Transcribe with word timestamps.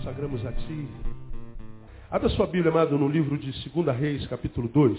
consagramos 0.00 0.46
a 0.46 0.52
Ti. 0.52 0.88
Abra 2.10 2.30
sua 2.30 2.46
Bíblia, 2.46 2.72
amado, 2.72 2.96
no 2.96 3.06
livro 3.06 3.36
de 3.36 3.52
2 3.68 3.94
Reis, 3.94 4.26
capítulo 4.28 4.66
2. 4.66 4.98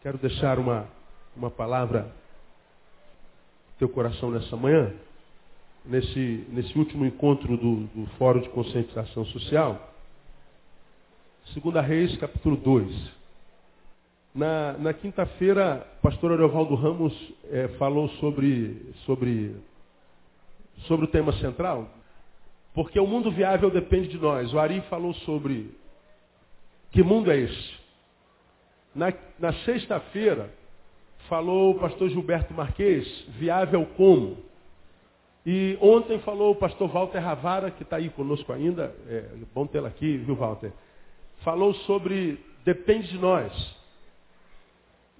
Quero 0.00 0.16
deixar 0.18 0.60
uma, 0.60 0.86
uma 1.36 1.50
palavra 1.50 2.02
no 2.02 3.78
teu 3.80 3.88
coração 3.88 4.30
nessa 4.30 4.56
manhã, 4.56 4.92
nesse, 5.84 6.46
nesse 6.50 6.78
último 6.78 7.04
encontro 7.04 7.56
do, 7.56 7.86
do 7.86 8.06
Fórum 8.16 8.42
de 8.42 8.48
Conscientização 8.50 9.24
Social. 9.24 9.92
2 11.52 11.84
Reis, 11.84 12.16
capítulo 12.18 12.56
2. 12.58 13.10
Na, 14.32 14.74
na 14.74 14.94
quinta-feira, 14.94 15.84
o 15.98 16.02
pastor 16.02 16.30
Ariovaldo 16.30 16.76
Ramos 16.76 17.12
é, 17.50 17.68
falou 17.76 18.08
sobre, 18.20 18.94
sobre, 19.04 19.56
sobre 20.86 21.06
o 21.06 21.08
tema 21.08 21.32
central, 21.40 21.90
porque 22.76 23.00
o 23.00 23.06
mundo 23.06 23.30
viável 23.30 23.70
depende 23.70 24.08
de 24.08 24.18
nós. 24.18 24.52
O 24.52 24.58
Ari 24.58 24.82
falou 24.82 25.14
sobre 25.14 25.74
que 26.92 27.02
mundo 27.02 27.32
é 27.32 27.38
esse. 27.38 27.74
Na, 28.94 29.14
na 29.38 29.54
sexta-feira, 29.64 30.52
falou 31.26 31.70
o 31.70 31.78
pastor 31.78 32.10
Gilberto 32.10 32.52
Marques, 32.52 33.08
viável 33.38 33.86
como. 33.96 34.36
E 35.46 35.78
ontem 35.80 36.18
falou 36.18 36.52
o 36.52 36.56
pastor 36.56 36.90
Walter 36.90 37.18
Ravara, 37.18 37.70
que 37.70 37.82
está 37.82 37.96
aí 37.96 38.10
conosco 38.10 38.52
ainda, 38.52 38.94
é 39.08 39.24
bom 39.54 39.66
tê-lo 39.66 39.86
aqui, 39.86 40.18
viu, 40.18 40.34
Walter? 40.34 40.70
Falou 41.38 41.72
sobre 41.86 42.38
depende 42.62 43.08
de 43.08 43.16
nós. 43.16 43.76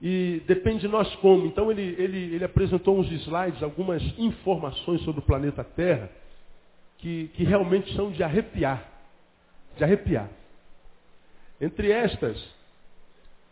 E 0.02 0.42
depende 0.47 0.80
de 0.80 0.88
nós 0.88 1.14
como. 1.16 1.47
Então 1.47 1.70
ele, 1.70 1.97
ele, 1.98 2.34
ele 2.34 2.45
apresentou 2.45 2.98
uns 2.98 3.11
slides, 3.11 3.62
algumas 3.62 4.03
informações 4.19 5.00
sobre 5.05 5.20
o 5.20 5.25
planeta 5.25 5.64
Terra 5.64 6.11
que, 6.98 7.28
que 7.34 7.44
realmente 7.44 7.94
são 7.94 8.11
de 8.11 8.22
arrepiar. 8.22 8.83
De 9.77 9.84
arrepiar. 9.84 10.28
Entre 11.61 11.91
estas, 11.91 12.42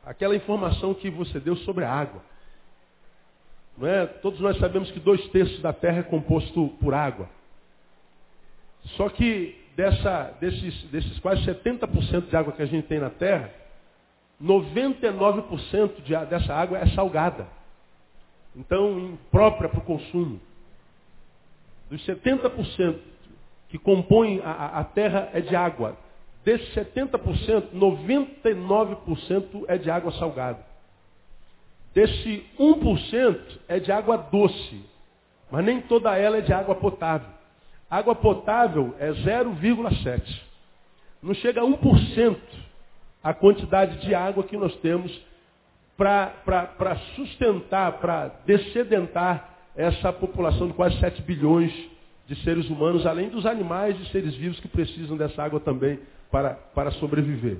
aquela 0.04 0.36
informação 0.36 0.94
que 0.94 1.10
você 1.10 1.40
deu 1.40 1.56
sobre 1.58 1.84
a 1.84 1.90
água. 1.92 2.22
Não 3.76 3.88
é? 3.88 4.06
Todos 4.06 4.40
nós 4.40 4.56
sabemos 4.58 4.90
que 4.90 5.00
dois 5.00 5.26
terços 5.28 5.60
da 5.60 5.72
Terra 5.72 5.98
é 5.98 6.02
composto 6.02 6.68
por 6.80 6.94
água. 6.94 7.28
Só 8.96 9.08
que 9.08 9.58
dessa, 9.76 10.36
desses, 10.40 10.82
desses 10.84 11.18
quase 11.20 11.44
70% 11.44 12.28
de 12.28 12.36
água 12.36 12.52
que 12.52 12.62
a 12.62 12.66
gente 12.66 12.86
tem 12.86 13.00
na 13.00 13.10
Terra, 13.10 13.50
99% 14.42 16.02
de, 16.02 16.26
dessa 16.26 16.54
água 16.54 16.78
é 16.78 16.86
salgada. 16.88 17.46
Então, 18.54 18.98
imprópria 18.98 19.68
para 19.68 19.80
o 19.80 19.84
consumo. 19.84 20.40
Dos 21.90 22.04
70% 22.06 23.13
que 23.74 23.78
compõem 23.80 24.40
a, 24.44 24.78
a 24.78 24.84
terra 24.84 25.30
é 25.32 25.40
de 25.40 25.56
água. 25.56 25.96
Desses 26.44 26.72
70%, 26.76 27.72
99% 27.74 29.64
é 29.66 29.76
de 29.76 29.90
água 29.90 30.12
salgada. 30.12 30.64
Desse 31.92 32.46
1% 32.56 33.40
é 33.66 33.80
de 33.80 33.90
água 33.90 34.16
doce. 34.16 34.80
Mas 35.50 35.64
nem 35.64 35.80
toda 35.80 36.16
ela 36.16 36.36
é 36.36 36.40
de 36.40 36.52
água 36.52 36.76
potável. 36.76 37.26
Água 37.90 38.14
potável 38.14 38.94
é 39.00 39.10
0,7. 39.10 40.22
Não 41.20 41.34
chega 41.34 41.60
a 41.60 41.64
1% 41.64 42.38
a 43.24 43.34
quantidade 43.34 44.06
de 44.06 44.14
água 44.14 44.44
que 44.44 44.56
nós 44.56 44.72
temos 44.76 45.10
para 45.96 46.96
sustentar, 47.16 47.94
para 47.94 48.28
descedentar 48.46 49.52
essa 49.74 50.12
população 50.12 50.68
de 50.68 50.74
quase 50.74 50.96
7 51.00 51.20
bilhões 51.22 51.92
de 52.26 52.34
seres 52.42 52.68
humanos, 52.70 53.06
além 53.06 53.28
dos 53.28 53.44
animais 53.44 53.98
e 54.00 54.06
seres 54.10 54.34
vivos 54.34 54.58
que 54.60 54.68
precisam 54.68 55.16
dessa 55.16 55.42
água 55.42 55.60
também 55.60 55.98
para, 56.30 56.54
para 56.74 56.90
sobreviver. 56.92 57.58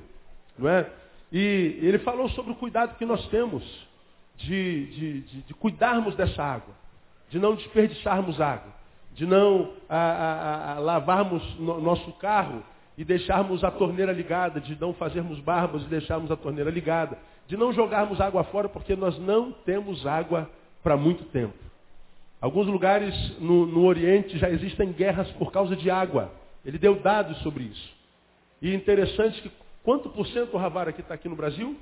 Não 0.58 0.68
é? 0.68 0.88
E 1.32 1.78
ele 1.82 1.98
falou 1.98 2.28
sobre 2.30 2.52
o 2.52 2.56
cuidado 2.56 2.96
que 2.96 3.04
nós 3.04 3.26
temos 3.28 3.62
de, 4.36 4.86
de, 4.86 5.20
de, 5.20 5.42
de 5.42 5.54
cuidarmos 5.54 6.14
dessa 6.14 6.42
água, 6.42 6.74
de 7.28 7.38
não 7.38 7.54
desperdiçarmos 7.54 8.40
água, 8.40 8.72
de 9.14 9.26
não 9.26 9.72
a, 9.88 9.96
a, 9.96 10.72
a, 10.72 10.78
lavarmos 10.78 11.42
no, 11.58 11.80
nosso 11.80 12.12
carro 12.14 12.62
e 12.96 13.04
deixarmos 13.04 13.64
a 13.64 13.70
torneira 13.70 14.12
ligada, 14.12 14.60
de 14.60 14.80
não 14.80 14.92
fazermos 14.94 15.38
barbas 15.40 15.82
e 15.82 15.86
deixarmos 15.86 16.30
a 16.30 16.36
torneira 16.36 16.70
ligada, 16.70 17.18
de 17.46 17.56
não 17.56 17.72
jogarmos 17.72 18.20
água 18.20 18.44
fora 18.44 18.68
porque 18.68 18.96
nós 18.96 19.18
não 19.18 19.52
temos 19.52 20.06
água 20.06 20.48
para 20.82 20.96
muito 20.96 21.24
tempo. 21.24 21.63
Alguns 22.44 22.66
lugares 22.66 23.14
no, 23.40 23.64
no, 23.64 23.86
Oriente 23.86 24.36
já 24.36 24.50
existem 24.50 24.92
guerras 24.92 25.30
por 25.38 25.50
causa 25.50 25.74
de 25.74 25.90
água. 25.90 26.30
Ele 26.62 26.76
deu 26.76 26.96
dados 26.96 27.38
sobre 27.38 27.64
isso. 27.64 27.94
E 28.60 28.74
interessante 28.74 29.40
que 29.40 29.50
quanto 29.82 30.10
por 30.10 30.26
cento 30.26 30.52
o 30.52 30.58
Ravar 30.58 30.86
aqui 30.86 31.00
está 31.00 31.14
aqui 31.14 31.26
no 31.26 31.36
Brasil? 31.36 31.74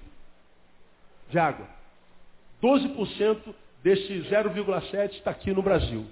De 1.28 1.36
água. 1.36 1.66
12% 2.62 3.40
desse 3.82 4.20
0,7 4.30 5.14
está 5.14 5.32
aqui 5.32 5.52
no 5.52 5.62
Brasil. 5.62 6.06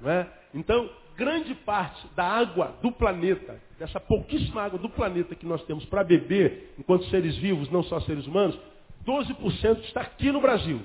Não 0.00 0.10
é? 0.10 0.26
Então, 0.52 0.90
grande 1.16 1.54
parte 1.54 2.08
da 2.16 2.24
água 2.24 2.74
do 2.82 2.90
planeta, 2.90 3.60
dessa 3.78 4.00
pouquíssima 4.00 4.62
água 4.62 4.80
do 4.80 4.88
planeta 4.88 5.36
que 5.36 5.46
nós 5.46 5.62
temos 5.62 5.84
para 5.84 6.02
beber, 6.02 6.74
enquanto 6.76 7.04
seres 7.04 7.36
vivos, 7.36 7.70
não 7.70 7.84
só 7.84 8.00
seres 8.00 8.26
humanos, 8.26 8.58
12% 9.06 9.84
está 9.84 10.00
aqui 10.00 10.32
no 10.32 10.40
Brasil. 10.40 10.80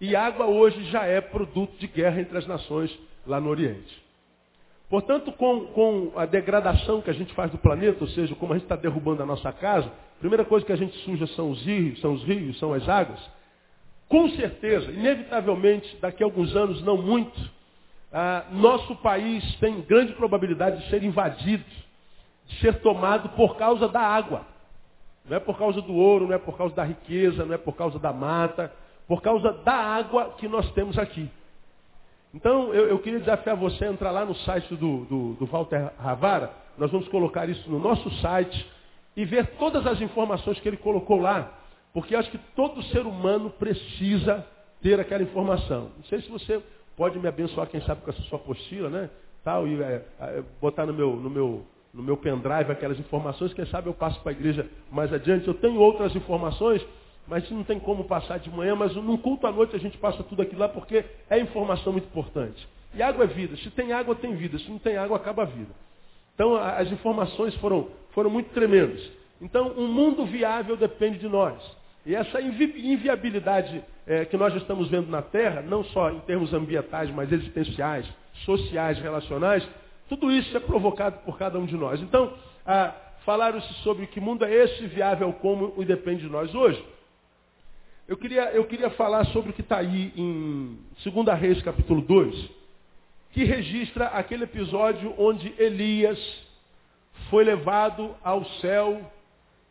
E 0.00 0.14
água 0.14 0.46
hoje 0.46 0.84
já 0.90 1.04
é 1.04 1.20
produto 1.20 1.76
de 1.78 1.86
guerra 1.86 2.20
entre 2.20 2.36
as 2.36 2.46
nações 2.46 2.96
lá 3.26 3.40
no 3.40 3.48
Oriente. 3.48 4.04
Portanto, 4.88 5.32
com, 5.32 5.66
com 5.66 6.12
a 6.16 6.26
degradação 6.26 7.00
que 7.00 7.10
a 7.10 7.14
gente 7.14 7.34
faz 7.34 7.50
do 7.50 7.58
planeta, 7.58 8.04
ou 8.04 8.08
seja, 8.10 8.34
como 8.34 8.52
a 8.52 8.56
gente 8.56 8.66
está 8.66 8.76
derrubando 8.76 9.22
a 9.22 9.26
nossa 9.26 9.52
casa, 9.52 9.88
a 9.88 10.20
primeira 10.20 10.44
coisa 10.44 10.64
que 10.64 10.72
a 10.72 10.76
gente 10.76 10.96
suja 10.98 11.26
são 11.28 11.50
os 11.50 11.62
rios, 11.64 12.00
são 12.00 12.12
os 12.12 12.22
rios, 12.22 12.58
são 12.58 12.72
as 12.72 12.88
águas. 12.88 13.18
Com 14.08 14.28
certeza, 14.30 14.92
inevitavelmente, 14.92 15.96
daqui 16.00 16.22
a 16.22 16.26
alguns 16.26 16.54
anos, 16.54 16.82
não 16.82 16.96
muito, 16.96 17.40
ah, 18.12 18.44
nosso 18.52 18.94
país 18.96 19.44
tem 19.56 19.80
grande 19.80 20.12
probabilidade 20.12 20.82
de 20.82 20.90
ser 20.90 21.02
invadido, 21.02 21.64
de 22.46 22.60
ser 22.60 22.80
tomado 22.80 23.30
por 23.30 23.56
causa 23.56 23.88
da 23.88 24.00
água. 24.00 24.46
Não 25.28 25.36
é 25.36 25.40
por 25.40 25.58
causa 25.58 25.82
do 25.82 25.94
ouro, 25.94 26.28
não 26.28 26.34
é 26.34 26.38
por 26.38 26.56
causa 26.56 26.74
da 26.74 26.84
riqueza, 26.84 27.44
não 27.44 27.54
é 27.54 27.58
por 27.58 27.74
causa 27.74 27.98
da 27.98 28.12
mata, 28.12 28.72
por 29.06 29.22
causa 29.22 29.52
da 29.52 29.74
água 29.74 30.34
que 30.38 30.48
nós 30.48 30.70
temos 30.72 30.98
aqui. 30.98 31.30
Então, 32.34 32.74
eu, 32.74 32.88
eu 32.88 32.98
queria 32.98 33.20
desafiar 33.20 33.56
você 33.56 33.84
a 33.84 33.90
entrar 33.90 34.10
lá 34.10 34.24
no 34.24 34.34
site 34.34 34.74
do, 34.74 35.04
do, 35.04 35.32
do 35.34 35.46
Walter 35.46 35.92
Ravara. 35.98 36.50
Nós 36.76 36.90
vamos 36.90 37.08
colocar 37.08 37.48
isso 37.48 37.70
no 37.70 37.78
nosso 37.78 38.10
site 38.20 38.70
e 39.16 39.24
ver 39.24 39.46
todas 39.58 39.86
as 39.86 40.00
informações 40.00 40.60
que 40.60 40.68
ele 40.68 40.76
colocou 40.76 41.20
lá. 41.20 41.50
Porque 41.94 42.14
acho 42.14 42.30
que 42.30 42.38
todo 42.54 42.82
ser 42.84 43.06
humano 43.06 43.48
precisa 43.48 44.46
ter 44.82 45.00
aquela 45.00 45.22
informação. 45.22 45.92
Não 45.96 46.04
sei 46.04 46.20
se 46.20 46.28
você 46.28 46.62
pode 46.96 47.18
me 47.18 47.26
abençoar, 47.26 47.68
quem 47.68 47.80
sabe, 47.82 48.02
com 48.02 48.10
essa 48.10 48.20
sua 48.22 48.38
apostila, 48.38 48.90
né? 48.90 49.08
Tal, 49.42 49.66
e 49.66 49.80
é, 49.82 50.04
é, 50.20 50.42
botar 50.60 50.84
no 50.84 50.92
meu, 50.92 51.16
no, 51.16 51.30
meu, 51.30 51.64
no 51.94 52.02
meu 52.02 52.16
pendrive 52.16 52.70
aquelas 52.70 52.98
informações, 52.98 53.54
quem 53.54 53.64
sabe 53.66 53.88
eu 53.88 53.94
passo 53.94 54.20
para 54.20 54.32
a 54.32 54.34
igreja 54.34 54.68
mais 54.90 55.12
adiante. 55.12 55.46
Eu 55.48 55.54
tenho 55.54 55.78
outras 55.78 56.14
informações 56.14 56.84
mas 57.26 57.48
não 57.50 57.64
tem 57.64 57.78
como 57.78 58.04
passar 58.04 58.38
de 58.38 58.50
manhã, 58.50 58.74
mas 58.74 58.94
num 58.94 59.16
culto 59.16 59.46
à 59.46 59.52
noite 59.52 59.74
a 59.74 59.78
gente 59.78 59.98
passa 59.98 60.22
tudo 60.22 60.42
aquilo 60.42 60.60
lá 60.60 60.68
porque 60.68 61.04
é 61.28 61.38
informação 61.38 61.92
muito 61.92 62.06
importante. 62.06 62.66
E 62.94 63.02
água 63.02 63.24
é 63.24 63.26
vida. 63.26 63.56
Se 63.56 63.70
tem 63.70 63.92
água, 63.92 64.14
tem 64.14 64.34
vida. 64.36 64.58
Se 64.58 64.70
não 64.70 64.78
tem 64.78 64.96
água, 64.96 65.16
acaba 65.16 65.42
a 65.42 65.46
vida. 65.46 65.70
Então 66.34 66.56
as 66.56 66.90
informações 66.90 67.54
foram, 67.56 67.88
foram 68.12 68.30
muito 68.30 68.50
tremendas. 68.50 69.02
Então 69.40 69.72
um 69.76 69.88
mundo 69.88 70.24
viável 70.24 70.76
depende 70.76 71.18
de 71.18 71.28
nós. 71.28 71.60
E 72.04 72.14
essa 72.14 72.40
invi 72.40 72.72
inviabilidade 72.92 73.82
é, 74.06 74.24
que 74.24 74.36
nós 74.36 74.54
estamos 74.54 74.88
vendo 74.88 75.10
na 75.10 75.22
Terra, 75.22 75.60
não 75.60 75.82
só 75.84 76.10
em 76.10 76.20
termos 76.20 76.54
ambientais, 76.54 77.10
mas 77.10 77.32
existenciais, 77.32 78.06
sociais, 78.44 78.98
relacionais, 79.00 79.68
tudo 80.08 80.30
isso 80.30 80.56
é 80.56 80.60
provocado 80.60 81.18
por 81.24 81.36
cada 81.36 81.58
um 81.58 81.66
de 81.66 81.76
nós. 81.76 82.00
Então, 82.00 82.32
falaram-se 83.24 83.72
sobre 83.82 84.06
que 84.06 84.20
mundo 84.20 84.44
é 84.44 84.54
esse 84.54 84.86
viável 84.86 85.32
como 85.34 85.74
e 85.78 85.84
depende 85.84 86.22
de 86.22 86.28
nós 86.28 86.54
hoje. 86.54 86.82
Eu 88.08 88.16
queria, 88.16 88.52
eu 88.52 88.64
queria 88.66 88.88
falar 88.90 89.24
sobre 89.26 89.50
o 89.50 89.52
que 89.52 89.62
está 89.62 89.78
aí 89.78 90.12
em 90.16 90.78
2 91.04 91.40
Reis 91.40 91.60
capítulo 91.62 92.00
2, 92.00 92.50
que 93.32 93.42
registra 93.42 94.06
aquele 94.06 94.44
episódio 94.44 95.12
onde 95.18 95.52
Elias 95.58 96.16
foi 97.28 97.42
levado 97.42 98.14
ao 98.22 98.44
céu 98.60 99.10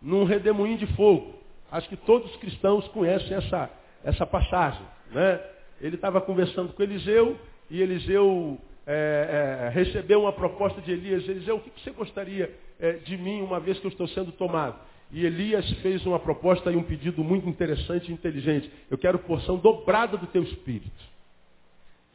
num 0.01 0.25
redemoinho 0.25 0.77
de 0.77 0.85
fogo. 0.95 1.33
Acho 1.71 1.87
que 1.87 1.95
todos 1.95 2.29
os 2.29 2.37
cristãos 2.37 2.85
conhecem 2.89 3.37
essa, 3.37 3.69
essa 4.03 4.25
passagem. 4.25 4.85
Né? 5.11 5.41
Ele 5.79 5.95
estava 5.95 6.19
conversando 6.19 6.73
com 6.73 6.83
Eliseu 6.83 7.39
e 7.69 7.81
Eliseu 7.81 8.59
é, 8.85 9.63
é, 9.63 9.69
recebeu 9.69 10.23
uma 10.23 10.33
proposta 10.33 10.81
de 10.81 10.91
Elias. 10.91 11.23
Eliseu, 11.27 11.55
o 11.55 11.61
que, 11.61 11.69
que 11.69 11.81
você 11.81 11.91
gostaria 11.91 12.53
é, 12.81 12.93
de 12.93 13.17
mim 13.17 13.41
uma 13.41 13.61
vez 13.61 13.79
que 13.79 13.87
eu 13.87 13.91
estou 13.91 14.09
sendo 14.09 14.33
tomado? 14.33 14.77
E 15.11 15.25
Elias 15.25 15.69
fez 15.81 16.05
uma 16.05 16.19
proposta 16.19 16.71
e 16.71 16.75
um 16.75 16.83
pedido 16.83 17.23
muito 17.23 17.47
interessante 17.47 18.09
e 18.09 18.13
inteligente. 18.13 18.71
Eu 18.89 18.97
quero 18.97 19.19
porção 19.19 19.57
dobrada 19.57 20.17
do 20.17 20.27
teu 20.27 20.43
espírito. 20.43 21.15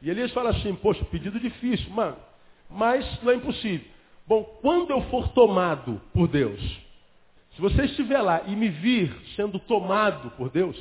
E 0.01 0.09
Elias 0.09 0.31
fala 0.31 0.49
assim, 0.49 0.73
poxa, 0.75 1.05
pedido 1.05 1.39
difícil, 1.39 1.89
mano, 1.91 2.17
mas 2.69 3.21
não 3.23 3.31
é 3.31 3.35
impossível. 3.35 3.85
Bom, 4.27 4.43
quando 4.61 4.91
eu 4.91 5.01
for 5.03 5.29
tomado 5.29 6.01
por 6.13 6.27
Deus, 6.27 6.59
se 7.55 7.61
você 7.61 7.83
estiver 7.83 8.21
lá 8.21 8.43
e 8.47 8.55
me 8.55 8.69
vir 8.69 9.13
sendo 9.35 9.59
tomado 9.59 10.31
por 10.31 10.49
Deus, 10.49 10.77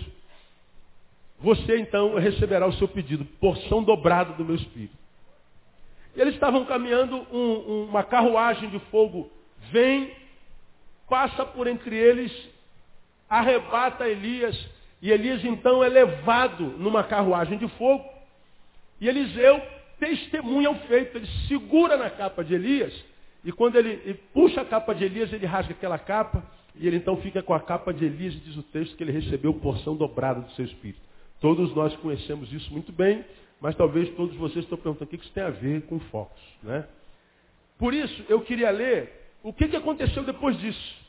você 1.38 1.78
então 1.78 2.14
receberá 2.16 2.66
o 2.66 2.72
seu 2.74 2.86
pedido, 2.86 3.24
porção 3.40 3.82
dobrada 3.82 4.34
do 4.34 4.44
meu 4.44 4.54
espírito. 4.54 4.96
E 6.14 6.20
eles 6.20 6.34
estavam 6.34 6.64
caminhando, 6.64 7.16
um, 7.32 7.84
uma 7.88 8.02
carruagem 8.02 8.68
de 8.70 8.78
fogo 8.90 9.30
vem, 9.70 10.10
passa 11.10 11.44
por 11.44 11.66
entre 11.66 11.96
eles, 11.96 12.32
arrebata 13.28 14.08
Elias, 14.08 14.56
e 15.02 15.10
Elias 15.10 15.44
então 15.44 15.82
é 15.82 15.88
levado 15.88 16.64
numa 16.78 17.02
carruagem 17.04 17.58
de 17.58 17.68
fogo, 17.70 18.08
e 19.00 19.08
Eliseu 19.08 19.60
testemunha 19.98 20.70
o 20.70 20.76
feito, 20.86 21.18
ele 21.18 21.26
segura 21.48 21.96
na 21.96 22.08
capa 22.08 22.42
de 22.42 22.54
Elias, 22.54 22.94
e 23.44 23.50
quando 23.50 23.76
ele, 23.76 24.00
ele 24.04 24.20
puxa 24.32 24.60
a 24.60 24.64
capa 24.64 24.94
de 24.94 25.04
Elias, 25.04 25.32
ele 25.32 25.46
rasga 25.46 25.72
aquela 25.72 25.98
capa, 25.98 26.42
e 26.76 26.86
ele 26.86 26.96
então 26.96 27.16
fica 27.16 27.42
com 27.42 27.52
a 27.52 27.60
capa 27.60 27.92
de 27.92 28.04
Elias, 28.04 28.34
e 28.34 28.38
diz 28.38 28.56
o 28.56 28.62
texto 28.62 28.96
que 28.96 29.02
ele 29.02 29.12
recebeu 29.12 29.52
porção 29.54 29.96
dobrada 29.96 30.40
do 30.40 30.50
seu 30.52 30.64
espírito. 30.64 31.00
Todos 31.40 31.74
nós 31.74 31.94
conhecemos 31.96 32.52
isso 32.52 32.72
muito 32.72 32.92
bem, 32.92 33.24
mas 33.60 33.74
talvez 33.74 34.08
todos 34.10 34.36
vocês 34.36 34.64
estão 34.64 34.78
perguntando 34.78 35.06
o 35.06 35.08
que 35.08 35.16
isso 35.16 35.32
tem 35.32 35.42
a 35.42 35.50
ver 35.50 35.82
com 35.82 35.98
focos. 35.98 36.40
Né? 36.62 36.86
Por 37.78 37.94
isso, 37.94 38.24
eu 38.28 38.40
queria 38.42 38.70
ler 38.70 39.20
o 39.42 39.52
que, 39.52 39.68
que 39.68 39.76
aconteceu 39.76 40.22
depois 40.22 40.58
disso. 40.58 40.99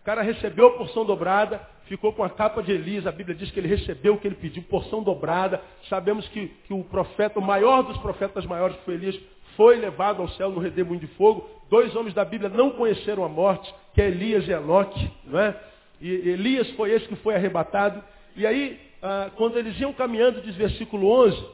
O 0.00 0.04
cara 0.04 0.22
recebeu 0.22 0.68
a 0.68 0.70
porção 0.72 1.04
dobrada, 1.04 1.60
ficou 1.84 2.12
com 2.12 2.24
a 2.24 2.30
capa 2.30 2.62
de 2.62 2.72
Elias, 2.72 3.06
a 3.06 3.12
Bíblia 3.12 3.36
diz 3.36 3.50
que 3.50 3.60
ele 3.60 3.68
recebeu 3.68 4.14
o 4.14 4.18
que 4.18 4.26
ele 4.26 4.34
pediu, 4.34 4.62
porção 4.62 5.02
dobrada. 5.02 5.60
Sabemos 5.88 6.26
que, 6.28 6.48
que 6.66 6.72
o 6.72 6.82
profeta, 6.84 7.38
o 7.38 7.42
maior 7.42 7.82
dos 7.82 7.98
profetas 7.98 8.46
maiores, 8.46 8.76
que 8.76 8.84
foi 8.84 8.94
Elias, 8.94 9.20
foi 9.56 9.76
levado 9.76 10.22
ao 10.22 10.28
céu 10.30 10.50
no 10.50 10.58
redemoinho 10.58 11.00
de 11.00 11.06
fogo. 11.08 11.46
Dois 11.68 11.94
homens 11.94 12.14
da 12.14 12.24
Bíblia 12.24 12.48
não 12.48 12.70
conheceram 12.70 13.24
a 13.24 13.28
morte, 13.28 13.72
que 13.92 14.00
é 14.00 14.06
Elias 14.06 14.48
e 14.48 14.52
Enoque. 14.52 15.10
Não 15.26 15.38
é? 15.38 15.54
E 16.00 16.08
Elias 16.08 16.70
foi 16.70 16.92
esse 16.92 17.06
que 17.06 17.16
foi 17.16 17.34
arrebatado. 17.34 18.02
E 18.34 18.46
aí, 18.46 18.80
ah, 19.02 19.30
quando 19.36 19.58
eles 19.58 19.78
iam 19.80 19.92
caminhando, 19.92 20.40
diz 20.40 20.56
versículo 20.56 21.10
11, 21.26 21.46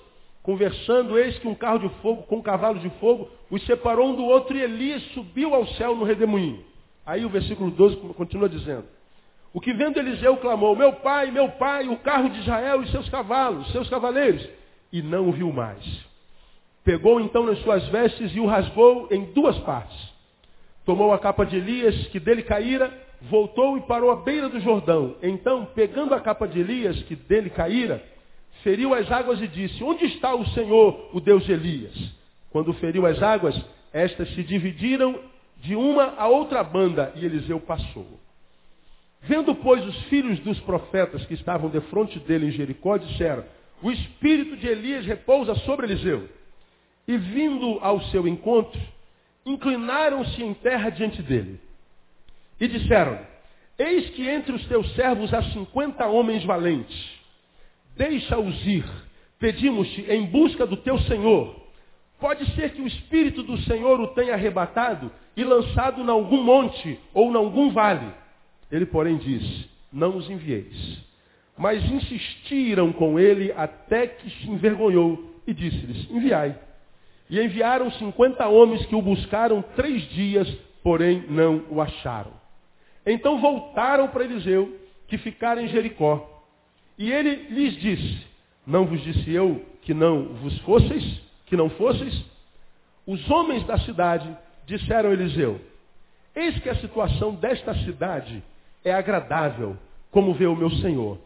conversando, 0.45 1.19
eis 1.19 1.37
que 1.41 1.49
um 1.49 1.55
carro 1.57 1.81
de 1.81 1.89
fogo 2.01 2.23
com 2.23 2.37
um 2.37 2.43
cavalo 2.43 2.79
de 2.79 2.91
fogo 3.01 3.29
os 3.51 3.65
separou 3.67 4.11
um 4.11 4.15
do 4.15 4.25
outro 4.25 4.57
e 4.57 4.63
Elias 4.63 5.03
subiu 5.15 5.53
ao 5.53 5.67
céu 5.67 5.97
no 5.97 6.05
redemoinho. 6.05 6.63
Aí 7.07 7.25
o 7.25 7.29
versículo 7.29 7.71
12 7.71 7.97
continua 8.15 8.49
dizendo, 8.49 8.85
o 9.53 9.61
que 9.61 9.73
vendo 9.73 9.99
Eliseu 9.99 10.37
clamou, 10.37 10.75
meu 10.77 10.93
pai, 10.93 11.31
meu 11.31 11.49
pai, 11.51 11.89
o 11.89 11.97
carro 11.99 12.29
de 12.29 12.41
Israel 12.41 12.83
e 12.83 12.91
seus 12.91 13.09
cavalos, 13.09 13.71
seus 13.73 13.89
cavaleiros, 13.89 14.47
e 14.93 15.01
não 15.01 15.29
o 15.29 15.33
viu 15.33 15.53
mais. 15.53 15.83
Pegou 16.85 17.21
então 17.21 17.47
nas 17.47 17.59
suas 17.61 17.87
vestes 17.89 18.35
e 18.35 18.41
o 18.41 18.47
rasgou 18.47 19.09
em 19.11 19.25
duas 19.33 19.57
partes. 19.61 19.97
Tomou 20.85 21.13
a 21.13 21.19
capa 21.19 21.47
de 21.47 21.57
Elias, 21.57 22.09
que 22.09 22.21
dele 22.21 22.43
caíra, 22.43 22.93
voltou 23.23 23.79
e 23.79 23.81
parou 23.83 24.11
à 24.11 24.17
beira 24.17 24.49
do 24.49 24.61
Jordão. 24.61 25.17
Então, 25.23 25.65
pegando 25.75 26.15
a 26.15 26.21
capa 26.21 26.47
de 26.47 26.61
Elias, 26.61 27.03
que 27.05 27.17
dele 27.17 27.51
caíra, 27.51 28.03
feriu 28.63 28.95
as 28.95 29.11
águas 29.11 29.41
e 29.41 29.49
disse, 29.49 29.83
onde 29.83 30.05
está 30.05 30.35
o 30.35 30.47
Senhor, 30.49 31.09
o 31.13 31.21
Deus 31.21 31.45
de 31.45 31.53
Elias? 31.53 31.95
Quando 32.51 32.73
feriu 32.75 33.07
as 33.07 33.23
águas, 33.23 33.59
estas 33.93 34.29
se 34.35 34.43
dividiram 34.43 35.19
de 35.67 35.75
uma 35.75 36.15
a 36.17 36.29
outra 36.29 36.63
banda, 36.63 37.13
e 37.17 37.25
Eliseu 37.25 37.59
passou. 37.59 38.07
Vendo, 39.23 39.53
pois, 39.57 39.85
os 39.85 40.05
filhos 40.05 40.39
dos 40.41 40.61
profetas 40.61 41.27
que 41.27 41.35
estavam 41.35 41.69
de 41.69 41.81
frente 41.83 42.21
dele 42.21 42.47
em 42.47 42.53
Jericó, 42.53 42.97
disseram, 42.97 43.45
o 43.83 43.91
espírito 43.91 44.57
de 44.57 44.69
Elias 44.69 45.05
repousa 45.05 45.57
sobre 45.57 45.87
Eliseu. 45.87 46.29
E 47.09 47.17
vindo 47.19 47.79
ao 47.83 48.01
seu 48.05 48.27
encontro, 48.29 48.81
inclinaram-se 49.45 50.43
em 50.43 50.55
terra 50.55 50.91
diante 50.91 51.21
dele. 51.21 51.61
E 52.61 52.69
disseram, 52.69 53.19
eis 53.77 54.09
que 54.11 54.29
entre 54.29 54.53
os 54.55 54.65
teus 54.67 54.95
servos 54.95 55.35
há 55.35 55.43
cinquenta 55.51 56.07
homens 56.07 56.45
valentes. 56.45 56.97
Deixa-os 57.97 58.67
ir. 58.67 58.85
Pedimos-te 59.39 60.03
em 60.03 60.27
busca 60.27 60.65
do 60.65 60.77
teu 60.77 60.99
Senhor. 61.01 61.66
Pode 62.19 62.51
ser 62.55 62.73
que 62.73 62.81
o 62.81 62.87
Espírito 62.87 63.43
do 63.43 63.59
Senhor 63.63 64.01
o 64.01 64.09
tenha 64.09 64.35
arrebatado 64.35 65.11
e 65.37 65.45
lançado 65.45 66.03
em 66.03 66.09
algum 66.09 66.43
monte 66.43 66.99
ou 67.13 67.31
em 67.31 67.37
algum 67.37 67.71
vale. 67.71 68.11
Ele, 68.71 68.87
porém, 68.87 69.17
disse, 69.17 69.69
não 69.93 70.17
os 70.17 70.29
envieis. 70.31 71.05
Mas 71.57 71.85
insistiram 71.91 72.93
com 72.93 73.19
ele 73.19 73.53
até 73.57 74.07
que 74.07 74.31
se 74.31 74.51
envergonhou 74.51 75.35
e 75.47 75.53
disse-lhes, 75.53 76.11
enviai. 76.11 76.59
E 77.29 77.41
enviaram 77.41 77.91
cinquenta 77.93 78.49
homens 78.49 78.85
que 78.87 78.95
o 78.95 79.03
buscaram 79.03 79.63
três 79.75 80.03
dias, 80.11 80.49
porém 80.83 81.25
não 81.29 81.65
o 81.71 81.81
acharam. 81.81 82.33
Então 83.05 83.41
voltaram 83.41 84.09
para 84.09 84.25
Eliseu, 84.25 84.81
que 85.07 85.19
ficara 85.19 85.63
em 85.63 85.69
Jericó. 85.69 86.45
E 86.99 87.13
ele 87.13 87.49
lhes 87.51 87.77
disse, 87.77 88.27
não 88.67 88.87
vos 88.87 89.03
disse 89.03 89.31
eu 89.31 89.65
que 89.83 89.95
não 89.95 90.35
vos 90.35 90.59
fosseis, 90.61 91.26
que 91.47 91.57
não 91.57 91.71
fosseis? 91.71 92.25
Os 93.07 93.29
homens 93.31 93.65
da 93.67 93.79
cidade 93.79 94.37
disseram 94.67 95.11
a 95.11 95.13
Eliseu, 95.13 95.61
eis 96.35 96.59
que 96.59 96.69
a 96.69 96.77
situação 96.77 97.35
desta 97.35 97.75
cidade 97.85 98.43
é 98.85 98.93
agradável, 98.93 99.77
como 100.11 100.35
vê 100.35 100.47
o 100.47 100.57
meu 100.57 100.71
Senhor. 100.71 101.19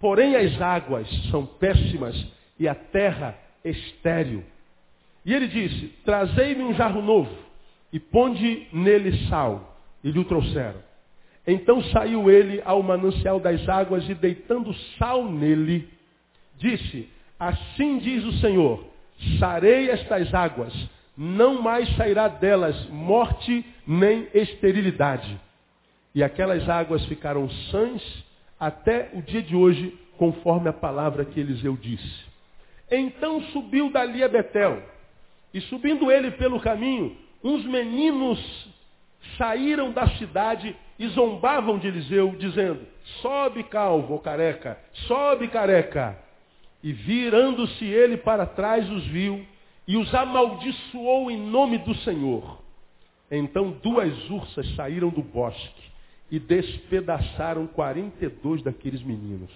Porém 0.00 0.34
as 0.34 0.60
águas 0.60 1.08
são 1.30 1.46
péssimas 1.46 2.26
e 2.58 2.68
a 2.68 2.74
terra 2.74 3.38
estéril. 3.64 4.44
E 5.24 5.32
ele 5.32 5.46
disse, 5.46 5.88
trazei-me 6.04 6.64
um 6.64 6.74
jarro 6.74 7.00
novo 7.00 7.30
e 7.92 8.00
ponde 8.00 8.66
nele 8.72 9.28
sal. 9.28 9.76
E 10.02 10.10
lhe 10.10 10.18
o 10.18 10.24
trouxeram. 10.24 10.82
Então 11.46 11.82
saiu 11.84 12.28
ele 12.28 12.60
ao 12.64 12.82
manancial 12.82 13.38
das 13.38 13.68
águas 13.68 14.08
e 14.08 14.14
deitando 14.14 14.74
sal 14.98 15.30
nele, 15.30 15.88
disse, 16.56 17.08
assim 17.38 17.98
diz 17.98 18.24
o 18.24 18.32
Senhor, 18.38 18.84
sarei 19.38 19.90
estas 19.90 20.32
águas, 20.32 20.72
não 21.16 21.60
mais 21.60 21.88
sairá 21.96 22.28
delas 22.28 22.86
morte 22.88 23.64
nem 23.86 24.28
esterilidade. 24.34 25.38
E 26.14 26.22
aquelas 26.22 26.68
águas 26.68 27.04
ficaram 27.06 27.48
sãs 27.70 28.24
até 28.58 29.10
o 29.14 29.22
dia 29.22 29.42
de 29.42 29.56
hoje, 29.56 29.98
conforme 30.16 30.68
a 30.68 30.72
palavra 30.72 31.24
que 31.24 31.40
Eliseu 31.40 31.76
disse. 31.76 32.24
Então 32.90 33.40
subiu 33.44 33.90
dali 33.90 34.22
a 34.22 34.28
Betel, 34.28 34.82
e 35.52 35.60
subindo 35.62 36.10
ele 36.10 36.30
pelo 36.32 36.60
caminho, 36.60 37.16
uns 37.42 37.64
meninos 37.64 38.38
saíram 39.36 39.92
da 39.92 40.06
cidade 40.16 40.76
e 40.98 41.08
zombavam 41.08 41.78
de 41.78 41.88
Eliseu, 41.88 42.34
dizendo, 42.38 42.86
sobe 43.20 43.64
calvo 43.64 44.18
careca, 44.18 44.78
sobe 45.06 45.48
careca. 45.48 46.16
E 46.82 46.92
virando-se 46.92 47.84
ele 47.84 48.16
para 48.16 48.46
trás 48.46 48.90
os 48.90 49.06
viu 49.06 49.44
e 49.86 49.96
os 49.96 50.12
amaldiçoou 50.14 51.30
em 51.30 51.38
nome 51.38 51.78
do 51.78 51.94
Senhor. 51.96 52.60
Então 53.30 53.70
duas 53.82 54.30
ursas 54.30 54.74
saíram 54.74 55.08
do 55.08 55.22
bosque 55.22 55.82
e 56.30 56.38
despedaçaram 56.38 57.66
42 57.66 58.62
daqueles 58.62 59.02
meninos. 59.02 59.50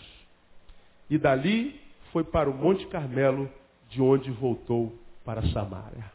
E 1.08 1.18
dali 1.18 1.80
foi 2.12 2.24
para 2.24 2.48
o 2.50 2.54
Monte 2.54 2.86
Carmelo, 2.86 3.50
de 3.88 4.02
onde 4.02 4.30
voltou 4.30 4.98
para 5.24 5.42
Samaria. 5.52 6.10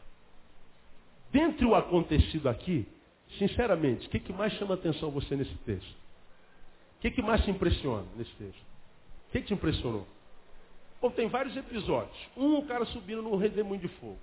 Dentre 1.30 1.64
o 1.64 1.74
acontecido 1.74 2.48
aqui, 2.48 2.86
sinceramente, 3.38 4.06
o 4.06 4.10
que, 4.10 4.18
que 4.18 4.32
mais 4.32 4.52
chama 4.54 4.74
atenção 4.74 5.10
você 5.10 5.34
nesse 5.34 5.54
texto? 5.58 5.96
O 6.98 7.00
que, 7.00 7.10
que 7.10 7.22
mais 7.22 7.42
te 7.44 7.50
impressiona 7.50 8.04
nesse 8.16 8.32
texto? 8.34 8.60
O 9.28 9.32
que, 9.32 9.42
te 9.42 9.54
impressionou? 9.54 10.06
Tem 11.10 11.28
vários 11.28 11.56
episódios. 11.56 12.16
Um, 12.36 12.58
o 12.58 12.66
cara 12.66 12.84
subindo 12.86 13.22
num 13.22 13.36
redemoinho 13.36 13.80
de 13.80 13.88
fogo. 13.88 14.18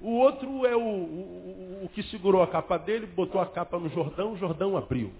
O 0.00 0.18
outro 0.18 0.66
é 0.66 0.74
o, 0.74 0.80
o, 0.80 1.80
o, 1.84 1.88
que 1.94 2.02
segurou 2.04 2.42
a 2.42 2.48
capa 2.48 2.76
dele, 2.76 3.06
botou 3.06 3.40
a 3.40 3.46
capa 3.46 3.78
no 3.78 3.88
Jordão, 3.88 4.32
o 4.32 4.36
Jordão 4.36 4.76
abriu. 4.76 5.12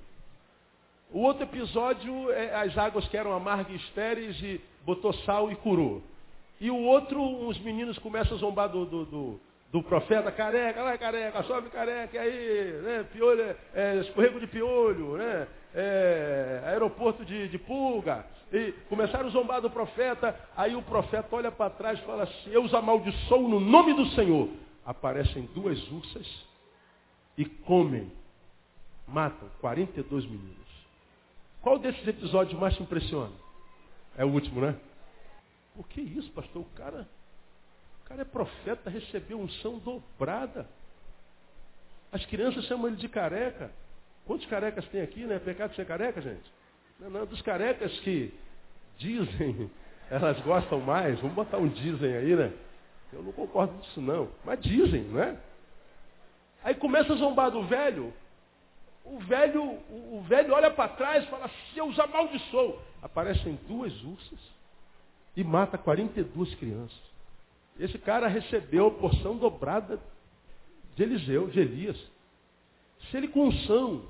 O 1.12 1.20
outro 1.20 1.44
episódio 1.44 2.32
é 2.32 2.54
as 2.54 2.76
águas 2.76 3.06
que 3.06 3.16
eram 3.16 3.32
amargas 3.32 3.70
e 3.70 3.76
estéreis 3.76 4.42
e 4.42 4.60
botou 4.84 5.12
sal 5.12 5.52
e 5.52 5.56
curou. 5.56 6.02
E 6.60 6.70
o 6.70 6.76
outro, 6.76 7.22
uns 7.22 7.58
meninos 7.60 7.96
começam 7.98 8.36
a 8.36 8.40
zombar 8.40 8.68
do, 8.68 8.84
do, 8.84 9.04
do, 9.04 9.40
do 9.70 9.82
profeta, 9.82 10.32
careca, 10.32 10.82
vai 10.82 10.98
careca, 10.98 11.42
sobe 11.44 11.70
careca, 11.70 12.20
aí, 12.20 12.80
né, 12.82 13.06
piolho, 13.12 13.56
é, 13.74 13.96
escorrego 14.00 14.40
de 14.40 14.46
piolho, 14.46 15.16
né, 15.16 15.46
é, 15.74 16.62
aeroporto 16.66 17.24
de, 17.24 17.48
de 17.48 17.58
pulga. 17.58 18.26
E 18.52 18.72
começaram 18.88 19.26
a 19.26 19.30
zombar 19.30 19.60
do 19.60 19.70
profeta, 19.70 20.38
aí 20.56 20.76
o 20.76 20.82
profeta 20.82 21.28
olha 21.34 21.50
para 21.50 21.70
trás 21.70 21.98
e 21.98 22.02
fala 22.02 22.24
assim, 22.24 22.50
eu 22.50 22.62
os 22.62 22.74
amaldiçoo 22.74 23.48
no 23.48 23.58
nome 23.58 23.94
do 23.94 24.06
Senhor 24.10 24.48
aparecem 24.84 25.48
duas 25.54 25.90
ursas 25.90 26.26
e 27.36 27.44
comem, 27.44 28.12
matam 29.06 29.48
42 29.60 30.24
meninos. 30.26 30.56
Qual 31.62 31.78
desses 31.78 32.06
episódios 32.06 32.58
mais 32.58 32.74
te 32.74 32.82
impressiona? 32.82 33.32
É 34.16 34.24
o 34.24 34.28
último, 34.28 34.60
né? 34.60 34.76
Por 35.74 35.88
que 35.88 36.00
isso, 36.00 36.30
pastor? 36.32 36.62
O 36.62 36.76
cara, 36.76 37.08
o 38.02 38.08
cara 38.08 38.22
é 38.22 38.24
profeta, 38.24 38.90
recebeu 38.90 39.40
unção 39.40 39.78
dobrada. 39.78 40.68
As 42.10 42.26
crianças 42.26 42.64
chamam 42.66 42.88
ele 42.88 42.96
de 42.96 43.08
careca. 43.08 43.70
Quantos 44.26 44.46
carecas 44.46 44.86
tem 44.88 45.02
aqui, 45.02 45.24
né? 45.24 45.38
Pecado 45.38 45.74
ser 45.74 45.86
careca, 45.86 46.20
gente? 46.20 46.52
Não, 47.00 47.10
não, 47.10 47.26
dos 47.26 47.42
carecas 47.42 47.92
que 48.00 48.32
dizem, 48.98 49.70
elas 50.10 50.40
gostam 50.40 50.80
mais. 50.80 51.18
Vamos 51.20 51.34
botar 51.34 51.58
um 51.58 51.68
dizem 51.68 52.14
aí, 52.14 52.36
né? 52.36 52.52
Eu 53.12 53.22
não 53.22 53.32
concordo 53.32 53.74
com 53.74 53.80
isso 53.80 54.00
não. 54.00 54.28
Mas 54.44 54.60
dizem, 54.60 55.02
não 55.04 55.22
é? 55.22 55.36
Aí 56.64 56.74
começa 56.74 57.12
a 57.12 57.16
zombar 57.16 57.50
do 57.50 57.64
velho. 57.64 58.12
O 59.04 59.18
velho, 59.18 59.62
o, 59.62 60.18
o 60.18 60.22
velho 60.28 60.54
olha 60.54 60.70
para 60.70 60.90
trás 60.90 61.24
e 61.24 61.26
fala, 61.26 61.48
se 61.48 61.78
eu 61.78 61.86
os 61.86 61.98
amaldiçoo. 61.98 62.78
Aparecem 63.02 63.58
duas 63.66 63.92
ursas 64.04 64.38
e 65.36 65.42
mata 65.42 65.76
42 65.76 66.54
crianças. 66.54 67.12
Esse 67.78 67.98
cara 67.98 68.28
recebeu 68.28 68.86
a 68.86 68.90
porção 68.92 69.36
dobrada 69.36 69.98
de 70.94 71.02
Eliseu, 71.02 71.48
de 71.48 71.58
Elias. 71.58 71.96
Se 73.10 73.16
ele 73.16 73.28
com 73.28 73.48
unção 73.48 74.04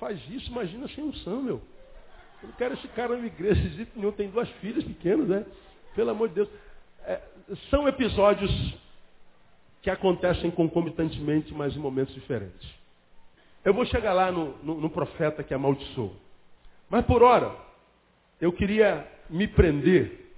faz 0.00 0.18
isso, 0.30 0.50
imagina 0.50 0.88
sem 0.88 1.04
unção, 1.04 1.42
meu. 1.42 1.60
Eu 2.42 2.48
não 2.48 2.56
quero 2.56 2.74
esse 2.74 2.88
cara 2.88 3.16
na 3.16 3.26
igreja 3.26 3.60
jeito 3.68 3.92
nenhum. 3.94 4.10
Tem 4.10 4.30
duas 4.30 4.48
filhas 4.52 4.82
pequenas, 4.82 5.28
né? 5.28 5.46
Pelo 5.94 6.10
amor 6.10 6.28
de 6.30 6.36
Deus. 6.36 6.48
É, 7.04 7.20
são 7.68 7.86
episódios 7.86 8.50
que 9.82 9.90
acontecem 9.90 10.50
concomitantemente, 10.50 11.52
mas 11.52 11.76
em 11.76 11.78
momentos 11.78 12.14
diferentes. 12.14 12.68
Eu 13.62 13.74
vou 13.74 13.84
chegar 13.84 14.14
lá 14.14 14.32
no, 14.32 14.56
no, 14.62 14.80
no 14.80 14.90
profeta 14.90 15.44
que 15.44 15.52
amaldiçoou. 15.52 16.16
Mas 16.88 17.04
por 17.04 17.22
hora, 17.22 17.54
eu 18.40 18.52
queria 18.52 19.06
me 19.28 19.46
prender 19.46 20.32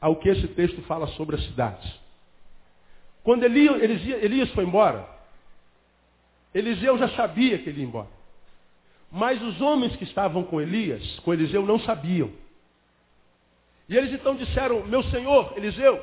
ao 0.00 0.16
que 0.16 0.28
esse 0.28 0.48
texto 0.48 0.82
fala 0.82 1.06
sobre 1.08 1.36
a 1.36 1.40
cidade. 1.40 2.00
Quando 3.22 3.44
Elias, 3.44 3.80
Elias 3.80 4.50
foi 4.50 4.64
embora, 4.64 5.08
Eliseu 6.52 6.98
já 6.98 7.08
sabia 7.10 7.58
que 7.58 7.70
ele 7.70 7.80
ia 7.80 7.86
embora. 7.86 8.21
Mas 9.12 9.42
os 9.42 9.60
homens 9.60 9.94
que 9.96 10.04
estavam 10.04 10.42
com 10.42 10.58
Elias, 10.58 11.20
com 11.20 11.34
Eliseu, 11.34 11.66
não 11.66 11.78
sabiam. 11.80 12.30
E 13.86 13.94
eles 13.94 14.10
então 14.10 14.34
disseram, 14.34 14.86
meu 14.86 15.02
senhor, 15.04 15.52
Eliseu, 15.54 16.02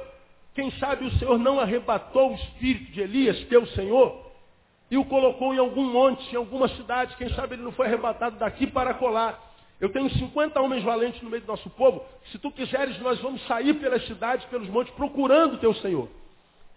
quem 0.54 0.70
sabe 0.74 1.06
o 1.06 1.12
senhor 1.18 1.39
não 1.39 1.60
arrebatou 1.60 2.32
o 2.32 2.36
espírito 2.36 2.92
de 2.92 3.01
Elias, 3.01 3.44
teu 3.46 3.66
senhor, 3.68 4.30
e 4.92 4.98
o 4.98 5.06
colocou 5.06 5.56
em 5.56 5.58
algum 5.58 5.92
monte, 5.92 6.32
em 6.32 6.38
alguma 6.38 6.68
cidade, 6.68 7.16
quem 7.16 7.30
sabe 7.34 7.56
ele 7.56 7.63
não 7.63 7.72
foi 7.72 7.88
arrebatado 7.88 8.38
daqui 8.38 8.68
para 8.68 8.94
colar. 8.94 9.50
Eu 9.82 9.89
tenho 9.89 10.10
50 10.10 10.62
homens 10.62 10.84
valentes 10.84 11.22
no 11.24 11.32
meio 11.32 11.42
do 11.42 11.48
nosso 11.48 11.70
povo. 11.72 12.04
Se 12.32 12.38
tu 12.38 12.51
quiseres, 12.51 13.00
nós 13.00 13.20
vamos 13.22 13.42
sair 13.48 13.74
pelas 13.75 14.06
cidades, 14.06 14.46
pelos 14.48 14.68
montes, 14.68 14.94
procurando 14.94 15.58
teu 15.58 15.74
Senhor. 15.75 16.10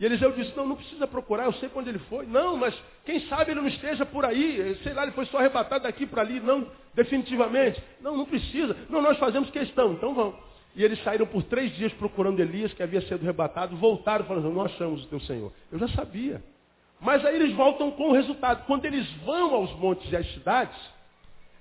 E 0.02 0.04
Eliseu 0.04 0.32
disse, 0.32 0.52
não, 0.56 0.66
não 0.66 0.74
precisa 0.74 1.06
procurar, 1.06 1.44
eu 1.44 1.52
sei 1.52 1.68
para 1.68 1.78
onde 1.78 1.90
ele 1.90 2.00
foi. 2.00 2.26
Não, 2.26 2.56
mas 2.56 2.74
quem 3.04 3.20
sabe 3.28 3.52
ele 3.52 3.60
não 3.60 3.68
esteja 3.68 4.04
por 4.04 4.24
aí. 4.24 4.76
Sei 4.82 4.92
lá, 4.92 5.04
ele 5.04 5.12
foi 5.12 5.26
só 5.26 5.38
arrebatado 5.38 5.84
daqui 5.84 6.06
para 6.06 6.22
ali. 6.22 6.40
Não, 6.40 6.66
definitivamente. 6.92 7.80
Não, 8.00 8.16
não 8.16 8.26
precisa. 8.26 8.76
Não, 8.90 9.00
nós 9.00 9.16
fazemos 9.16 9.48
questão. 9.50 9.92
Então 9.92 10.12
vão. 10.12 10.36
E 10.74 10.82
eles 10.82 11.00
saíram 11.04 11.24
por 11.24 11.44
três 11.44 11.72
dias 11.76 11.92
procurando 11.92 12.40
Elias, 12.40 12.74
que 12.74 12.82
havia 12.82 13.00
sido 13.02 13.22
arrebatado. 13.22 13.76
Voltaram 13.76 14.24
falando, 14.24 14.50
não 14.50 14.64
achamos 14.64 15.04
o 15.04 15.06
teu 15.06 15.20
Senhor. 15.20 15.52
Eu 15.70 15.78
já 15.78 15.86
sabia. 15.90 16.42
Mas 17.00 17.24
aí 17.24 17.36
eles 17.36 17.54
voltam 17.54 17.92
com 17.92 18.08
o 18.08 18.12
resultado. 18.12 18.66
Quando 18.66 18.84
eles 18.86 19.08
vão 19.24 19.54
aos 19.54 19.72
montes 19.78 20.10
e 20.10 20.16
às 20.16 20.26
cidades, 20.32 20.80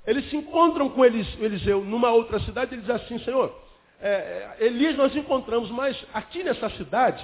eles 0.03 0.27
se 0.31 0.35
encontram 0.35 0.89
com 0.89 1.05
Eliseu 1.05 1.85
numa 1.85 2.09
outra 2.09 2.39
cidade 2.39 2.71
e 2.71 2.73
ele 2.73 2.81
diz 2.81 2.89
assim, 2.89 3.19
Senhor, 3.19 3.55
é, 4.01 4.55
é 4.59 4.65
Elias 4.65 4.97
nós 4.97 5.15
encontramos, 5.15 5.69
mas 5.69 5.95
aqui 6.11 6.43
nessa 6.43 6.71
cidade 6.71 7.23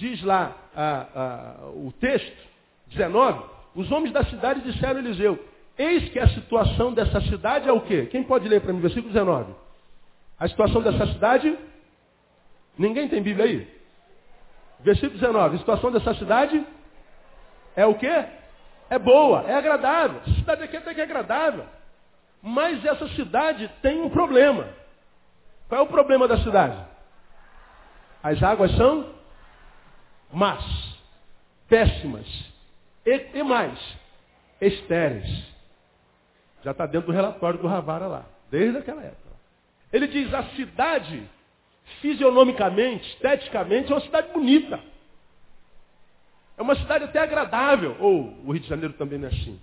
diz 0.00 0.22
lá 0.22 0.56
o 1.74 1.92
texto, 1.92 2.48
19, 2.88 3.44
os 3.74 3.92
homens 3.92 4.12
da 4.12 4.24
cidade 4.24 4.62
disseram 4.62 4.96
a 4.96 5.02
Eliseu, 5.02 5.38
eis 5.78 6.08
que 6.10 6.18
a 6.18 6.28
situação 6.28 6.92
dessa 6.92 7.20
cidade 7.20 7.68
é 7.68 7.72
o 7.72 7.82
quê? 7.82 8.08
Quem 8.10 8.24
pode 8.24 8.48
ler 8.48 8.60
para 8.60 8.72
mim, 8.72 8.80
versículo 8.80 9.12
19? 9.12 9.54
A 10.38 10.48
situação 10.48 10.82
dessa 10.82 11.06
cidade, 11.12 11.56
ninguém 12.76 13.08
tem 13.08 13.22
Bíblia 13.22 13.44
aí? 13.44 13.80
Versículo 14.80 15.18
19, 15.20 15.56
a 15.56 15.58
situação 15.58 15.92
dessa 15.92 16.14
cidade 16.14 16.66
é 17.76 17.84
o 17.84 17.94
quê? 17.94 18.24
É 18.88 18.98
boa, 18.98 19.42
é 19.42 19.54
agradável. 19.54 20.20
Essa 20.26 20.34
cidade 20.36 20.62
aqui 20.64 20.76
até 20.78 20.94
que 20.94 21.00
é 21.00 21.04
agradável. 21.04 21.66
Mas 22.42 22.84
essa 22.84 23.06
cidade 23.10 23.70
tem 23.82 24.00
um 24.00 24.08
problema. 24.08 24.66
Qual 25.68 25.80
é 25.80 25.84
o 25.84 25.86
problema 25.86 26.26
da 26.26 26.38
cidade? 26.38 26.76
As 28.22 28.42
águas 28.42 28.74
são 28.76 29.19
más, 30.32 30.64
péssimas 31.68 32.26
e, 33.04 33.38
e 33.38 33.42
mais, 33.42 33.78
estéreis. 34.60 35.50
Já 36.62 36.72
está 36.72 36.86
dentro 36.86 37.06
do 37.08 37.12
relatório 37.12 37.58
do 37.58 37.66
Ravara 37.66 38.06
lá, 38.06 38.26
desde 38.50 38.78
aquela 38.78 39.02
época. 39.02 39.30
Ele 39.92 40.06
diz, 40.06 40.32
a 40.32 40.44
cidade, 40.50 41.22
fisionomicamente, 42.00 43.08
esteticamente, 43.10 43.90
é 43.90 43.94
uma 43.94 44.02
cidade 44.02 44.32
bonita. 44.32 44.78
É 46.56 46.62
uma 46.62 46.76
cidade 46.76 47.04
até 47.04 47.18
agradável. 47.18 47.96
Ou 47.98 48.36
o 48.44 48.52
Rio 48.52 48.60
de 48.60 48.68
Janeiro 48.68 48.92
também 48.94 49.18
não 49.18 49.28
é 49.28 49.32
assim. 49.32 49.58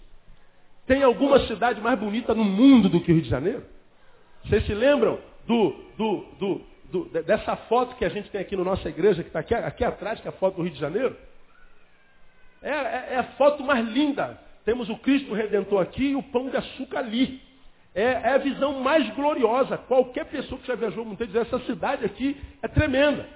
Tem 0.86 1.04
alguma 1.04 1.46
cidade 1.48 1.80
mais 1.80 2.00
bonita 2.00 2.34
no 2.34 2.44
mundo 2.44 2.90
do 2.90 3.00
que 3.00 3.12
o 3.12 3.14
Rio 3.16 3.24
de 3.24 3.30
Janeiro? 3.30 3.64
Vocês 4.44 4.66
se 4.66 4.74
lembram 4.74 5.20
do, 5.46 5.72
do, 5.98 6.26
do, 6.40 6.62
do, 6.92 7.06
dessa 7.24 7.56
foto 7.56 7.96
que 7.96 8.06
a 8.06 8.10
gente 8.10 8.30
tem 8.30 8.42
aqui 8.42 8.56
na 8.56 8.64
nossa 8.64 8.88
igreja, 8.88 9.22
que 9.22 9.30
está 9.30 9.40
aqui, 9.40 9.54
aqui 9.54 9.84
atrás, 9.84 10.20
que 10.20 10.28
é 10.28 10.30
a 10.30 10.34
foto 10.34 10.56
do 10.56 10.64
Rio 10.64 10.72
de 10.72 10.80
Janeiro. 10.80 11.16
É, 12.62 12.70
é, 12.70 13.08
é, 13.12 13.18
a 13.18 13.24
foto 13.24 13.64
mais 13.64 13.86
linda. 13.88 14.40
Temos 14.66 14.90
o 14.90 14.98
Cristo 14.98 15.34
Redentor 15.34 15.82
aqui 15.82 16.10
e 16.10 16.16
o 16.16 16.24
pão 16.24 16.50
de 16.50 16.58
açúcar 16.58 17.00
ali. 17.00 17.42
É, 17.94 18.04
é 18.04 18.34
a 18.34 18.38
visão 18.38 18.82
mais 18.82 19.10
gloriosa. 19.16 19.78
Qualquer 19.78 20.26
pessoa 20.26 20.60
que 20.60 20.68
já 20.68 20.76
viajou 20.76 21.06
muito 21.06 21.26
diz, 21.26 21.36
essa 21.36 21.60
cidade 21.62 22.06
aqui 22.06 22.40
é 22.62 22.68
tremenda. 22.68 23.28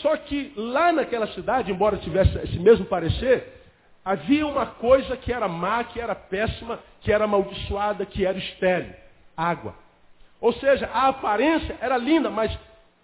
Só 0.00 0.16
que 0.16 0.52
lá 0.56 0.92
naquela 0.92 1.26
cidade, 1.28 1.72
embora 1.72 1.96
tivesse 1.96 2.36
esse 2.38 2.58
mesmo 2.58 2.84
parecer, 2.86 3.60
havia 4.04 4.46
uma 4.46 4.66
coisa 4.66 5.16
que 5.16 5.32
era 5.32 5.48
má, 5.48 5.82
que 5.84 6.00
era 6.00 6.14
péssima, 6.14 6.78
que 7.00 7.12
era 7.12 7.24
amaldiçoada, 7.24 8.06
que 8.06 8.24
era 8.24 8.38
estéril. 8.38 8.94
Água. 9.36 9.81
Ou 10.42 10.52
seja, 10.54 10.90
a 10.92 11.06
aparência 11.06 11.78
era 11.80 11.96
linda, 11.96 12.28
mas 12.28 12.52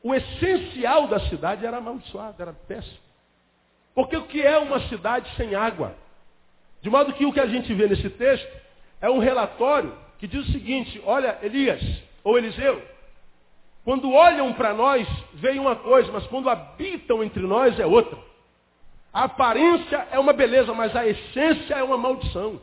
o 0.03 0.13
essencial 0.13 1.07
da 1.07 1.21
cidade 1.21 1.65
era 1.65 1.77
amaldiçoado, 1.77 2.43
era 2.43 2.53
péssimo. 2.53 2.99
Porque 3.95 4.17
o 4.17 4.27
que 4.27 4.43
é 4.43 4.59
uma 4.59 4.81
cidade 4.89 5.31
sem 5.37 5.55
água? 5.55 5.95
De 6.83 6.91
modo 6.91 7.13
que 7.13 7.25
o 7.25 7.33
que 7.33 7.39
a 7.39 7.47
gente 7.47 7.73
vê 7.73 7.87
nesse 7.87 8.11
texto 8.11 8.53
é 9.01 9.09
um 9.09 9.21
relatório 9.21 9.97
que 10.19 10.27
diz 10.27 10.49
o 10.49 10.53
seguinte, 10.53 11.01
olha, 11.07 11.39
Elias, 11.41 11.81
ou 12.25 12.37
Eliseu, 12.37 12.83
quando 13.85 14.13
olham 14.13 14.53
para 14.53 14.75
nós, 14.75 15.09
veem 15.35 15.61
uma 15.61 15.77
coisa, 15.77 16.11
mas 16.11 16.27
quando 16.27 16.51
habitam 16.51 17.23
entre 17.23 17.43
nós 17.43 17.79
é 17.79 17.87
outra. 17.87 18.19
A 19.13 19.25
aparência 19.25 20.09
é 20.11 20.19
uma 20.19 20.33
beleza, 20.33 20.75
mas 20.75 20.95
a 20.95 21.07
essência 21.07 21.75
é 21.75 21.85
uma 21.85 21.97
maldição. 21.97 22.61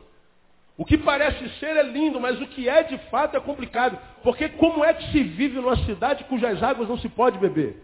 O 0.78 0.84
que 0.84 0.98
parece 0.98 1.48
ser 1.58 1.76
é 1.76 1.82
lindo, 1.82 2.20
mas 2.20 2.40
o 2.40 2.46
que 2.46 2.68
é 2.68 2.82
de 2.82 2.98
fato 3.10 3.36
é 3.36 3.40
complicado. 3.40 3.98
Porque 4.22 4.48
como 4.50 4.84
é 4.84 4.92
que 4.92 5.10
se 5.10 5.22
vive 5.22 5.56
numa 5.56 5.76
cidade 5.84 6.24
cujas 6.24 6.62
águas 6.62 6.88
não 6.88 6.98
se 6.98 7.08
pode 7.08 7.38
beber? 7.38 7.82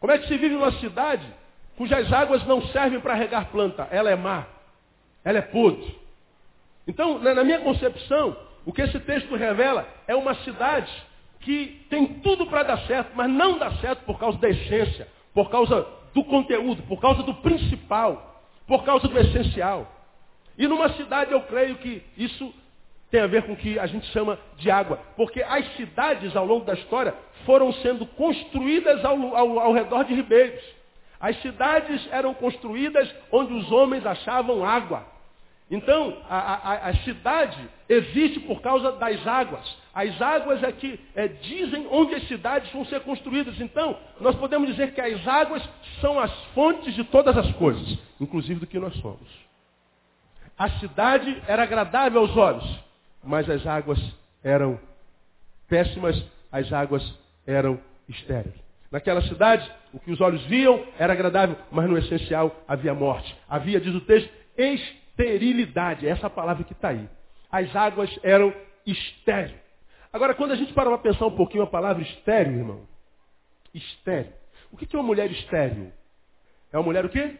Como 0.00 0.12
é 0.12 0.18
que 0.18 0.26
se 0.26 0.36
vive 0.36 0.54
numa 0.54 0.72
cidade 0.72 1.26
cujas 1.76 2.10
águas 2.12 2.44
não 2.46 2.62
servem 2.68 3.00
para 3.00 3.14
regar 3.14 3.50
planta? 3.50 3.86
Ela 3.90 4.10
é 4.10 4.16
má. 4.16 4.46
Ela 5.22 5.38
é 5.38 5.42
podre. 5.42 5.98
Então, 6.86 7.18
na 7.18 7.44
minha 7.44 7.60
concepção, 7.60 8.34
o 8.64 8.72
que 8.72 8.80
esse 8.80 8.98
texto 9.00 9.34
revela 9.34 9.86
é 10.06 10.14
uma 10.14 10.34
cidade 10.36 10.90
que 11.40 11.84
tem 11.90 12.06
tudo 12.20 12.46
para 12.46 12.62
dar 12.62 12.78
certo, 12.86 13.12
mas 13.14 13.28
não 13.28 13.58
dá 13.58 13.70
certo 13.72 14.04
por 14.04 14.18
causa 14.18 14.38
da 14.38 14.48
essência, 14.48 15.06
por 15.34 15.50
causa 15.50 15.86
do 16.14 16.24
conteúdo, 16.24 16.82
por 16.84 16.98
causa 17.00 17.22
do 17.22 17.34
principal, 17.34 18.42
por 18.66 18.84
causa 18.84 19.06
do 19.06 19.18
essencial. 19.18 19.97
E 20.58 20.66
numa 20.66 20.88
cidade 20.94 21.32
eu 21.32 21.40
creio 21.42 21.76
que 21.76 22.02
isso 22.16 22.52
tem 23.10 23.20
a 23.20 23.26
ver 23.26 23.44
com 23.44 23.52
o 23.52 23.56
que 23.56 23.78
a 23.78 23.86
gente 23.86 24.06
chama 24.08 24.38
de 24.58 24.70
água. 24.70 24.98
Porque 25.16 25.42
as 25.42 25.64
cidades 25.76 26.36
ao 26.36 26.44
longo 26.44 26.64
da 26.64 26.74
história 26.74 27.14
foram 27.46 27.72
sendo 27.74 28.04
construídas 28.04 29.04
ao, 29.04 29.36
ao, 29.36 29.58
ao 29.60 29.72
redor 29.72 30.04
de 30.04 30.14
ribeiros. 30.14 30.62
As 31.20 31.40
cidades 31.40 32.06
eram 32.10 32.34
construídas 32.34 33.08
onde 33.32 33.52
os 33.54 33.70
homens 33.72 34.04
achavam 34.04 34.64
água. 34.64 35.06
Então, 35.70 36.16
a, 36.28 36.38
a, 36.38 36.88
a, 36.88 36.94
cidade 36.98 37.58
existe 37.88 38.40
por 38.40 38.62
causa 38.62 38.92
das 38.92 39.26
águas. 39.26 39.76
As 39.92 40.20
águas 40.20 40.62
é 40.62 40.72
que 40.72 40.98
é, 41.14 41.28
dizem 41.28 41.86
onde 41.90 42.14
as 42.14 42.26
cidades 42.26 42.70
vão 42.72 42.86
ser 42.86 43.00
construídas. 43.00 43.60
Então, 43.60 43.98
nós 44.18 44.34
podemos 44.36 44.68
dizer 44.68 44.94
que 44.94 45.00
as 45.00 45.26
águas 45.28 45.62
são 46.00 46.18
as 46.18 46.32
fontes 46.54 46.94
de 46.94 47.04
todas 47.04 47.36
as 47.36 47.52
coisas, 47.52 47.98
inclusive 48.18 48.60
do 48.60 48.66
que 48.66 48.78
nós 48.78 48.94
somos. 48.96 49.47
A 50.58 50.68
cidade 50.80 51.40
era 51.46 51.62
agradável 51.62 52.20
aos 52.20 52.36
olhos, 52.36 52.84
mas 53.22 53.48
as 53.48 53.64
águas 53.64 53.98
eram 54.42 54.78
péssimas, 55.68 56.20
as 56.50 56.72
águas 56.72 57.02
eram 57.46 57.80
estéreis. 58.08 58.54
Naquela 58.90 59.22
cidade, 59.22 59.70
o 59.92 60.00
que 60.00 60.10
os 60.10 60.20
olhos 60.20 60.44
viam 60.46 60.84
era 60.98 61.12
agradável, 61.12 61.56
mas 61.70 61.88
no 61.88 61.96
essencial 61.96 62.64
havia 62.66 62.92
morte. 62.92 63.36
Havia, 63.48 63.80
diz 63.80 63.94
o 63.94 64.00
texto, 64.00 64.28
esterilidade. 64.56 66.06
É 66.06 66.10
essa 66.10 66.28
palavra 66.28 66.64
que 66.64 66.72
está 66.72 66.88
aí. 66.88 67.08
As 67.52 67.74
águas 67.76 68.10
eram 68.22 68.52
estéreo. 68.86 69.58
Agora, 70.12 70.34
quando 70.34 70.52
a 70.52 70.56
gente 70.56 70.72
para 70.72 70.88
para 70.88 70.98
pensar 70.98 71.26
um 71.26 71.36
pouquinho 71.36 71.64
a 71.64 71.66
palavra 71.66 72.02
estéreo, 72.02 72.58
irmão. 72.58 72.88
Estéreo. 73.74 74.32
O 74.72 74.76
que 74.76 74.96
é 74.96 74.98
uma 74.98 75.06
mulher 75.06 75.30
estéreo? 75.30 75.92
É 76.72 76.78
uma 76.78 76.84
mulher 76.84 77.04
o 77.04 77.08
quê? 77.08 77.36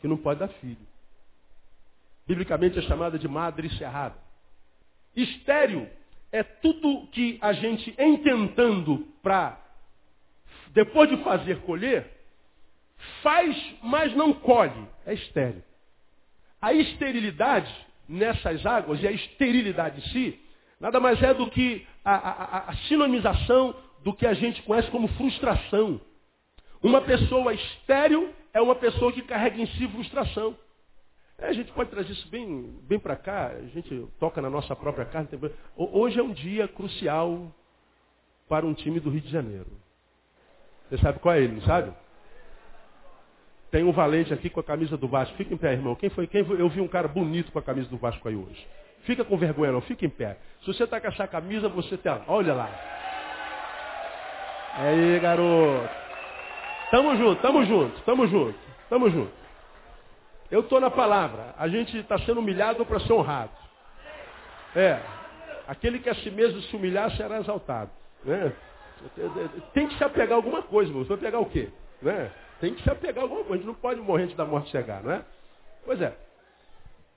Que 0.00 0.06
não 0.06 0.16
pode 0.16 0.40
dar 0.40 0.48
filho. 0.48 0.87
Biblicamente 2.28 2.78
é 2.78 2.82
chamada 2.82 3.18
de 3.18 3.26
madre 3.26 3.70
cerrada. 3.78 4.14
Estéreo 5.16 5.88
é 6.30 6.42
tudo 6.42 7.06
que 7.08 7.38
a 7.40 7.54
gente, 7.54 7.94
em 7.98 8.18
tentando 8.18 8.98
para, 9.22 9.58
depois 10.72 11.08
de 11.08 11.16
fazer, 11.24 11.62
colher, 11.62 12.06
faz, 13.22 13.56
mas 13.82 14.14
não 14.14 14.34
colhe. 14.34 14.86
É 15.06 15.14
estéreo. 15.14 15.64
A 16.60 16.74
esterilidade 16.74 17.74
nessas 18.06 18.64
águas, 18.66 19.02
e 19.02 19.08
a 19.08 19.12
esterilidade 19.12 19.98
em 19.98 20.10
si, 20.10 20.40
nada 20.78 21.00
mais 21.00 21.22
é 21.22 21.32
do 21.32 21.50
que 21.50 21.86
a, 22.04 22.14
a, 22.14 22.58
a 22.70 22.76
sinonização 22.88 23.74
do 24.04 24.12
que 24.12 24.26
a 24.26 24.34
gente 24.34 24.62
conhece 24.62 24.90
como 24.90 25.08
frustração. 25.08 25.98
Uma 26.82 27.00
pessoa 27.00 27.54
estéril 27.54 28.34
é 28.52 28.60
uma 28.60 28.74
pessoa 28.74 29.12
que 29.14 29.22
carrega 29.22 29.60
em 29.60 29.66
si 29.66 29.88
frustração. 29.88 30.54
É, 31.38 31.46
a 31.46 31.52
gente 31.52 31.70
pode 31.72 31.90
trazer 31.90 32.12
isso 32.12 32.28
bem, 32.28 32.76
bem 32.82 32.98
para 32.98 33.14
cá, 33.14 33.48
a 33.48 33.66
gente 33.66 34.06
toca 34.18 34.42
na 34.42 34.50
nossa 34.50 34.74
própria 34.74 35.04
carne. 35.04 35.28
Hoje 35.76 36.18
é 36.18 36.22
um 36.22 36.32
dia 36.32 36.66
crucial 36.66 37.54
para 38.48 38.66
um 38.66 38.74
time 38.74 38.98
do 38.98 39.08
Rio 39.08 39.20
de 39.20 39.30
Janeiro. 39.30 39.70
Você 40.88 40.98
sabe 40.98 41.20
qual 41.20 41.34
é 41.34 41.40
ele, 41.40 41.54
não 41.54 41.62
sabe? 41.62 41.92
Tem 43.70 43.84
um 43.84 43.92
valente 43.92 44.32
aqui 44.32 44.50
com 44.50 44.60
a 44.60 44.64
camisa 44.64 44.96
do 44.96 45.06
Vasco. 45.06 45.36
Fica 45.36 45.52
em 45.52 45.56
pé, 45.56 45.72
irmão. 45.74 45.94
Quem 45.94 46.08
foi? 46.08 46.26
Quem 46.26 46.44
foi? 46.44 46.60
Eu 46.60 46.68
vi 46.70 46.80
um 46.80 46.88
cara 46.88 47.06
bonito 47.06 47.52
com 47.52 47.58
a 47.58 47.62
camisa 47.62 47.88
do 47.88 47.98
Vasco 47.98 48.26
aí 48.26 48.34
hoje. 48.34 48.66
Fica 49.02 49.24
com 49.24 49.36
vergonha, 49.36 49.72
não. 49.72 49.82
Fica 49.82 50.06
em 50.06 50.10
pé. 50.10 50.38
Se 50.60 50.66
você 50.66 50.84
está 50.84 50.98
com 51.00 51.06
essa 51.06 51.26
camisa, 51.28 51.68
você 51.68 51.96
tem. 51.98 52.12
Olha 52.26 52.54
lá. 52.54 52.70
Aí, 54.74 55.20
garoto. 55.20 55.88
Tamo 56.90 57.14
junto, 57.16 57.42
tamo 57.42 57.64
junto, 57.66 58.00
tamo 58.00 58.26
junto, 58.26 58.58
tamo 58.88 59.10
junto. 59.10 59.37
Eu 60.50 60.60
estou 60.60 60.80
na 60.80 60.90
palavra. 60.90 61.54
A 61.58 61.68
gente 61.68 61.96
está 61.98 62.18
sendo 62.20 62.40
humilhado 62.40 62.84
para 62.86 63.00
ser 63.00 63.12
honrado. 63.12 63.52
É. 64.74 65.00
Aquele 65.66 65.98
que 65.98 66.08
a 66.08 66.14
si 66.14 66.30
mesmo 66.30 66.60
se 66.62 66.74
humilhar 66.74 67.10
será 67.16 67.38
exaltado. 67.38 67.90
Né? 68.24 68.52
Tem 69.74 69.86
que 69.88 69.96
se 69.96 70.04
apegar 70.04 70.32
a 70.32 70.36
alguma 70.36 70.62
coisa, 70.62 70.90
irmão. 70.90 71.04
Você 71.04 71.10
vai 71.10 71.18
pegar 71.18 71.38
o 71.40 71.46
quê? 71.46 71.68
Né? 72.00 72.30
Tem 72.60 72.74
que 72.74 72.82
se 72.82 72.90
apegar 72.90 73.18
a 73.18 73.22
alguma 73.22 73.44
coisa. 73.44 73.54
A 73.54 73.56
gente 73.58 73.66
não 73.66 73.74
pode 73.74 74.00
morrer 74.00 74.24
antes 74.24 74.36
da 74.36 74.44
morte 74.44 74.70
chegar, 74.70 75.02
não 75.02 75.12
é? 75.12 75.24
Pois 75.84 76.00
é. 76.00 76.16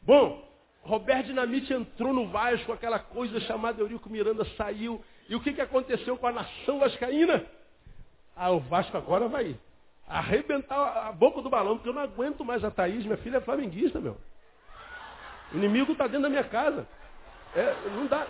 Bom, 0.01 0.43
Roberto 0.83 1.27
Dinamite 1.27 1.73
entrou 1.73 2.13
no 2.13 2.27
Vasco, 2.27 2.71
aquela 2.73 2.99
coisa 2.99 3.39
chamada 3.41 3.81
Eurico 3.81 4.09
Miranda 4.09 4.43
saiu. 4.57 5.01
E 5.29 5.35
o 5.35 5.39
que, 5.39 5.53
que 5.53 5.61
aconteceu 5.61 6.17
com 6.17 6.27
a 6.27 6.31
nação 6.31 6.79
vascaína? 6.79 7.45
Ah, 8.35 8.51
o 8.51 8.59
Vasco 8.59 8.97
agora 8.97 9.27
vai 9.27 9.55
arrebentar 10.11 11.07
a 11.07 11.11
boca 11.11 11.41
do 11.41 11.49
balão, 11.49 11.77
porque 11.77 11.89
eu 11.89 11.93
não 11.93 12.01
aguento 12.01 12.43
mais 12.43 12.63
a 12.63 12.69
Thaís, 12.69 13.05
minha 13.05 13.17
filha 13.17 13.37
é 13.37 13.41
flamenguista, 13.41 13.99
meu. 13.99 14.17
O 15.53 15.57
inimigo 15.57 15.93
está 15.93 16.05
dentro 16.05 16.23
da 16.23 16.29
minha 16.29 16.43
casa. 16.43 16.87
É, 17.55 17.75
não 17.95 18.05
dá. 18.07 18.27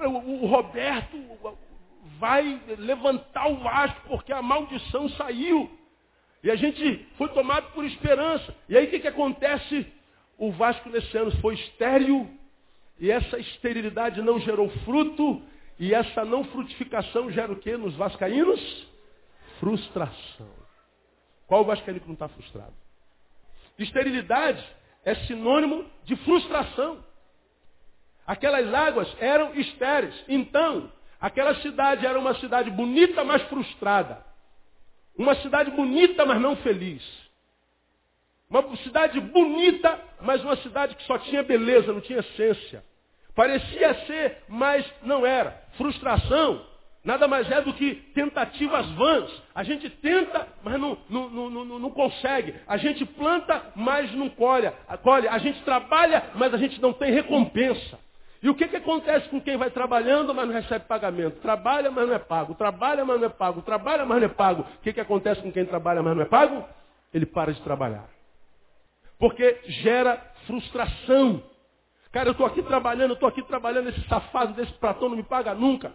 O, 0.00 0.44
o, 0.44 0.46
Roberto 0.46 1.16
vai 2.18 2.60
levantar 2.78 3.48
o 3.48 3.56
Vasco 3.56 4.00
porque 4.08 4.32
a 4.32 4.42
maldição 4.42 5.08
saiu. 5.10 5.70
E 6.42 6.50
a 6.50 6.56
gente 6.56 7.06
foi 7.16 7.28
tomado 7.30 7.72
por 7.72 7.84
esperança. 7.84 8.54
E 8.68 8.76
aí 8.76 8.86
o 8.86 8.90
que, 8.90 9.00
que 9.00 9.08
acontece? 9.08 9.86
O 10.36 10.52
Vasco 10.52 10.88
nesse 10.88 11.16
ano 11.16 11.32
foi 11.40 11.54
estéril, 11.54 12.30
e 13.00 13.10
essa 13.10 13.38
esterilidade 13.38 14.22
não 14.22 14.38
gerou 14.38 14.68
fruto, 14.84 15.42
e 15.80 15.92
essa 15.92 16.24
não 16.24 16.44
frutificação 16.44 17.30
gera 17.30 17.52
o 17.52 17.56
que 17.56 17.76
nos 17.76 17.96
vascaínos? 17.96 18.88
Frustração. 19.60 20.50
Qual 21.46 21.62
o 21.62 21.64
vascaíno 21.64 22.00
que 22.00 22.06
não 22.06 22.14
está 22.14 22.28
frustrado? 22.28 22.74
Esterilidade 23.78 24.64
é 25.04 25.14
sinônimo 25.26 25.84
de 26.04 26.16
frustração. 26.16 27.02
Aquelas 28.26 28.72
águas 28.74 29.08
eram 29.18 29.54
estéreis. 29.54 30.14
Então, 30.28 30.92
aquela 31.20 31.54
cidade 31.62 32.06
era 32.06 32.18
uma 32.18 32.34
cidade 32.34 32.70
bonita, 32.70 33.24
mas 33.24 33.42
frustrada. 33.44 34.24
Uma 35.16 35.34
cidade 35.36 35.70
bonita, 35.70 36.26
mas 36.26 36.40
não 36.40 36.56
feliz. 36.56 37.02
Uma 38.50 38.76
cidade 38.78 39.20
bonita, 39.20 40.00
mas 40.20 40.42
uma 40.42 40.56
cidade 40.56 40.94
que 40.94 41.04
só 41.04 41.18
tinha 41.18 41.42
beleza, 41.42 41.92
não 41.92 42.00
tinha 42.00 42.20
essência. 42.20 42.84
Parecia 43.34 43.94
ser, 44.06 44.42
mas 44.48 44.84
não 45.02 45.24
era. 45.24 45.50
Frustração 45.76 46.66
nada 47.08 47.26
mais 47.26 47.50
é 47.50 47.62
do 47.62 47.72
que 47.72 47.94
tentativas 48.14 48.86
vãs. 48.90 49.42
A 49.54 49.62
gente 49.62 49.88
tenta, 49.88 50.46
mas 50.62 50.78
não, 50.78 50.98
não, 51.08 51.30
não, 51.30 51.78
não, 51.78 51.90
consegue. 51.90 52.54
A 52.66 52.76
gente 52.76 53.02
planta, 53.06 53.72
mas 53.74 54.14
não 54.14 54.28
colhe. 54.28 54.70
A 55.30 55.38
gente 55.38 55.62
trabalha, 55.62 56.22
mas 56.34 56.52
a 56.52 56.58
gente 56.58 56.78
não 56.82 56.92
tem 56.92 57.10
recompensa. 57.10 57.98
E 58.42 58.50
o 58.50 58.54
que, 58.54 58.68
que 58.68 58.76
acontece 58.76 59.26
com 59.30 59.40
quem 59.40 59.56
vai 59.56 59.70
trabalhando, 59.70 60.34
mas 60.34 60.46
não 60.46 60.54
recebe 60.54 60.84
pagamento? 60.84 61.40
Trabalha, 61.40 61.90
mas 61.90 62.06
não 62.06 62.14
é 62.14 62.18
pago. 62.18 62.54
Trabalha, 62.54 63.06
mas 63.06 63.18
não 63.18 63.26
é 63.26 63.30
pago. 63.30 63.62
Trabalha, 63.62 64.04
mas 64.04 64.18
não 64.18 64.26
é 64.26 64.28
pago. 64.28 64.62
O 64.62 64.82
que, 64.82 64.92
que 64.92 65.00
acontece 65.00 65.40
com 65.40 65.50
quem 65.50 65.64
trabalha, 65.64 66.02
mas 66.02 66.14
não 66.14 66.22
é 66.22 66.26
pago? 66.26 66.62
Ele 67.12 67.24
para 67.24 67.54
de 67.54 67.60
trabalhar. 67.62 68.04
Porque 69.18 69.62
gera 69.82 70.22
frustração. 70.46 71.42
Cara, 72.12 72.28
eu 72.28 72.32
estou 72.32 72.46
aqui 72.46 72.62
trabalhando, 72.62 73.12
eu 73.12 73.14
estou 73.14 73.28
aqui 73.30 73.42
trabalhando, 73.44 73.88
esse 73.88 74.06
safado 74.08 74.52
desse 74.52 74.74
platão 74.74 75.08
não 75.08 75.16
me 75.16 75.22
paga 75.22 75.54
nunca. 75.54 75.90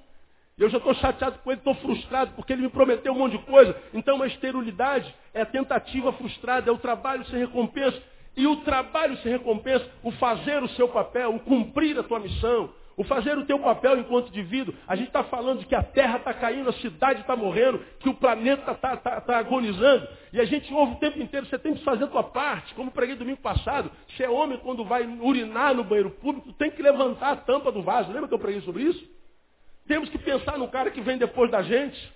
Eu 0.57 0.69
já 0.69 0.77
estou 0.77 0.93
chateado 0.95 1.39
com 1.39 1.51
ele, 1.51 1.59
estou 1.59 1.73
frustrado, 1.75 2.31
porque 2.35 2.53
ele 2.53 2.61
me 2.61 2.69
prometeu 2.69 3.11
um 3.11 3.17
monte 3.17 3.37
de 3.37 3.45
coisa. 3.45 3.75
Então, 3.93 4.15
uma 4.15 4.27
esterilidade 4.27 5.13
é 5.33 5.41
a 5.41 5.45
tentativa 5.45 6.13
frustrada, 6.13 6.69
é 6.69 6.73
o 6.73 6.77
trabalho 6.77 7.25
sem 7.25 7.39
recompensa. 7.39 7.99
E 8.35 8.45
o 8.45 8.57
trabalho 8.57 9.17
sem 9.17 9.31
recompensa, 9.31 9.87
o 10.03 10.11
fazer 10.11 10.61
o 10.61 10.69
seu 10.69 10.87
papel, 10.89 11.35
o 11.35 11.39
cumprir 11.39 11.97
a 11.99 12.03
tua 12.03 12.19
missão, 12.19 12.71
o 12.95 13.03
fazer 13.03 13.37
o 13.37 13.45
teu 13.45 13.59
papel 13.59 13.99
enquanto 13.99 14.29
indivíduo. 14.29 14.73
A 14.87 14.95
gente 14.95 15.07
está 15.07 15.23
falando 15.23 15.59
de 15.59 15.65
que 15.65 15.75
a 15.75 15.83
terra 15.83 16.17
está 16.17 16.33
caindo, 16.33 16.69
a 16.69 16.73
cidade 16.73 17.21
está 17.21 17.35
morrendo, 17.35 17.79
que 17.99 18.09
o 18.09 18.13
planeta 18.13 18.71
está 18.71 18.95
tá, 18.95 19.21
tá 19.21 19.37
agonizando. 19.37 20.07
E 20.31 20.39
a 20.39 20.45
gente 20.45 20.71
ouve 20.73 20.93
o 20.93 20.99
tempo 20.99 21.19
inteiro, 21.19 21.45
você 21.47 21.57
tem 21.57 21.73
que 21.73 21.83
fazer 21.83 22.05
a 22.05 22.07
tua 22.07 22.23
parte. 22.23 22.73
Como 22.75 22.91
preguei 22.91 23.15
domingo 23.15 23.41
passado, 23.41 23.91
se 24.15 24.23
é 24.23 24.29
homem 24.29 24.59
quando 24.59 24.83
vai 24.83 25.03
urinar 25.05 25.73
no 25.73 25.83
banheiro 25.83 26.11
público, 26.11 26.53
tem 26.53 26.71
que 26.71 26.81
levantar 26.81 27.31
a 27.31 27.35
tampa 27.35 27.71
do 27.71 27.81
vaso. 27.81 28.11
Lembra 28.11 28.27
que 28.27 28.33
eu 28.33 28.39
preguei 28.39 28.61
sobre 28.61 28.83
isso? 28.83 29.22
Temos 29.87 30.09
que 30.09 30.17
pensar 30.17 30.57
no 30.57 30.67
cara 30.69 30.91
que 30.91 31.01
vem 31.01 31.17
depois 31.17 31.51
da 31.51 31.61
gente. 31.61 32.11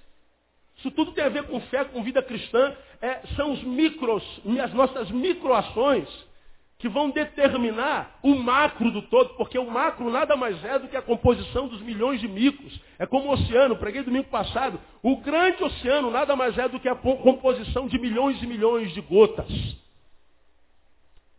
Isso 0.77 0.91
tudo 0.91 1.11
tem 1.11 1.23
a 1.23 1.29
ver 1.29 1.43
com 1.43 1.59
fé, 1.61 1.83
com 1.85 2.03
vida 2.03 2.21
cristã. 2.21 2.75
É, 3.01 3.21
são 3.35 3.51
os 3.51 3.63
micros, 3.63 4.23
as 4.63 4.73
nossas 4.73 5.09
microações 5.11 6.07
que 6.79 6.87
vão 6.87 7.09
determinar 7.09 8.19
o 8.21 8.35
macro 8.35 8.91
do 8.91 9.01
todo, 9.01 9.33
porque 9.33 9.57
o 9.57 9.69
macro 9.69 10.11
nada 10.11 10.35
mais 10.35 10.63
é 10.63 10.77
do 10.77 10.87
que 10.87 10.95
a 10.95 11.01
composição 11.01 11.67
dos 11.67 11.81
milhões 11.81 12.21
de 12.21 12.27
micros. 12.27 12.79
É 12.99 13.05
como 13.05 13.29
o 13.29 13.31
oceano, 13.31 13.75
preguei 13.77 14.03
domingo 14.03 14.29
passado. 14.29 14.79
O 15.01 15.17
grande 15.17 15.63
oceano 15.63 16.11
nada 16.11 16.35
mais 16.35 16.55
é 16.57 16.69
do 16.69 16.79
que 16.79 16.87
a 16.87 16.95
composição 16.95 17.87
de 17.87 17.97
milhões 17.99 18.41
e 18.43 18.45
milhões 18.45 18.93
de 18.93 19.01
gotas. 19.01 19.47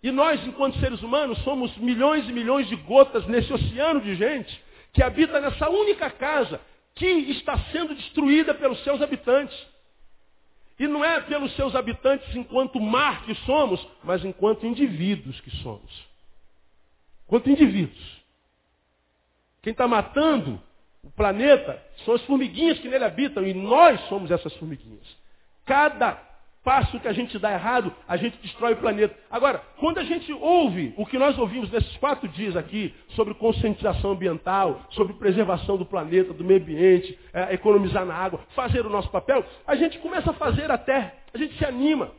E 0.03 0.11
nós, 0.11 0.45
enquanto 0.47 0.79
seres 0.81 1.03
humanos, 1.03 1.39
somos 1.45 1.77
milhões 1.77 2.29
e 2.29 2.33
milhões 2.33 2.69
de 2.69 2.77
gotas 2.77 3.25
nesse 3.27 3.53
oceano 3.53 4.01
de 4.01 4.17
gente 4.17 4.68
que 4.99 5.03
habita 5.05 5.39
nessa 5.39 5.71
única 5.71 6.11
casa 6.11 6.61
que 6.97 7.07
está 7.07 7.57
sendo 7.71 7.95
destruída 7.95 8.53
pelos 8.53 8.83
seus 8.83 9.01
habitantes. 9.01 9.57
E 10.77 10.89
não 10.89 11.05
é 11.05 11.21
pelos 11.21 11.55
seus 11.55 11.77
habitantes 11.77 12.35
enquanto 12.35 12.81
mar 12.81 13.25
que 13.25 13.33
somos, 13.47 13.87
mas 14.03 14.25
enquanto 14.25 14.67
indivíduos 14.67 15.41
que 15.41 15.53
somos. 15.59 16.09
Enquanto 17.27 17.49
indivíduos. 17.49 18.23
Quem 19.63 19.71
está 19.71 19.87
matando 19.87 20.61
o 21.05 21.11
planeta 21.13 21.81
são 22.05 22.15
as 22.15 22.23
formiguinhas 22.23 22.81
que 22.81 22.89
nele 22.89 23.05
habitam, 23.05 23.47
e 23.47 23.55
nós 23.55 24.01
somos 24.09 24.33
essas 24.33 24.53
formiguinhas. 24.55 25.07
Cada 25.65 26.21
passo 26.69 27.01
que 27.01 27.09
a 27.09 27.15
gente 27.15 27.39
dá 27.39 27.51
errado, 27.51 27.91
a 28.07 28.19
gente 28.19 28.37
destrói 28.43 28.75
o 28.75 28.77
planeta. 28.77 29.17
Agora, 29.31 29.63
quando 29.79 29.97
a 29.97 30.05
gente 30.05 30.31
ouve 30.35 30.93
o 30.99 31.07
que 31.07 31.17
nós 31.17 31.39
ouvimos 31.39 31.71
nesses 31.71 31.97
quatro 31.97 32.29
dias 32.29 32.55
aqui, 32.59 32.95
sobre 33.17 33.33
conscientização 33.33 34.11
ambiental, 34.11 34.83
sobre 34.91 35.15
preservação 35.15 35.79
do 35.79 35.87
planeta, 35.87 36.35
do 36.35 36.45
meio 36.45 36.61
ambiente, 36.61 37.19
é, 37.33 37.55
economizar 37.55 38.05
na 38.05 38.15
água, 38.15 38.41
fazer 38.55 38.85
o 38.85 38.91
nosso 38.91 39.09
papel, 39.09 39.43
a 39.67 39.75
gente 39.77 39.99
começa 40.01 40.31
a 40.31 40.35
fazer 40.35 40.71
até, 40.71 41.15
a 41.33 41.39
gente 41.39 41.57
se 41.57 41.65
anima. 41.65 42.13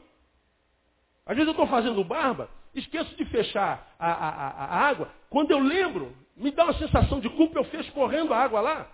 Às 1.27 1.35
vezes 1.35 1.45
eu 1.45 1.51
estou 1.51 1.67
fazendo 1.67 2.03
barba, 2.03 2.49
esqueço 2.73 3.15
de 3.15 3.25
fechar 3.25 3.87
a, 3.99 4.11
a, 4.11 4.29
a, 4.29 4.65
a 4.65 4.89
água, 4.89 5.09
quando 5.29 5.51
eu 5.51 5.59
lembro, 5.59 6.11
me 6.35 6.49
dá 6.49 6.63
uma 6.63 6.73
sensação 6.73 7.19
de 7.19 7.29
culpa, 7.29 7.59
eu 7.59 7.65
fecho 7.65 7.91
correndo 7.91 8.33
a 8.33 8.37
água 8.39 8.61
lá. 8.61 8.87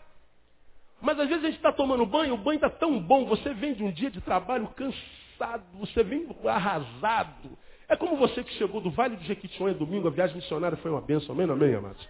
Mas 0.99 1.17
às 1.17 1.29
vezes 1.29 1.45
a 1.45 1.47
gente 1.47 1.57
está 1.57 1.71
tomando 1.71 2.05
banho, 2.05 2.33
o 2.33 2.37
banho 2.37 2.57
está 2.57 2.69
tão 2.69 2.99
bom, 2.99 3.23
você 3.23 3.53
vem 3.53 3.73
de 3.73 3.85
um 3.85 3.91
dia 3.93 4.11
de 4.11 4.19
trabalho 4.19 4.67
cansado 4.75 5.24
você 5.73 6.03
vem 6.03 6.27
arrasado. 6.45 7.57
É 7.87 7.95
como 7.95 8.17
você 8.17 8.43
que 8.43 8.53
chegou 8.53 8.81
do 8.81 8.89
Vale 8.89 9.15
do 9.15 9.23
Jequitinhonha 9.23 9.75
domingo, 9.75 10.07
a 10.07 10.11
viagem 10.11 10.35
missionária 10.35 10.77
foi 10.77 10.89
uma 10.89 11.01
benção, 11.01 11.35
amém, 11.35 11.49
amém, 11.49 11.75
amados? 11.75 12.07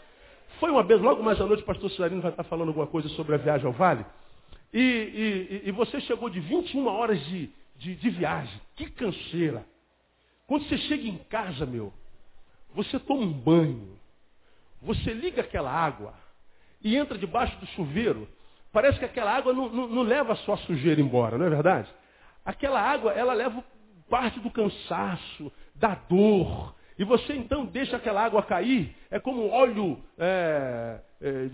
Foi 0.59 0.71
uma 0.71 0.83
benção. 0.83 1.05
Logo 1.05 1.21
mais 1.21 1.39
à 1.41 1.45
noite 1.45 1.63
o 1.63 1.65
pastor 1.65 1.89
Cesarino 1.91 2.21
vai 2.21 2.31
estar 2.31 2.43
falando 2.43 2.69
alguma 2.69 2.88
coisa 2.88 3.09
sobre 3.09 3.35
a 3.35 3.38
viagem 3.38 3.67
ao 3.67 3.73
Vale. 3.73 4.05
E, 4.73 5.61
e, 5.65 5.69
e 5.69 5.71
você 5.71 5.99
chegou 6.01 6.29
de 6.29 6.39
21 6.39 6.88
horas 6.88 7.19
de, 7.25 7.49
de, 7.77 7.95
de 7.95 8.09
viagem. 8.09 8.61
Que 8.75 8.89
canseira. 8.89 9.65
Quando 10.47 10.67
você 10.67 10.77
chega 10.77 11.07
em 11.07 11.17
casa, 11.29 11.65
meu, 11.65 11.91
você 12.73 12.99
toma 12.99 13.21
um 13.21 13.31
banho. 13.31 13.97
Você 14.81 15.13
liga 15.13 15.41
aquela 15.41 15.71
água 15.71 16.13
e 16.81 16.95
entra 16.95 17.17
debaixo 17.17 17.57
do 17.59 17.65
chuveiro. 17.67 18.27
Parece 18.71 18.99
que 18.99 19.05
aquela 19.05 19.35
água 19.35 19.53
não, 19.53 19.69
não, 19.69 19.88
não 19.88 20.01
leva 20.03 20.33
a 20.33 20.35
sua 20.38 20.57
sujeira 20.57 21.01
embora, 21.01 21.38
não 21.38 21.45
é 21.45 21.49
verdade? 21.49 21.89
Aquela 22.45 22.79
água, 22.79 23.12
ela 23.12 23.34
leva 23.34 23.63
parte 24.10 24.39
do 24.39 24.51
cansaço, 24.51 25.51
da 25.73 25.95
dor. 25.95 26.75
E 26.97 27.03
você 27.03 27.34
então 27.34 27.65
deixa 27.65 27.97
aquela 27.97 28.23
água 28.23 28.43
cair, 28.43 28.95
é 29.12 29.19
como 29.19 29.47
um 29.47 29.51
óleo 29.51 29.99
é, 30.17 30.99
é, 31.21 31.49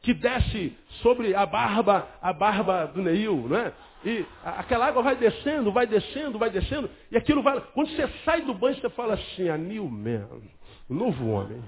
que 0.00 0.14
desce 0.14 0.76
sobre 1.02 1.34
a 1.34 1.44
barba, 1.44 2.06
a 2.22 2.32
barba 2.32 2.86
do 2.86 3.02
Neil, 3.02 3.48
não 3.48 3.56
é? 3.56 3.72
E 4.04 4.24
aquela 4.44 4.86
água 4.86 5.02
vai 5.02 5.16
descendo, 5.16 5.72
vai 5.72 5.86
descendo, 5.86 6.38
vai 6.38 6.50
descendo, 6.50 6.88
e 7.10 7.16
aquilo 7.16 7.42
vai. 7.42 7.60
Quando 7.74 7.90
você 7.90 8.06
sai 8.24 8.42
do 8.42 8.54
banho, 8.54 8.76
você 8.76 8.88
fala 8.90 9.14
assim, 9.14 9.48
anil 9.48 9.90
mesmo, 9.90 10.42
o 10.88 10.94
novo 10.94 11.28
homem. 11.28 11.60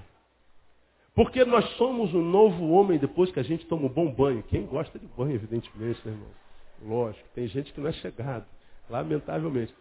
Porque 1.13 1.43
nós 1.43 1.65
somos 1.71 2.13
o 2.13 2.21
novo 2.21 2.69
homem 2.69 2.97
depois 2.97 3.31
que 3.31 3.39
a 3.39 3.43
gente 3.43 3.65
toma 3.65 3.87
um 3.87 3.89
bom 3.89 4.09
banho. 4.09 4.41
Quem 4.43 4.65
gosta 4.65 4.97
de 4.97 5.05
banho, 5.07 5.35
evidentemente, 5.35 5.99
né, 6.05 6.13
irmão? 6.13 6.40
Lógico, 6.83 7.27
tem 7.35 7.47
gente 7.47 7.71
que 7.73 7.79
não 7.79 7.89
é 7.89 7.93
chegado, 7.93 8.45
lamentavelmente. 8.89 9.73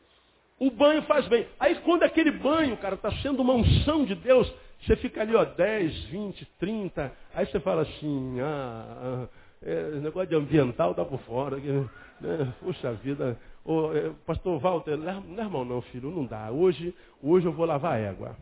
O 0.59 0.71
banho 0.71 1.03
faz 1.03 1.27
bem. 1.29 1.47
Aí 1.59 1.75
quando 1.77 2.03
aquele 2.03 2.31
banho, 2.31 2.77
cara, 2.77 2.95
está 2.95 3.11
sendo 3.23 3.41
uma 3.41 3.55
unção 3.55 4.05
de 4.05 4.15
Deus, 4.15 4.53
você 4.83 4.97
fica 4.97 5.23
ali, 5.23 5.35
ó, 5.35 5.45
10, 5.45 6.05
20, 6.05 6.45
30, 6.59 7.13
aí 7.35 7.47
você 7.47 7.59
fala 7.61 7.83
assim, 7.83 8.41
ah, 8.41 9.27
ah 9.27 9.41
é, 9.63 9.91
negócio 10.01 10.29
de 10.29 10.37
ambiental 10.37 10.95
tá 10.95 11.05
por 11.05 11.21
fora. 11.21 11.57
Né? 11.57 12.55
Puxa 12.61 12.93
vida. 12.95 13.39
Ô, 13.65 13.93
é, 13.93 14.11
pastor 14.27 14.59
Walter, 14.59 14.97
não 14.97 15.39
é 15.39 15.45
irmão 15.45 15.65
não, 15.65 15.83
filho, 15.83 16.11
não 16.11 16.25
dá. 16.25 16.51
Hoje, 16.51 16.95
hoje 17.23 17.47
eu 17.47 17.53
vou 17.53 17.67
lavar 17.67 18.01
égua. 18.01 18.37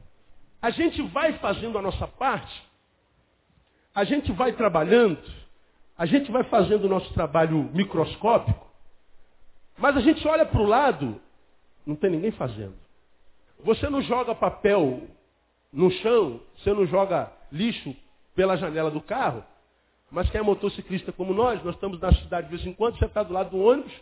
A 0.62 0.70
gente 0.70 1.00
vai 1.02 1.32
fazendo 1.34 1.78
a 1.78 1.82
nossa 1.82 2.06
parte, 2.06 2.62
a 3.94 4.04
gente 4.04 4.30
vai 4.32 4.52
trabalhando, 4.52 5.18
a 5.98 6.06
gente 6.06 6.30
vai 6.30 6.44
fazendo 6.44 6.84
o 6.84 6.88
nosso 6.88 7.12
trabalho 7.12 7.68
microscópico, 7.74 8.64
mas 9.76 9.96
a 9.96 10.00
gente 10.00 10.26
olha 10.28 10.46
para 10.46 10.60
o 10.60 10.66
lado, 10.66 11.20
não 11.84 11.96
tem 11.96 12.10
ninguém 12.10 12.30
fazendo. 12.30 12.76
Você 13.64 13.90
não 13.90 14.00
joga 14.00 14.32
papel 14.32 15.02
no 15.72 15.90
chão, 15.90 16.40
você 16.56 16.72
não 16.72 16.86
joga 16.86 17.32
lixo 17.50 17.94
pela 18.36 18.56
janela 18.56 18.92
do 18.92 19.00
carro, 19.00 19.44
mas 20.08 20.30
quem 20.30 20.40
é 20.40 20.42
motociclista 20.42 21.10
como 21.10 21.34
nós, 21.34 21.62
nós 21.64 21.74
estamos 21.74 22.00
na 22.00 22.12
cidade 22.14 22.48
de 22.48 22.56
vez 22.56 22.66
em 22.66 22.72
quando, 22.72 22.96
você 22.96 23.04
está 23.04 23.24
do 23.24 23.32
lado 23.32 23.50
do 23.50 23.58
ônibus, 23.58 23.92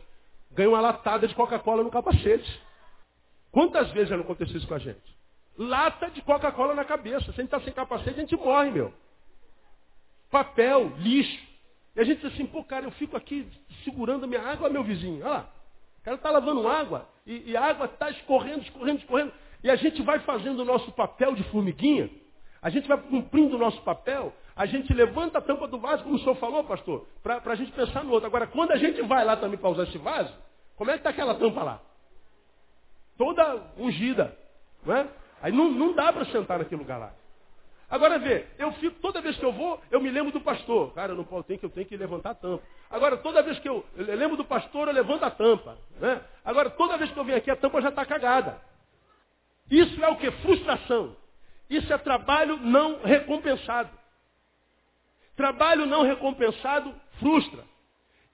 ganha 0.52 0.68
uma 0.68 0.80
latada 0.80 1.26
de 1.26 1.34
Coca-Cola 1.34 1.82
no 1.82 1.90
capacete. 1.90 2.62
Quantas 3.50 3.90
vezes 3.92 4.10
já 4.10 4.16
não 4.16 4.24
aconteceu 4.24 4.58
isso 4.58 4.68
com 4.68 4.74
a 4.74 4.78
gente? 4.78 5.16
Lata 5.56 6.10
de 6.10 6.20
Coca-Cola 6.20 6.74
na 6.74 6.84
cabeça. 6.84 7.24
Se 7.24 7.30
a 7.30 7.42
gente 7.42 7.46
está 7.46 7.60
sem 7.62 7.72
capacete, 7.72 8.10
a 8.10 8.20
gente 8.20 8.36
morre, 8.36 8.70
meu. 8.70 8.92
Papel, 10.30 10.92
lixo. 10.98 11.45
E 11.96 12.00
a 12.00 12.04
gente 12.04 12.20
diz 12.20 12.34
assim, 12.34 12.44
pô, 12.44 12.62
cara, 12.62 12.84
eu 12.84 12.90
fico 12.92 13.16
aqui 13.16 13.48
segurando 13.82 14.24
a 14.24 14.26
minha 14.26 14.42
água, 14.42 14.68
meu 14.68 14.84
vizinho. 14.84 15.24
Olha 15.24 15.30
lá. 15.30 15.50
O 16.00 16.04
cara 16.04 16.16
está 16.16 16.30
lavando 16.30 16.68
água 16.68 17.08
e, 17.26 17.50
e 17.50 17.56
a 17.56 17.64
água 17.64 17.86
está 17.86 18.10
escorrendo, 18.10 18.60
escorrendo, 18.60 19.00
escorrendo. 19.00 19.32
E 19.64 19.70
a 19.70 19.76
gente 19.76 20.02
vai 20.02 20.18
fazendo 20.20 20.60
o 20.60 20.64
nosso 20.64 20.92
papel 20.92 21.34
de 21.34 21.42
formiguinha. 21.44 22.10
A 22.60 22.68
gente 22.68 22.86
vai 22.86 22.98
cumprindo 22.98 23.56
o 23.56 23.58
nosso 23.58 23.80
papel. 23.80 24.32
A 24.54 24.66
gente 24.66 24.92
levanta 24.92 25.38
a 25.38 25.40
tampa 25.40 25.66
do 25.66 25.78
vaso, 25.78 26.04
como 26.04 26.16
o 26.16 26.18
senhor 26.18 26.36
falou, 26.36 26.64
pastor, 26.64 27.06
para 27.22 27.40
a 27.44 27.54
gente 27.54 27.72
pensar 27.72 28.04
no 28.04 28.12
outro. 28.12 28.26
Agora, 28.26 28.46
quando 28.46 28.72
a 28.72 28.76
gente 28.76 29.00
vai 29.02 29.24
lá 29.24 29.36
também 29.36 29.58
para 29.58 29.70
usar 29.70 29.84
esse 29.84 29.98
vaso, 29.98 30.32
como 30.76 30.90
é 30.90 30.94
que 30.94 31.00
está 31.00 31.10
aquela 31.10 31.34
tampa 31.34 31.62
lá? 31.62 31.80
Toda 33.16 33.72
ungida. 33.78 34.36
Não 34.84 34.94
é? 34.94 35.08
Aí 35.40 35.50
não, 35.50 35.70
não 35.70 35.94
dá 35.94 36.12
para 36.12 36.26
sentar 36.26 36.58
naquele 36.58 36.82
lugar 36.82 36.98
lá. 36.98 37.14
Agora 37.88 38.18
vê, 38.18 38.46
eu 38.58 38.72
fico, 38.72 39.00
toda 39.00 39.20
vez 39.20 39.36
que 39.36 39.44
eu 39.44 39.52
vou, 39.52 39.80
eu 39.90 40.00
me 40.00 40.10
lembro 40.10 40.32
do 40.32 40.40
pastor. 40.40 40.92
Cara, 40.92 41.12
eu 41.12 41.16
não 41.16 41.24
posso, 41.24 41.46
eu 41.50 41.70
tenho 41.70 41.86
que 41.86 41.96
levantar 41.96 42.30
a 42.30 42.34
tampa. 42.34 42.64
Agora, 42.90 43.16
toda 43.16 43.42
vez 43.42 43.58
que 43.60 43.68
eu, 43.68 43.84
eu 43.96 44.16
lembro 44.16 44.36
do 44.36 44.44
pastor, 44.44 44.88
eu 44.88 44.94
levanto 44.94 45.22
a 45.24 45.30
tampa. 45.30 45.78
Né? 46.00 46.20
Agora, 46.44 46.68
toda 46.70 46.96
vez 46.96 47.10
que 47.12 47.18
eu 47.18 47.24
venho 47.24 47.38
aqui, 47.38 47.50
a 47.50 47.56
tampa 47.56 47.80
já 47.80 47.90
está 47.90 48.04
cagada. 48.04 48.60
Isso 49.70 50.02
é 50.02 50.08
o 50.08 50.16
que? 50.16 50.30
Frustração. 50.30 51.16
Isso 51.70 51.92
é 51.92 51.98
trabalho 51.98 52.56
não 52.56 53.02
recompensado. 53.02 53.90
Trabalho 55.36 55.86
não 55.86 56.02
recompensado 56.02 56.92
frustra. 57.20 57.64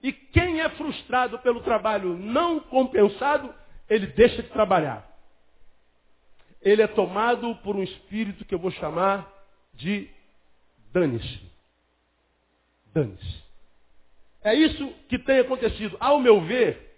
E 0.03 0.12
quem 0.12 0.61
é 0.61 0.69
frustrado 0.71 1.38
pelo 1.41 1.61
trabalho 1.61 2.17
não 2.17 2.59
compensado, 2.59 3.55
ele 3.88 4.07
deixa 4.09 4.43
de 4.43 4.49
trabalhar. 4.49 5.09
Ele 6.61 6.83
é 6.83 6.87
tomado 6.87 7.55
por 7.57 7.77
um 7.77 7.83
espírito 7.83 8.45
que 8.45 8.55
eu 8.55 8.59
vou 8.59 8.71
chamar 8.71 9.32
de 9.75 10.09
dane-se. 10.93 11.41
Dane-se. 12.95 13.43
É 14.45 14.55
isso 14.55 14.93
que 15.09 15.19
tem 15.19 15.39
acontecido. 15.39 15.97
Ao 16.01 16.19
meu 16.19 16.41
ver, 16.41 16.97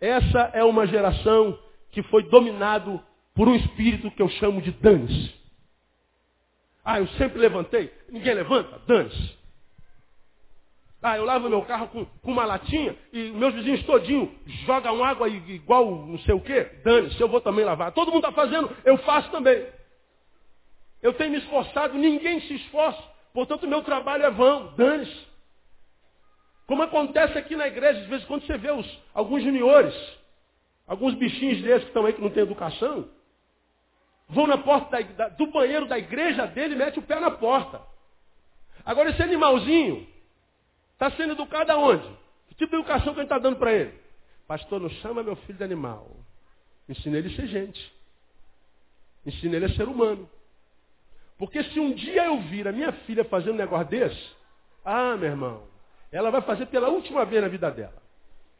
essa 0.00 0.50
é 0.54 0.62
uma 0.62 0.86
geração 0.86 1.58
que 1.90 2.02
foi 2.04 2.22
dominado 2.24 3.02
por 3.34 3.48
um 3.48 3.54
espírito 3.54 4.10
que 4.10 4.22
eu 4.22 4.28
chamo 4.28 4.60
de 4.60 4.70
dane-se. 4.72 5.34
Ah, 6.84 6.98
eu 6.98 7.08
sempre 7.08 7.38
levantei. 7.38 7.92
Ninguém 8.08 8.34
levanta? 8.34 8.80
Dane-se. 8.86 9.40
Ah, 11.02 11.16
eu 11.16 11.24
lavo 11.24 11.48
meu 11.48 11.62
carro 11.62 11.88
com, 11.88 12.04
com, 12.04 12.30
uma 12.30 12.44
latinha 12.44 12.94
e 13.10 13.30
meus 13.30 13.54
vizinhos 13.54 13.82
todinho 13.84 14.30
jogam 14.66 15.02
água 15.02 15.28
igual 15.28 16.06
não 16.06 16.18
sei 16.20 16.34
o 16.34 16.40
quê. 16.40 16.68
Dane-se, 16.84 17.18
eu 17.20 17.28
vou 17.28 17.40
também 17.40 17.64
lavar. 17.64 17.92
Todo 17.92 18.12
mundo 18.12 18.26
está 18.26 18.32
fazendo, 18.32 18.70
eu 18.84 18.98
faço 18.98 19.30
também. 19.30 19.66
Eu 21.02 21.14
tenho 21.14 21.30
me 21.30 21.38
esforçado, 21.38 21.96
ninguém 21.96 22.40
se 22.42 22.54
esforça. 22.54 23.02
Portanto, 23.32 23.66
meu 23.66 23.82
trabalho 23.82 24.24
é 24.24 24.30
vão. 24.30 24.74
Dane-se. 24.74 25.30
Como 26.66 26.82
acontece 26.82 27.36
aqui 27.36 27.56
na 27.56 27.66
igreja, 27.66 28.00
às 28.00 28.06
vezes, 28.06 28.26
quando 28.26 28.46
você 28.46 28.56
vê 28.56 28.70
os, 28.70 28.86
alguns 29.12 29.42
juniores, 29.42 29.94
alguns 30.86 31.14
bichinhos 31.14 31.62
desses 31.62 31.82
que 31.82 31.88
estão 31.88 32.06
aí 32.06 32.12
que 32.12 32.20
não 32.20 32.30
têm 32.30 32.42
educação, 32.42 33.08
vão 34.28 34.46
na 34.46 34.58
porta 34.58 34.90
da, 34.90 35.02
da, 35.02 35.28
do 35.30 35.46
banheiro 35.48 35.86
da 35.86 35.98
igreja 35.98 36.46
dele 36.46 36.74
e 36.74 36.78
mete 36.78 36.98
o 36.98 37.02
pé 37.02 37.18
na 37.18 37.30
porta. 37.30 37.80
Agora, 38.84 39.10
esse 39.10 39.22
animalzinho 39.22 40.06
está 40.92 41.10
sendo 41.12 41.32
educado 41.32 41.72
aonde? 41.72 42.08
Que 42.48 42.54
tipo 42.54 42.70
de 42.70 42.76
educação 42.76 43.14
que 43.14 43.20
a 43.20 43.22
gente 43.22 43.32
está 43.32 43.38
dando 43.38 43.56
para 43.56 43.72
ele? 43.72 43.98
Pastor, 44.46 44.80
não 44.80 44.90
chama 44.90 45.22
meu 45.22 45.36
filho 45.36 45.58
de 45.58 45.64
animal. 45.64 46.16
Ensina 46.88 47.18
ele 47.18 47.32
a 47.32 47.36
ser 47.36 47.46
gente. 47.46 47.92
Ensina 49.24 49.56
ele 49.56 49.66
a 49.66 49.74
ser 49.74 49.88
humano. 49.88 50.28
Porque 51.40 51.64
se 51.64 51.80
um 51.80 51.94
dia 51.94 52.26
eu 52.26 52.38
vir 52.42 52.68
a 52.68 52.72
minha 52.72 52.92
filha 52.92 53.24
fazendo 53.24 53.54
um 53.54 53.56
negócio 53.56 53.86
desse, 53.86 54.36
ah, 54.84 55.16
meu 55.16 55.30
irmão, 55.30 55.62
ela 56.12 56.30
vai 56.30 56.42
fazer 56.42 56.66
pela 56.66 56.90
última 56.90 57.24
vez 57.24 57.40
na 57.40 57.48
vida 57.48 57.70
dela. 57.70 57.96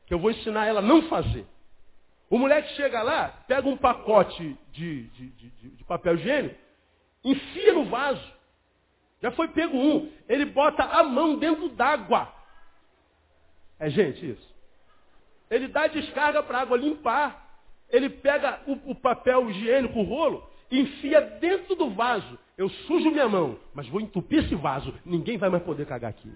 Que 0.07 0.15
eu 0.15 0.19
vou 0.19 0.31
ensinar 0.31 0.65
ela 0.67 0.81
a 0.81 0.83
não 0.83 1.03
fazer. 1.03 1.45
O 2.31 2.39
moleque 2.39 2.75
chega 2.77 3.03
lá, 3.03 3.29
pega 3.47 3.69
um 3.69 3.77
pacote 3.77 4.57
de, 4.73 5.03
de, 5.09 5.27
de, 5.29 5.51
de 5.77 5.85
papel 5.85 6.15
higiênico, 6.15 6.57
enfia 7.23 7.75
no 7.75 7.85
vaso. 7.85 8.33
Já 9.21 9.31
foi 9.33 9.49
pego 9.49 9.77
um. 9.77 10.11
Ele 10.27 10.47
bota 10.47 10.83
a 10.83 11.05
mão 11.05 11.39
dentro 11.39 11.69
d'água. 11.69 12.33
É 13.79 13.91
gente 13.91 14.31
isso. 14.31 14.55
Ele 15.51 15.69
dá 15.69 15.87
descarga 15.87 16.43
para 16.43 16.57
a 16.57 16.63
água 16.63 16.79
limpar. 16.79 17.47
Ele 17.91 18.09
pega 18.09 18.63
o, 18.67 18.93
o 18.93 18.95
papel 18.95 19.51
higiênico, 19.51 19.99
o 19.99 20.05
rolo, 20.05 20.49
enfia 20.71 21.21
dentro 21.21 21.75
do 21.75 21.91
vaso. 21.91 22.39
Eu 22.61 22.69
sujo 22.69 23.11
minha 23.11 23.27
mão, 23.27 23.59
mas 23.73 23.89
vou 23.89 24.03
entupir 24.03 24.45
esse 24.45 24.55
vaso. 24.55 24.93
Ninguém 25.03 25.39
vai 25.39 25.49
mais 25.49 25.63
poder 25.63 25.87
cagar 25.87 26.11
aqui. 26.11 26.31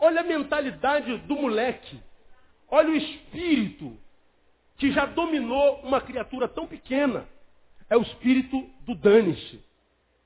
Olha 0.00 0.20
a 0.20 0.24
mentalidade 0.24 1.16
do 1.18 1.36
moleque. 1.36 1.96
Olha 2.68 2.90
o 2.90 2.96
espírito 2.96 3.96
que 4.76 4.90
já 4.90 5.06
dominou 5.06 5.76
uma 5.84 6.00
criatura 6.00 6.48
tão 6.48 6.66
pequena. 6.66 7.24
É 7.88 7.96
o 7.96 8.02
espírito 8.02 8.68
do 8.80 8.96
dane-se. 8.96 9.64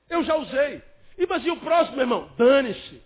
Eu 0.09 0.23
já 0.23 0.35
usei. 0.35 0.81
E 1.15 1.27
mas 1.27 1.45
o 1.45 1.57
próximo, 1.57 2.01
irmão? 2.01 2.31
Dane-se. 2.35 2.99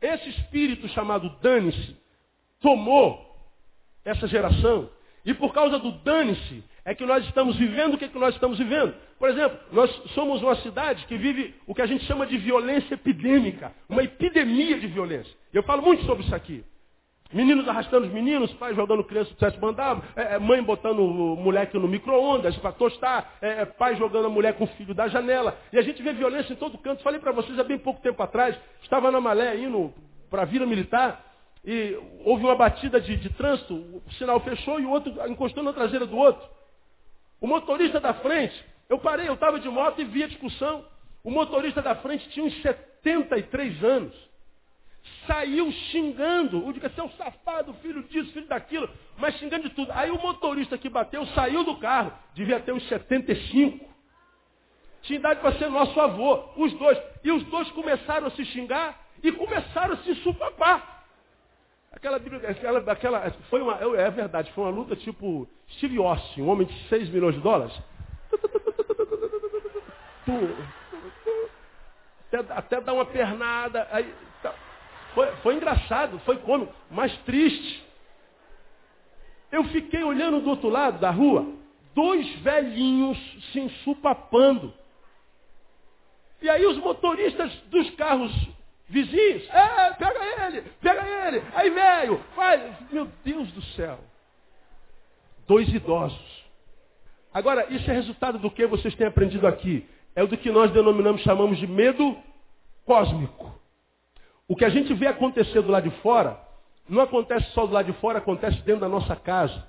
Esse 0.00 0.28
espírito 0.28 0.86
chamado 0.90 1.28
dane-se 1.40 1.96
tomou 2.60 3.36
essa 4.04 4.28
geração. 4.28 4.88
E 5.24 5.34
por 5.34 5.52
causa 5.52 5.76
do 5.80 5.90
dane-se, 5.90 6.62
é 6.86 6.94
que 6.94 7.04
nós 7.04 7.24
estamos 7.24 7.56
vivendo 7.56 7.94
o 7.94 7.98
que, 7.98 8.04
é 8.04 8.08
que 8.08 8.18
nós 8.18 8.32
estamos 8.32 8.56
vivendo. 8.58 8.94
Por 9.18 9.28
exemplo, 9.28 9.58
nós 9.72 9.90
somos 10.14 10.40
uma 10.40 10.54
cidade 10.56 11.04
que 11.06 11.16
vive 11.16 11.52
o 11.66 11.74
que 11.74 11.82
a 11.82 11.86
gente 11.86 12.04
chama 12.04 12.24
de 12.24 12.38
violência 12.38 12.94
epidêmica, 12.94 13.72
uma 13.88 14.04
epidemia 14.04 14.78
de 14.78 14.86
violência. 14.86 15.34
Eu 15.52 15.64
falo 15.64 15.82
muito 15.82 16.04
sobre 16.04 16.22
isso 16.24 16.34
aqui. 16.34 16.64
Meninos 17.32 17.68
arrastando 17.68 18.06
os 18.06 18.12
meninos, 18.12 18.52
pais 18.54 18.76
jogando 18.76 19.02
criança 19.02 19.34
do 19.34 19.40
sétimo 19.40 19.66
andar, 19.66 20.00
é, 20.14 20.34
é, 20.34 20.38
mãe 20.38 20.62
botando 20.62 21.00
o 21.00 21.34
moleque 21.34 21.76
no 21.76 21.88
micro-ondas 21.88 22.56
para 22.58 22.70
tostar, 22.70 23.36
é, 23.42 23.62
é, 23.62 23.64
pai 23.64 23.96
jogando 23.96 24.26
a 24.26 24.30
mulher 24.30 24.54
com 24.54 24.62
o 24.62 24.68
filho 24.68 24.94
da 24.94 25.08
janela. 25.08 25.58
E 25.72 25.78
a 25.78 25.82
gente 25.82 26.00
vê 26.00 26.12
violência 26.12 26.52
em 26.52 26.56
todo 26.56 26.78
canto. 26.78 27.02
Falei 27.02 27.18
para 27.18 27.32
vocês 27.32 27.58
há 27.58 27.64
bem 27.64 27.78
pouco 27.78 28.00
tempo 28.00 28.22
atrás, 28.22 28.56
estava 28.80 29.10
na 29.10 29.20
Malé 29.20 29.56
indo 29.56 29.92
para 30.30 30.42
a 30.42 30.44
Vila 30.44 30.64
Militar, 30.64 31.24
e 31.64 31.98
houve 32.24 32.44
uma 32.44 32.54
batida 32.54 33.00
de, 33.00 33.16
de 33.16 33.28
trânsito, 33.30 33.74
o 33.74 34.12
sinal 34.12 34.38
fechou 34.38 34.78
e 34.78 34.84
o 34.84 34.90
outro 34.90 35.12
encostou 35.28 35.64
na 35.64 35.72
traseira 35.72 36.06
do 36.06 36.16
outro. 36.16 36.55
O 37.40 37.46
motorista 37.46 38.00
da 38.00 38.14
frente, 38.14 38.64
eu 38.88 38.98
parei, 38.98 39.28
eu 39.28 39.34
estava 39.34 39.60
de 39.60 39.68
moto 39.68 40.00
e 40.00 40.04
vi 40.04 40.24
a 40.24 40.28
discussão. 40.28 40.84
O 41.22 41.30
motorista 41.30 41.82
da 41.82 41.94
frente 41.96 42.28
tinha 42.30 42.46
uns 42.46 42.62
73 42.62 43.84
anos. 43.84 44.14
Saiu 45.26 45.70
xingando. 45.90 46.66
O 46.66 46.72
diga, 46.72 46.88
seu 46.90 47.08
safado, 47.10 47.74
filho 47.74 48.02
disso, 48.04 48.32
filho 48.32 48.46
daquilo, 48.46 48.88
mas 49.18 49.34
xingando 49.36 49.68
de 49.68 49.74
tudo. 49.74 49.92
Aí 49.92 50.10
o 50.10 50.20
motorista 50.20 50.78
que 50.78 50.88
bateu 50.88 51.26
saiu 51.28 51.64
do 51.64 51.76
carro. 51.76 52.12
Devia 52.34 52.60
ter 52.60 52.72
uns 52.72 52.86
75. 52.88 53.84
Tinha 55.02 55.18
idade 55.18 55.40
para 55.40 55.56
ser 55.58 55.68
nosso 55.68 56.00
avô, 56.00 56.48
os 56.56 56.72
dois. 56.74 56.98
E 57.22 57.30
os 57.30 57.44
dois 57.44 57.70
começaram 57.70 58.26
a 58.26 58.30
se 58.30 58.44
xingar 58.46 59.00
e 59.22 59.30
começaram 59.32 59.94
a 59.94 59.98
se 59.98 60.14
supapar. 60.16 61.04
Aquela 61.92 62.18
Bíblia, 62.18 62.50
aquela, 62.50 62.92
aquela, 62.92 63.30
foi 63.48 63.62
uma, 63.62 63.78
é 63.98 64.10
verdade, 64.10 64.52
foi 64.52 64.64
uma 64.64 64.70
luta 64.70 64.94
tipo 64.96 65.48
Steve 65.72 65.98
Austin, 65.98 66.42
um 66.42 66.48
homem 66.48 66.66
de 66.66 66.88
6 66.88 67.08
milhões 67.10 67.34
de 67.34 67.40
dólares. 67.40 67.74
Até, 72.28 72.52
até 72.52 72.80
dar 72.80 72.92
uma 72.92 73.04
pernada. 73.04 73.86
Aí, 73.90 74.12
tá. 74.42 74.54
foi, 75.14 75.26
foi 75.36 75.54
engraçado, 75.54 76.18
foi 76.20 76.38
cômico, 76.38 76.72
mas 76.90 77.16
triste. 77.18 77.84
Eu 79.52 79.64
fiquei 79.64 80.02
olhando 80.02 80.40
do 80.40 80.50
outro 80.50 80.68
lado 80.68 80.98
da 80.98 81.10
rua, 81.10 81.46
dois 81.94 82.28
velhinhos 82.40 83.18
se 83.52 83.60
ensupapando. 83.60 84.72
E 86.42 86.50
aí 86.50 86.66
os 86.66 86.76
motoristas 86.78 87.52
dos 87.70 87.88
carros 87.90 88.32
Vizinhos, 88.88 89.48
é, 89.50 89.94
pega 89.94 90.46
ele, 90.46 90.62
pega 90.80 91.26
ele. 91.26 91.42
Aí 91.54 91.70
velho, 91.70 92.24
vai. 92.36 92.76
Meu 92.92 93.10
Deus 93.24 93.50
do 93.50 93.62
céu. 93.74 93.98
Dois 95.46 95.68
idosos. 95.72 96.44
Agora, 97.32 97.66
isso 97.72 97.90
é 97.90 97.94
resultado 97.94 98.38
do 98.38 98.50
que 98.50 98.66
vocês 98.66 98.94
têm 98.94 99.06
aprendido 99.06 99.46
aqui? 99.46 99.86
É 100.14 100.24
do 100.26 100.36
que 100.36 100.50
nós 100.50 100.70
denominamos, 100.72 101.20
chamamos 101.22 101.58
de 101.58 101.66
medo 101.66 102.16
cósmico. 102.84 103.54
O 104.48 104.56
que 104.56 104.64
a 104.64 104.70
gente 104.70 104.94
vê 104.94 105.06
acontecer 105.06 105.60
do 105.60 105.70
lado 105.70 105.88
de 105.88 105.96
fora, 105.98 106.40
não 106.88 107.02
acontece 107.02 107.50
só 107.50 107.66
do 107.66 107.72
lado 107.72 107.92
de 107.92 107.98
fora, 107.98 108.18
acontece 108.18 108.60
dentro 108.62 108.80
da 108.80 108.88
nossa 108.88 109.14
casa. 109.14 109.66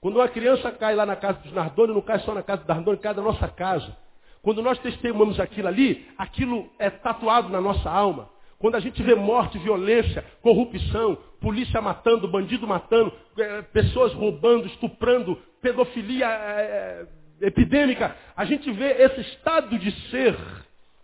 Quando 0.00 0.16
uma 0.16 0.28
criança 0.28 0.70
cai 0.70 0.94
lá 0.94 1.04
na 1.04 1.16
casa 1.16 1.38
dos 1.40 1.52
Nardoni, 1.52 1.92
não 1.94 2.02
cai 2.02 2.20
só 2.20 2.34
na 2.34 2.42
casa 2.42 2.62
dos 2.62 2.68
Nardoni, 2.68 2.98
cai 2.98 3.14
na 3.14 3.22
nossa 3.22 3.48
casa. 3.48 3.96
Quando 4.42 4.62
nós 4.62 4.78
testemunhamos 4.78 5.40
aquilo 5.40 5.68
ali, 5.68 6.06
aquilo 6.18 6.68
é 6.78 6.90
tatuado 6.90 7.48
na 7.48 7.60
nossa 7.60 7.90
alma. 7.90 8.28
Quando 8.64 8.76
a 8.76 8.80
gente 8.80 9.02
vê 9.02 9.14
morte, 9.14 9.58
violência, 9.58 10.24
corrupção, 10.40 11.18
polícia 11.38 11.82
matando, 11.82 12.26
bandido 12.26 12.66
matando, 12.66 13.12
é, 13.36 13.60
pessoas 13.60 14.14
roubando, 14.14 14.66
estuprando, 14.66 15.36
pedofilia 15.60 16.26
é, 16.26 17.06
é, 17.42 17.46
epidêmica, 17.46 18.16
a 18.34 18.46
gente 18.46 18.72
vê 18.72 19.02
esse 19.02 19.20
estado 19.20 19.78
de 19.78 19.90
ser 20.08 20.34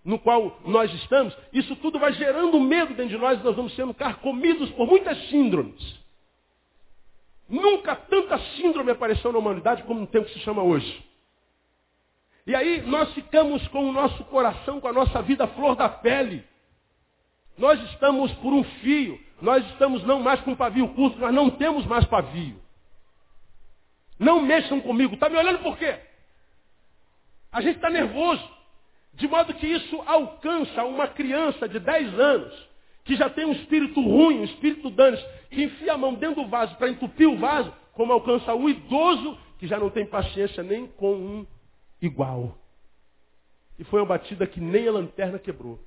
no 0.03 0.19
qual 0.19 0.59
nós 0.65 0.91
estamos, 1.03 1.37
isso 1.53 1.77
tudo 1.77 1.99
vai 1.99 2.15
gerando 2.15 2.59
medo 2.59 2.95
dentro 2.95 3.11
de 3.11 3.19
nós 3.19 3.39
e 3.39 3.45
nós 3.45 3.55
vamos 3.55 3.77
sendo 3.77 3.93
carcomidos 3.93 4.71
por 4.71 4.87
muitas 4.87 5.19
síndromes. 5.29 6.01
Nunca 7.47 7.95
tanta 7.95 8.39
síndrome 8.57 8.91
apareceu 8.91 9.33
na 9.33 9.39
humanidade 9.39 9.83
como 9.83 10.01
no 10.01 10.07
tempo 10.07 10.29
que 10.29 10.33
se 10.33 10.41
chama 10.41 10.63
hoje. 10.63 11.05
E 12.47 12.55
aí 12.55 12.81
nós 12.87 13.13
ficamos 13.13 13.69
com 13.69 13.87
o 13.87 13.93
nosso 13.93 14.25
coração, 14.25 14.81
com 14.81 14.89
a 14.89 14.93
nossa 14.95 15.21
vida 15.21 15.47
flor 15.49 15.77
da 15.77 15.91
pele. 15.91 16.49
Nós 17.57 17.81
estamos 17.91 18.33
por 18.35 18.53
um 18.53 18.65
fio. 18.65 19.21
Nós 19.41 19.65
estamos 19.71 20.05
não 20.05 20.21
mais 20.21 20.41
com 20.41 20.55
pavio 20.55 20.89
curto, 20.89 21.19
nós 21.19 21.33
não 21.33 21.51
temos 21.51 21.87
mais 21.87 22.05
pavio. 22.05 22.61
Não 24.19 24.41
mexam 24.41 24.81
comigo. 24.81 25.15
Está 25.15 25.29
me 25.29 25.37
olhando 25.37 25.61
por 25.61 25.79
quê? 25.79 25.99
A 27.51 27.61
gente 27.61 27.77
está 27.77 27.89
nervoso. 27.89 28.61
De 29.15 29.27
modo 29.27 29.55
que 29.55 29.67
isso 29.67 30.03
alcança 30.07 30.85
uma 30.85 31.09
criança 31.09 31.69
de 31.69 31.79
10 31.81 32.19
anos, 32.19 32.69
que 33.05 33.17
já 33.17 33.29
tem 33.29 33.45
um 33.45 33.53
espírito 33.53 34.01
ruim, 34.01 34.41
um 34.41 34.45
espírito 34.45 34.89
danos, 34.91 35.21
que 35.51 35.65
enfia 35.65 35.95
a 35.95 35.99
mão 35.99 36.15
dentro 36.15 36.43
do 36.43 36.49
vaso 36.49 36.77
para 36.77 36.89
entupir 36.89 37.29
o 37.29 37.37
vaso, 37.37 37.73
como 37.93 38.13
alcança 38.13 38.55
o 38.55 38.69
idoso 38.69 39.37
que 39.59 39.67
já 39.67 39.79
não 39.79 39.91
tem 39.91 40.07
paciência 40.07 40.63
nem 40.63 40.87
com 40.87 41.13
um 41.13 41.47
igual. 42.01 42.57
E 43.79 43.85
foi 43.85 44.01
uma 44.01 44.07
batida 44.07 44.47
que 44.47 44.61
nem 44.61 44.89
a 44.89 44.93
lanterna 44.93 45.39
quebrou. 45.39 45.79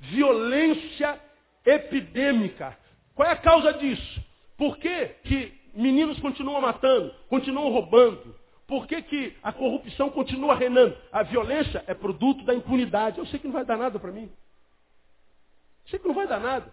Violência 0.00 1.20
epidêmica. 1.64 2.76
Qual 3.14 3.28
é 3.28 3.32
a 3.32 3.36
causa 3.36 3.72
disso? 3.74 4.24
Por 4.56 4.78
que, 4.78 5.06
que 5.24 5.52
meninos 5.74 6.18
continuam 6.20 6.60
matando, 6.60 7.12
continuam 7.28 7.70
roubando? 7.70 8.34
Por 8.66 8.86
que, 8.86 9.00
que 9.02 9.36
a 9.42 9.52
corrupção 9.52 10.10
continua 10.10 10.56
reinando? 10.56 10.96
A 11.12 11.22
violência 11.22 11.84
é 11.86 11.94
produto 11.94 12.44
da 12.44 12.54
impunidade. 12.54 13.18
Eu 13.18 13.26
sei 13.26 13.38
que 13.38 13.46
não 13.46 13.54
vai 13.54 13.64
dar 13.64 13.76
nada 13.76 13.98
para 13.98 14.10
mim. 14.10 14.30
Sei 15.88 15.98
que 15.98 16.08
não 16.08 16.14
vai 16.14 16.26
dar 16.26 16.40
nada. 16.40 16.72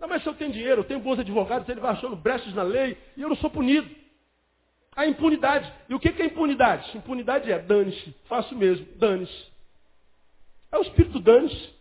Não, 0.00 0.08
mas 0.08 0.22
se 0.22 0.28
eu 0.28 0.34
tenho 0.34 0.52
dinheiro, 0.52 0.80
eu 0.80 0.84
tenho 0.84 1.00
bons 1.00 1.18
advogados, 1.18 1.68
ele 1.68 1.80
vai 1.80 1.92
achando 1.92 2.16
brechas 2.16 2.54
na 2.54 2.62
lei 2.62 2.96
e 3.16 3.22
eu 3.22 3.28
não 3.28 3.36
sou 3.36 3.50
punido. 3.50 3.88
A 4.96 5.06
impunidade. 5.06 5.70
E 5.88 5.94
o 5.94 6.00
que 6.00 6.08
é 6.08 6.26
impunidade? 6.26 6.96
Impunidade 6.96 7.50
é 7.50 7.58
dane-se, 7.58 8.14
faço 8.24 8.54
mesmo, 8.56 8.86
dane-se. 8.96 9.47
É 10.70 10.78
o 10.78 10.82
espírito 10.82 11.18
dane-se. 11.20 11.78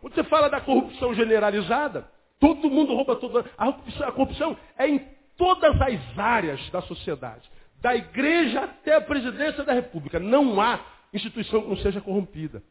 Quando 0.00 0.14
você 0.14 0.24
fala 0.24 0.48
da 0.48 0.60
corrupção 0.60 1.14
generalizada, 1.14 2.08
todo 2.40 2.70
mundo 2.70 2.94
rouba 2.94 3.16
todo 3.16 3.38
a 3.38 3.72
corrupção, 3.72 4.08
a 4.08 4.12
corrupção 4.12 4.58
é 4.76 4.88
em 4.88 4.98
todas 5.36 5.80
as 5.80 6.18
áreas 6.18 6.70
da 6.70 6.82
sociedade. 6.82 7.48
Da 7.80 7.94
igreja 7.94 8.62
até 8.62 8.94
a 8.94 9.00
presidência 9.00 9.64
da 9.64 9.72
república. 9.72 10.18
Não 10.18 10.60
há 10.60 10.80
instituição 11.12 11.62
que 11.62 11.68
não 11.68 11.76
seja 11.76 12.00
corrompida. 12.00 12.62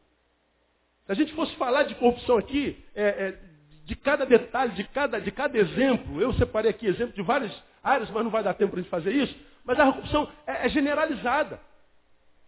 Se 1.06 1.12
a 1.12 1.14
gente 1.14 1.32
fosse 1.34 1.54
falar 1.56 1.84
de 1.84 1.94
corrupção 1.94 2.38
aqui, 2.38 2.82
é, 2.94 3.04
é, 3.04 3.38
de 3.84 3.96
cada 3.96 4.24
detalhe, 4.24 4.72
de 4.72 4.84
cada, 4.84 5.20
de 5.20 5.30
cada 5.30 5.58
exemplo, 5.58 6.20
eu 6.20 6.32
separei 6.34 6.70
aqui 6.70 6.86
exemplo 6.86 7.14
de 7.14 7.22
várias 7.22 7.52
áreas, 7.82 8.10
mas 8.10 8.24
não 8.24 8.30
vai 8.30 8.42
dar 8.42 8.54
tempo 8.54 8.70
para 8.70 8.80
a 8.80 8.82
gente 8.82 8.90
fazer 8.90 9.12
isso. 9.12 9.34
Mas 9.64 9.78
a 9.78 9.86
corrupção 9.86 10.28
é, 10.46 10.66
é 10.66 10.68
generalizada. 10.68 11.60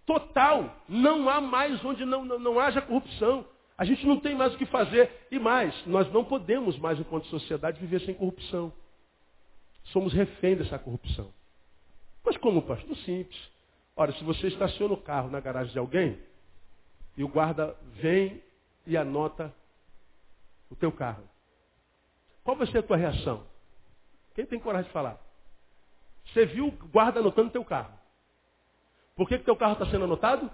Total. 0.06 0.74
Não 0.88 1.28
há 1.28 1.40
mais 1.40 1.84
onde 1.84 2.04
não, 2.04 2.24
não, 2.24 2.38
não 2.38 2.60
haja 2.60 2.82
corrupção. 2.82 3.46
A 3.76 3.84
gente 3.84 4.06
não 4.06 4.20
tem 4.20 4.34
mais 4.34 4.54
o 4.54 4.58
que 4.58 4.66
fazer. 4.66 5.26
E 5.30 5.38
mais, 5.38 5.74
nós 5.86 6.10
não 6.12 6.24
podemos 6.24 6.78
mais, 6.78 6.98
enquanto 6.98 7.26
sociedade, 7.26 7.80
viver 7.80 8.00
sem 8.00 8.14
corrupção. 8.14 8.72
Somos 9.86 10.12
refém 10.12 10.56
dessa 10.56 10.78
corrupção. 10.78 11.32
Mas 12.24 12.36
como, 12.36 12.62
pastor? 12.62 12.96
Simples. 12.98 13.50
Ora, 13.96 14.12
se 14.12 14.24
você 14.24 14.48
estaciona 14.48 14.94
o 14.94 15.02
carro 15.02 15.30
na 15.30 15.40
garagem 15.40 15.72
de 15.72 15.78
alguém, 15.78 16.18
e 17.16 17.22
o 17.22 17.28
guarda 17.28 17.76
vem 18.00 18.42
e 18.86 18.96
anota 18.96 19.54
o 20.70 20.76
teu 20.76 20.90
carro. 20.90 21.22
Qual 22.42 22.56
vai 22.56 22.66
ser 22.66 22.78
a 22.78 22.82
tua 22.82 22.96
reação? 22.96 23.46
Quem 24.34 24.44
tem 24.44 24.58
coragem 24.58 24.86
de 24.86 24.92
falar? 24.92 25.18
Você 26.26 26.46
viu 26.46 26.68
o 26.68 26.88
guarda 26.88 27.20
anotando 27.20 27.48
o 27.48 27.52
teu 27.52 27.64
carro. 27.64 27.92
Por 29.16 29.28
que, 29.28 29.38
que 29.38 29.44
teu 29.44 29.56
carro 29.56 29.74
está 29.74 29.86
sendo 29.86 30.04
anotado? 30.04 30.50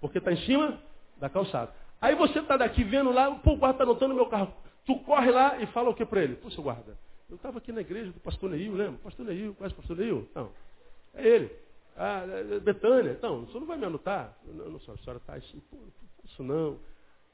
Porque 0.00 0.18
está 0.18 0.32
em 0.32 0.44
cima 0.44 0.80
da 1.16 1.28
calçada. 1.28 1.72
Aí 2.00 2.14
você 2.16 2.40
está 2.40 2.56
daqui 2.56 2.82
vendo 2.82 3.12
lá, 3.12 3.32
pô, 3.36 3.52
o 3.52 3.56
guarda 3.56 3.76
está 3.76 3.84
anotando 3.84 4.14
meu 4.14 4.26
carro. 4.26 4.52
Tu 4.84 4.98
corre 5.00 5.30
lá 5.30 5.58
e 5.58 5.66
fala 5.68 5.90
o 5.90 5.94
que 5.94 6.04
para 6.04 6.22
ele? 6.22 6.34
Pô, 6.34 6.50
seu 6.50 6.62
guarda, 6.62 6.98
eu 7.30 7.36
estava 7.36 7.58
aqui 7.58 7.70
na 7.70 7.80
igreja 7.80 8.10
do 8.10 8.20
pastor 8.20 8.50
Neil, 8.50 8.74
lembra? 8.74 9.00
Pastor 9.04 9.24
Neil, 9.24 9.54
conhece 9.54 9.74
o 9.74 9.78
pastor 9.78 9.96
Neil? 9.96 10.28
Não. 10.34 10.50
É 11.14 11.26
ele. 11.26 11.56
Ah, 11.96 12.24
é, 12.26 12.56
é 12.56 12.60
Betânia. 12.60 13.12
Então, 13.12 13.42
o 13.42 13.46
senhor 13.46 13.60
não 13.60 13.66
vai 13.66 13.78
me 13.78 13.84
anotar? 13.84 14.36
Não, 14.44 14.70
não, 14.70 14.76
a 14.76 14.80
senhora 14.80 15.18
está 15.18 15.34
assim, 15.34 15.60
pô, 15.70 15.76
não 15.76 16.02
isso 16.24 16.42
não. 16.42 16.78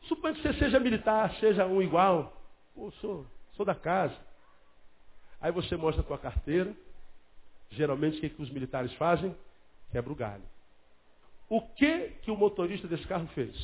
Suponha 0.03 0.35
que 0.35 0.43
você 0.43 0.53
seja 0.55 0.79
militar, 0.79 1.35
seja 1.37 1.67
um 1.67 1.83
igual. 1.83 2.33
Pô, 2.75 2.91
sou, 3.01 3.27
sou 3.55 3.65
da 3.65 3.75
casa. 3.75 4.17
Aí 5.41 5.53
você 5.53 5.77
mostra 5.77 6.03
a 6.03 6.07
tua 6.07 6.19
carteira. 6.19 6.75
Geralmente 7.71 8.19
o 8.19 8.21
que, 8.21 8.31
que 8.31 8.43
os 8.43 8.51
militares 8.51 8.93
fazem? 8.95 9.35
Quebra 9.91 10.13
o 10.13 10.17
galho. 10.17 10.45
O 11.49 11.61
que 11.61 12.11
que 12.23 12.31
o 12.31 12.37
motorista 12.37 12.87
desse 12.87 13.07
carro 13.07 13.27
fez? 13.29 13.57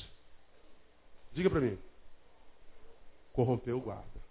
Diga 1.32 1.50
para 1.50 1.60
mim. 1.60 1.78
Corrompeu 3.32 3.78
o 3.78 3.80
guarda. 3.80 4.24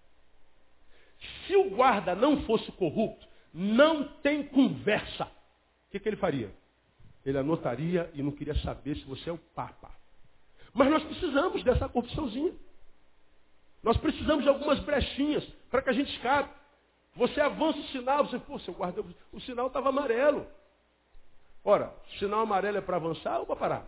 Se 1.45 1.56
o 1.56 1.69
guarda 1.69 2.15
não 2.15 2.43
fosse 2.43 2.71
corrupto, 2.73 3.27
não 3.53 4.08
tem 4.21 4.43
conversa. 4.47 5.25
O 5.25 5.91
que, 5.91 5.99
que 5.99 6.10
ele 6.10 6.17
faria? 6.17 6.51
Ele 7.25 7.38
anotaria 7.38 8.10
e 8.13 8.23
não 8.23 8.32
queria 8.32 8.56
saber 8.56 8.95
se 8.95 9.03
você 9.03 9.29
é 9.29 9.34
o 9.34 9.38
Papa. 9.38 9.91
Mas 10.73 10.89
nós 10.89 11.03
precisamos 11.03 11.63
dessa 11.63 11.88
corrupçãozinha. 11.88 12.53
Nós 13.84 13.97
precisamos 13.97 14.43
de 14.43 14.49
algumas 14.49 14.79
brechinhas 14.79 15.45
para 15.69 15.82
que 15.82 15.89
a 15.89 15.93
gente 15.93 16.12
escape. 16.13 16.49
Você 17.15 17.39
avança 17.39 17.77
o 17.77 17.88
sinal, 17.89 18.25
você, 18.25 18.39
pô, 18.39 18.58
seu 18.60 18.73
guarda, 18.73 19.03
o 19.32 19.39
sinal 19.41 19.67
estava 19.67 19.89
amarelo. 19.89 20.47
Ora, 21.63 21.93
sinal 22.19 22.41
amarelo 22.41 22.78
é 22.78 22.82
para 22.82 22.97
avançar 22.97 23.39
ou 23.39 23.45
para 23.45 23.56
parar? 23.56 23.86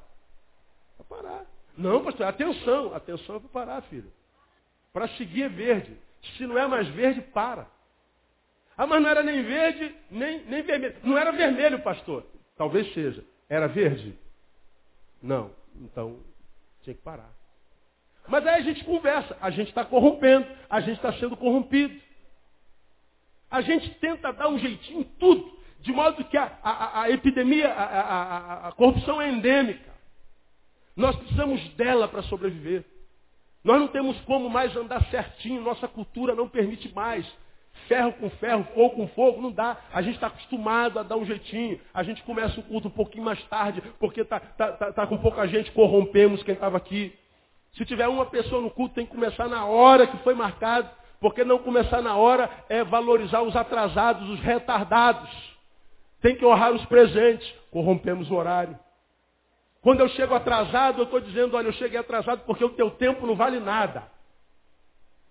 Para 0.97 1.05
parar. 1.05 1.45
Não, 1.77 2.03
pastor, 2.03 2.25
atenção, 2.25 2.93
atenção 2.95 3.35
é 3.35 3.39
para 3.39 3.49
parar, 3.49 3.81
filho. 3.83 4.11
Para 4.93 5.07
seguir 5.09 5.43
é 5.43 5.49
verde. 5.49 5.97
Se 6.37 6.47
não 6.47 6.57
é 6.57 6.65
mais 6.67 6.87
verde, 6.89 7.21
para. 7.21 7.67
Ah, 8.77 8.87
mas 8.87 9.01
não 9.01 9.09
era 9.09 9.23
nem 9.23 9.43
verde, 9.43 9.95
nem, 10.09 10.45
nem 10.45 10.61
vermelho. 10.61 10.95
Não 11.03 11.17
era 11.17 11.31
vermelho, 11.31 11.81
pastor. 11.81 12.25
Talvez 12.57 12.93
seja. 12.93 13.23
Era 13.49 13.67
verde? 13.67 14.17
Não. 15.21 15.51
Então, 15.75 16.19
tinha 16.81 16.93
que 16.93 17.01
parar. 17.01 17.31
Mas 18.27 18.45
aí 18.47 18.55
a 18.55 18.63
gente 18.63 18.83
conversa. 18.83 19.37
A 19.41 19.49
gente 19.49 19.69
está 19.69 19.85
corrompendo. 19.85 20.47
A 20.69 20.79
gente 20.81 20.95
está 20.95 21.13
sendo 21.13 21.37
corrompido. 21.37 21.99
A 23.49 23.61
gente 23.61 23.89
tenta 23.95 24.33
dar 24.33 24.49
um 24.49 24.57
jeitinho 24.57 25.01
em 25.01 25.03
tudo. 25.03 25.54
De 25.85 25.93
modo 25.93 26.25
que 26.25 26.35
a, 26.35 26.51
a, 26.63 27.01
a 27.03 27.11
epidemia, 27.11 27.69
a, 27.69 28.69
a, 28.69 28.71
corrupção 28.71 29.21
é 29.21 29.29
endêmica. 29.29 29.93
Nós 30.97 31.15
precisamos 31.15 31.61
dela 31.75 32.07
para 32.07 32.23
sobreviver. 32.23 32.83
Nós 33.63 33.79
não 33.79 33.87
temos 33.89 34.19
como 34.21 34.49
mais 34.49 34.75
andar 34.75 35.05
certinho. 35.11 35.61
Nossa 35.61 35.87
cultura 35.87 36.33
não 36.33 36.49
permite 36.49 36.91
mais 36.91 37.23
ferro 37.87 38.13
com 38.13 38.31
ferro, 38.31 38.67
fogo 38.73 38.95
com 38.95 39.07
fogo, 39.09 39.39
não 39.39 39.51
dá. 39.51 39.77
A 39.93 40.01
gente 40.01 40.15
está 40.15 40.25
acostumado 40.25 40.97
a 40.97 41.03
dar 41.03 41.17
um 41.17 41.25
jeitinho. 41.25 41.79
A 41.93 42.01
gente 42.01 42.23
começa 42.23 42.59
o 42.59 42.63
culto 42.63 42.87
um 42.87 42.91
pouquinho 42.91 43.23
mais 43.23 43.43
tarde, 43.43 43.83
porque 43.99 44.21
está 44.21 44.39
tá, 44.39 44.71
tá, 44.71 44.91
tá 44.91 45.05
com 45.05 45.19
pouca 45.19 45.47
gente, 45.47 45.71
corrompemos 45.71 46.41
quem 46.41 46.55
estava 46.55 46.77
aqui. 46.77 47.13
Se 47.73 47.85
tiver 47.85 48.07
uma 48.07 48.25
pessoa 48.25 48.59
no 48.59 48.71
culto, 48.71 48.95
tem 48.95 49.05
que 49.05 49.11
começar 49.11 49.47
na 49.47 49.65
hora 49.65 50.07
que 50.07 50.17
foi 50.23 50.33
marcado, 50.33 50.89
porque 51.19 51.43
não 51.43 51.59
começar 51.59 52.01
na 52.01 52.15
hora 52.15 52.49
é 52.69 52.83
valorizar 52.83 53.43
os 53.43 53.55
atrasados, 53.55 54.27
os 54.29 54.39
retardados. 54.39 55.54
Tem 56.21 56.35
que 56.35 56.45
honrar 56.45 56.73
os 56.73 56.85
presentes, 56.85 57.49
corrompemos 57.71 58.29
o 58.31 58.35
horário. 58.35 58.77
Quando 59.81 59.99
eu 59.99 60.09
chego 60.09 60.33
atrasado, 60.33 60.99
eu 60.99 61.03
estou 61.03 61.19
dizendo, 61.19 61.55
olha, 61.55 61.67
eu 61.67 61.73
cheguei 61.73 61.99
atrasado 61.99 62.43
porque 62.45 62.63
o 62.63 62.71
teu 62.71 62.89
tempo 62.91 63.27
não 63.27 63.35
vale 63.35 63.59
nada. 63.59 64.03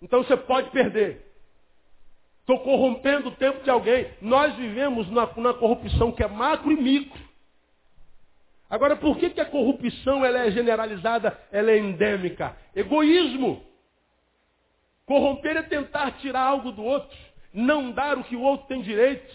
Então 0.00 0.22
você 0.22 0.36
pode 0.36 0.70
perder. 0.70 1.34
Estou 2.40 2.60
corrompendo 2.60 3.30
o 3.30 3.36
tempo 3.36 3.64
de 3.64 3.70
alguém. 3.70 4.12
Nós 4.20 4.54
vivemos 4.54 5.10
na, 5.10 5.26
na, 5.38 5.54
corrupção 5.54 6.12
que 6.12 6.22
é 6.22 6.28
macro 6.28 6.70
e 6.70 6.76
micro. 6.76 7.18
Agora, 8.68 8.96
por 8.96 9.16
que, 9.16 9.30
que 9.30 9.40
a 9.40 9.46
corrupção 9.46 10.24
ela 10.24 10.40
é 10.40 10.50
generalizada, 10.50 11.38
ela 11.50 11.70
é 11.70 11.78
endêmica? 11.78 12.56
Egoísmo. 12.76 13.64
Corromper 15.06 15.56
é 15.56 15.62
tentar 15.62 16.12
tirar 16.18 16.42
algo 16.42 16.70
do 16.70 16.84
outro, 16.84 17.16
não 17.52 17.90
dar 17.90 18.18
o 18.18 18.24
que 18.24 18.36
o 18.36 18.42
outro 18.42 18.66
tem 18.66 18.82
direito. 18.82 19.34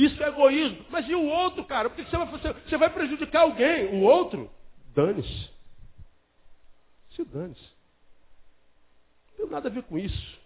Isso 0.00 0.22
é 0.22 0.28
egoísmo. 0.28 0.86
Mas 0.88 1.06
e 1.06 1.14
o 1.14 1.22
outro, 1.22 1.62
cara? 1.66 1.90
Porque 1.90 2.04
você 2.08 2.16
vai, 2.16 2.26
você 2.26 2.76
vai 2.78 2.90
prejudicar 2.90 3.42
alguém. 3.42 3.88
O 3.88 4.00
outro, 4.00 4.50
dane-se. 4.94 5.50
Se 7.14 7.22
dane-se. 7.22 7.68
Não 9.28 9.36
tem 9.36 9.46
nada 9.50 9.68
a 9.68 9.72
ver 9.72 9.82
com 9.82 9.98
isso. 9.98 10.40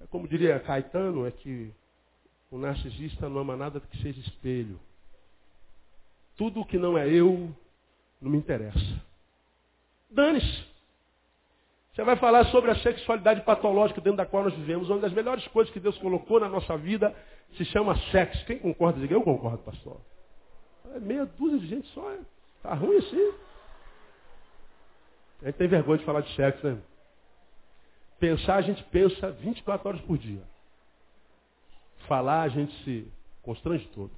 É 0.00 0.06
como 0.06 0.26
diria 0.26 0.58
Caetano, 0.60 1.26
é 1.26 1.30
que 1.30 1.70
o 2.50 2.56
narcisista 2.56 3.28
não 3.28 3.42
ama 3.42 3.56
nada 3.58 3.78
que 3.78 4.00
seja 4.00 4.20
espelho. 4.20 4.80
Tudo 6.34 6.60
o 6.60 6.64
que 6.64 6.78
não 6.78 6.96
é 6.96 7.06
eu 7.06 7.54
não 8.22 8.30
me 8.30 8.38
interessa. 8.38 9.02
Dane-se. 10.08 10.66
Você 11.92 12.04
vai 12.04 12.16
falar 12.16 12.46
sobre 12.46 12.70
a 12.70 12.76
sexualidade 12.76 13.42
patológica 13.42 14.00
dentro 14.00 14.16
da 14.16 14.24
qual 14.24 14.44
nós 14.44 14.54
vivemos. 14.54 14.88
Uma 14.88 15.00
das 15.00 15.12
melhores 15.12 15.46
coisas 15.48 15.70
que 15.74 15.80
Deus 15.80 15.98
colocou 15.98 16.40
na 16.40 16.48
nossa 16.48 16.74
vida 16.78 17.14
se 17.56 17.64
chama 17.66 17.98
sexo. 18.10 18.44
Quem 18.46 18.58
concorda? 18.58 19.00
Diga, 19.00 19.14
eu 19.14 19.22
concordo, 19.22 19.58
pastor. 19.58 20.00
É 20.94 21.00
meia 21.00 21.26
dúzia 21.26 21.58
de 21.58 21.66
gente 21.66 21.88
só. 21.88 22.14
Está 22.56 22.74
ruim 22.74 22.96
assim. 22.96 23.32
A 25.42 25.46
gente 25.46 25.56
tem 25.56 25.68
vergonha 25.68 25.98
de 25.98 26.04
falar 26.04 26.20
de 26.22 26.34
sexo, 26.34 26.66
né? 26.66 26.80
Pensar, 28.18 28.56
a 28.56 28.62
gente 28.62 28.82
pensa 28.84 29.30
24 29.30 29.88
horas 29.88 30.00
por 30.00 30.18
dia. 30.18 30.42
Falar, 32.08 32.42
a 32.42 32.48
gente 32.48 32.74
se 32.84 33.06
constrange 33.42 33.86
todo. 33.94 34.10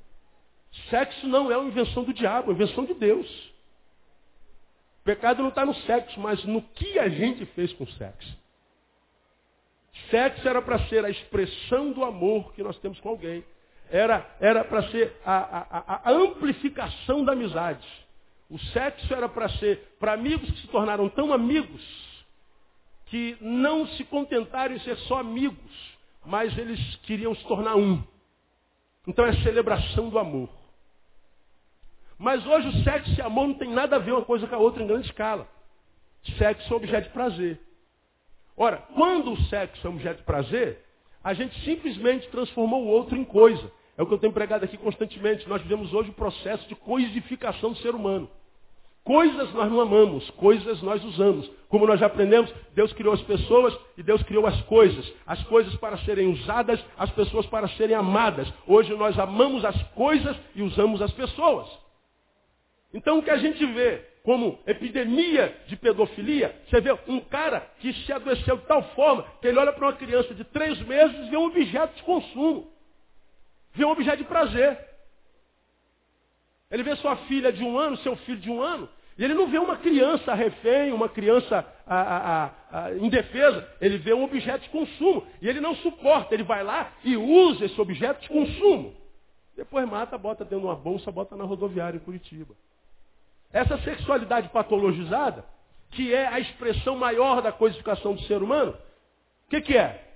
Sexo 0.88 1.26
não 1.26 1.50
é 1.50 1.56
uma 1.56 1.68
invenção 1.68 2.04
do 2.04 2.14
diabo, 2.14 2.50
é 2.50 2.54
uma 2.54 2.62
invenção 2.62 2.84
de 2.86 2.94
Deus. 2.94 3.28
O 5.00 5.04
pecado 5.04 5.42
não 5.42 5.48
está 5.48 5.66
no 5.66 5.74
sexo, 5.74 6.18
mas 6.20 6.42
no 6.44 6.62
que 6.62 6.98
a 6.98 7.08
gente 7.08 7.44
fez 7.46 7.72
com 7.74 7.84
o 7.84 7.92
sexo. 7.92 8.38
Sexo 10.08 10.48
era 10.48 10.62
para 10.62 10.78
ser 10.86 11.04
a 11.04 11.10
expressão 11.10 11.92
do 11.92 12.04
amor 12.04 12.52
que 12.54 12.62
nós 12.62 12.78
temos 12.78 12.98
com 13.00 13.08
alguém. 13.08 13.44
Era 13.90 14.64
para 14.64 14.88
ser 14.90 15.16
a, 15.24 15.34
a, 15.34 16.10
a, 16.10 16.12
amplificação 16.12 17.24
da 17.24 17.32
amizade. 17.32 17.86
O 18.48 18.58
sexo 18.58 19.12
era 19.12 19.28
para 19.28 19.48
ser 19.48 19.96
para 19.98 20.12
amigos 20.12 20.48
que 20.50 20.60
se 20.60 20.68
tornaram 20.68 21.08
tão 21.08 21.32
amigos 21.32 21.82
que 23.06 23.36
não 23.40 23.86
se 23.88 24.04
contentaram 24.04 24.74
em 24.74 24.80
ser 24.80 24.96
só 24.98 25.18
amigos, 25.18 25.98
mas 26.24 26.56
eles 26.56 26.96
queriam 27.02 27.34
se 27.34 27.44
tornar 27.44 27.74
um. 27.74 28.02
Então 29.06 29.26
é 29.26 29.32
celebração 29.42 30.08
do 30.08 30.18
amor. 30.18 30.48
Mas 32.16 32.46
hoje 32.46 32.68
o 32.68 32.84
sexo 32.84 33.12
e 33.18 33.22
amor 33.22 33.48
não 33.48 33.54
tem 33.54 33.70
nada 33.70 33.96
a 33.96 33.98
ver 33.98 34.12
uma 34.12 34.24
coisa 34.24 34.46
com 34.46 34.54
a 34.54 34.58
outra 34.58 34.82
em 34.82 34.86
grande 34.86 35.06
escala. 35.06 35.48
Sexo 36.38 36.72
é 36.72 36.76
objeto 36.76 37.08
de 37.08 37.12
prazer. 37.12 37.60
Ora, 38.62 38.76
quando 38.94 39.32
o 39.32 39.40
sexo 39.44 39.86
é 39.86 39.88
objeto 39.88 40.18
de 40.18 40.24
prazer, 40.24 40.84
a 41.24 41.32
gente 41.32 41.58
simplesmente 41.64 42.28
transformou 42.28 42.84
o 42.84 42.88
outro 42.88 43.16
em 43.16 43.24
coisa. 43.24 43.72
É 43.96 44.02
o 44.02 44.06
que 44.06 44.12
eu 44.12 44.18
tenho 44.18 44.34
pregado 44.34 44.62
aqui 44.66 44.76
constantemente. 44.76 45.48
Nós 45.48 45.62
vivemos 45.62 45.94
hoje 45.94 46.10
o 46.10 46.12
processo 46.12 46.68
de 46.68 46.74
coisificação 46.74 47.72
do 47.72 47.78
ser 47.78 47.94
humano. 47.94 48.28
Coisas 49.02 49.50
nós 49.54 49.72
não 49.72 49.80
amamos, 49.80 50.28
coisas 50.32 50.82
nós 50.82 51.02
usamos. 51.02 51.50
Como 51.70 51.86
nós 51.86 51.98
já 51.98 52.04
aprendemos, 52.04 52.52
Deus 52.74 52.92
criou 52.92 53.14
as 53.14 53.22
pessoas 53.22 53.74
e 53.96 54.02
Deus 54.02 54.22
criou 54.24 54.46
as 54.46 54.60
coisas. 54.64 55.10
As 55.26 55.42
coisas 55.44 55.74
para 55.76 55.96
serem 56.04 56.30
usadas, 56.30 56.84
as 56.98 57.10
pessoas 57.12 57.46
para 57.46 57.66
serem 57.66 57.96
amadas. 57.96 58.46
Hoje 58.66 58.94
nós 58.94 59.18
amamos 59.18 59.64
as 59.64 59.82
coisas 59.94 60.36
e 60.54 60.60
usamos 60.60 61.00
as 61.00 61.12
pessoas. 61.12 61.66
Então 62.92 63.20
o 63.20 63.22
que 63.22 63.30
a 63.30 63.38
gente 63.38 63.64
vê 63.64 64.09
como 64.22 64.58
epidemia 64.66 65.56
de 65.66 65.76
pedofilia, 65.76 66.54
você 66.68 66.80
vê 66.80 66.92
um 67.08 67.20
cara 67.20 67.60
que 67.78 67.92
se 67.92 68.12
adoeceu 68.12 68.58
de 68.58 68.66
tal 68.66 68.82
forma 68.94 69.24
que 69.40 69.48
ele 69.48 69.58
olha 69.58 69.72
para 69.72 69.86
uma 69.86 69.96
criança 69.96 70.34
de 70.34 70.44
três 70.44 70.78
meses 70.82 71.26
e 71.26 71.30
vê 71.30 71.36
um 71.36 71.46
objeto 71.46 71.96
de 71.96 72.02
consumo. 72.02 72.70
Vê 73.72 73.84
um 73.84 73.90
objeto 73.90 74.18
de 74.18 74.24
prazer. 74.24 74.78
Ele 76.70 76.82
vê 76.82 76.94
sua 76.96 77.16
filha 77.16 77.52
de 77.52 77.64
um 77.64 77.78
ano, 77.78 77.96
seu 77.98 78.14
filho 78.16 78.38
de 78.38 78.50
um 78.50 78.60
ano, 78.62 78.88
e 79.20 79.24
ele 79.24 79.34
não 79.34 79.48
vê 79.48 79.58
uma 79.58 79.76
criança 79.76 80.32
refém, 80.32 80.92
uma 80.92 81.06
criança 81.06 81.66
a, 81.86 82.00
a, 82.00 82.50
a, 82.72 82.92
indefesa. 82.94 83.68
Ele 83.78 83.98
vê 83.98 84.14
um 84.14 84.24
objeto 84.24 84.62
de 84.62 84.70
consumo. 84.70 85.26
E 85.42 85.48
ele 85.48 85.60
não 85.60 85.74
suporta. 85.76 86.32
Ele 86.32 86.42
vai 86.42 86.64
lá 86.64 86.90
e 87.04 87.18
usa 87.18 87.66
esse 87.66 87.78
objeto 87.78 88.22
de 88.22 88.28
consumo. 88.30 88.94
Depois 89.54 89.86
mata, 89.86 90.16
bota 90.16 90.42
dentro 90.42 90.60
de 90.60 90.64
uma 90.64 90.74
bolsa, 90.74 91.12
bota 91.12 91.36
na 91.36 91.44
rodoviária 91.44 91.98
em 91.98 92.00
Curitiba. 92.00 92.54
Essa 93.52 93.78
sexualidade 93.78 94.48
patologizada, 94.50 95.44
que 95.90 96.14
é 96.14 96.26
a 96.26 96.38
expressão 96.38 96.96
maior 96.96 97.42
da 97.42 97.50
codificação 97.50 98.14
do 98.14 98.22
ser 98.22 98.42
humano, 98.42 98.76
o 99.46 99.50
que, 99.50 99.60
que 99.60 99.76
é? 99.76 100.08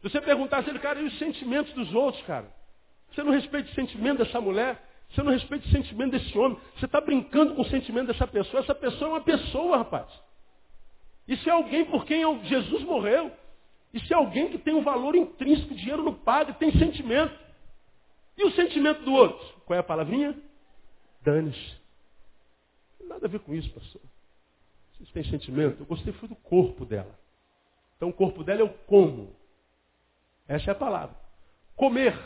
Se 0.00 0.10
você 0.10 0.20
perguntar 0.20 0.66
ele, 0.66 0.80
cara, 0.80 1.00
e 1.00 1.04
os 1.04 1.18
sentimentos 1.18 1.72
dos 1.74 1.94
outros, 1.94 2.22
cara? 2.24 2.46
Você 3.12 3.22
não 3.22 3.32
respeita 3.32 3.70
o 3.70 3.74
sentimento 3.74 4.18
dessa 4.24 4.40
mulher? 4.40 4.82
Você 5.10 5.22
não 5.22 5.30
respeita 5.30 5.66
o 5.66 5.70
sentimento 5.70 6.12
desse 6.12 6.36
homem. 6.36 6.58
Você 6.76 6.86
está 6.86 7.00
brincando 7.00 7.54
com 7.54 7.62
o 7.62 7.66
sentimento 7.66 8.08
dessa 8.08 8.26
pessoa. 8.26 8.62
Essa 8.62 8.74
pessoa 8.74 9.10
é 9.10 9.12
uma 9.14 9.20
pessoa, 9.20 9.76
rapaz. 9.76 10.08
Isso 11.28 11.48
é 11.48 11.52
alguém 11.52 11.84
por 11.84 12.04
quem 12.04 12.24
Jesus 12.44 12.82
morreu. 12.82 13.30
Isso 13.92 14.12
é 14.12 14.16
alguém 14.16 14.48
que 14.48 14.58
tem 14.58 14.74
um 14.74 14.82
valor 14.82 15.14
intrínseco. 15.14 15.74
Dinheiro 15.74 16.02
não 16.02 16.14
paga, 16.14 16.54
tem 16.54 16.72
sentimento. 16.72 17.38
E 18.36 18.44
o 18.44 18.52
sentimento 18.52 19.02
do 19.02 19.12
outro? 19.12 19.46
Qual 19.66 19.76
é 19.76 19.80
a 19.80 19.84
palavrinha? 19.84 20.34
Dane-se. 21.22 21.81
Nada 23.12 23.26
a 23.26 23.28
ver 23.28 23.40
com 23.40 23.54
isso, 23.54 23.70
pastor. 23.70 24.00
Vocês 24.94 25.10
têm 25.10 25.24
sentimento? 25.24 25.80
Eu 25.80 25.86
gostei 25.86 26.12
foi 26.14 26.28
do 26.28 26.36
corpo 26.36 26.86
dela. 26.86 27.14
Então 27.96 28.08
o 28.08 28.12
corpo 28.12 28.42
dela 28.42 28.62
é 28.62 28.64
o 28.64 28.70
como. 28.86 29.36
Essa 30.48 30.70
é 30.70 30.72
a 30.72 30.74
palavra. 30.74 31.14
Comer. 31.76 32.18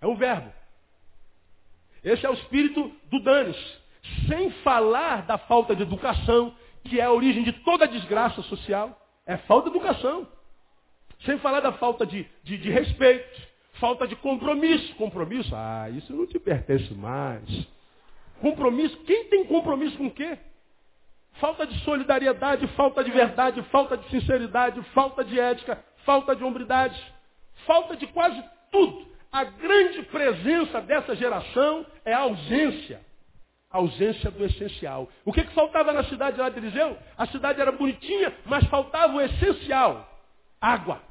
É 0.00 0.06
um 0.06 0.16
verbo. 0.16 0.50
Esse 2.02 2.24
é 2.24 2.30
o 2.30 2.34
espírito 2.34 2.90
do 3.10 3.20
danes. 3.20 3.56
Sem 4.28 4.50
falar 4.62 5.26
da 5.26 5.36
falta 5.36 5.76
de 5.76 5.82
educação, 5.82 6.54
que 6.84 7.00
é 7.00 7.04
a 7.04 7.12
origem 7.12 7.42
de 7.42 7.52
toda 7.64 7.86
desgraça 7.86 8.42
social. 8.42 8.98
É 9.26 9.36
falta 9.36 9.70
de 9.70 9.76
educação. 9.76 10.26
Sem 11.24 11.38
falar 11.38 11.60
da 11.60 11.72
falta 11.74 12.06
de, 12.06 12.26
de, 12.42 12.58
de 12.58 12.70
respeito, 12.70 13.48
falta 13.74 14.06
de 14.06 14.16
compromisso. 14.16 14.94
Compromisso? 14.96 15.54
Ah, 15.54 15.88
isso 15.90 16.12
não 16.14 16.26
te 16.26 16.38
pertence 16.38 16.92
mais. 16.94 17.73
Compromisso? 18.40 18.96
Quem 19.04 19.24
tem 19.24 19.44
compromisso 19.44 19.96
com 19.96 20.06
o 20.06 20.10
quê? 20.10 20.38
falta 21.40 21.66
de 21.66 21.78
solidariedade, 21.80 22.66
falta 22.68 23.02
de 23.02 23.10
verdade, 23.10 23.62
falta 23.64 23.96
de 23.96 24.08
sinceridade, 24.08 24.80
falta 24.94 25.24
de 25.24 25.38
ética, 25.38 25.82
falta 26.04 26.34
de 26.34 26.44
hombridade, 26.44 27.00
falta 27.66 27.96
de 27.96 28.06
quase 28.08 28.42
tudo. 28.70 29.06
A 29.32 29.44
grande 29.44 30.02
presença 30.04 30.80
dessa 30.80 31.16
geração 31.16 31.84
é 32.04 32.12
a 32.12 32.20
ausência. 32.20 33.00
A 33.70 33.78
ausência 33.78 34.30
do 34.30 34.44
essencial. 34.44 35.08
O 35.24 35.32
que, 35.32 35.42
que 35.42 35.52
faltava 35.52 35.92
na 35.92 36.04
cidade 36.04 36.38
lá 36.38 36.48
de 36.48 36.58
Eliseu? 36.58 36.96
A 37.18 37.26
cidade 37.26 37.60
era 37.60 37.72
bonitinha, 37.72 38.32
mas 38.46 38.64
faltava 38.68 39.14
o 39.14 39.20
essencial. 39.20 40.08
Água. 40.60 41.02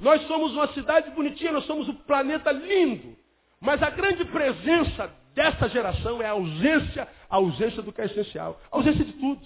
Nós 0.00 0.26
somos 0.26 0.52
uma 0.52 0.68
cidade 0.68 1.10
bonitinha, 1.10 1.52
nós 1.52 1.66
somos 1.66 1.88
um 1.88 1.94
planeta 1.94 2.50
lindo. 2.50 3.14
Mas 3.60 3.82
a 3.82 3.90
grande 3.90 4.24
presença 4.24 5.12
dessa 5.34 5.68
geração 5.68 6.20
é 6.22 6.26
a 6.26 6.32
ausência, 6.32 7.08
a 7.28 7.36
ausência 7.36 7.82
do 7.82 7.92
que 7.92 8.00
é 8.00 8.06
essencial. 8.06 8.60
A 8.70 8.76
ausência 8.76 9.04
de 9.04 9.12
tudo. 9.12 9.40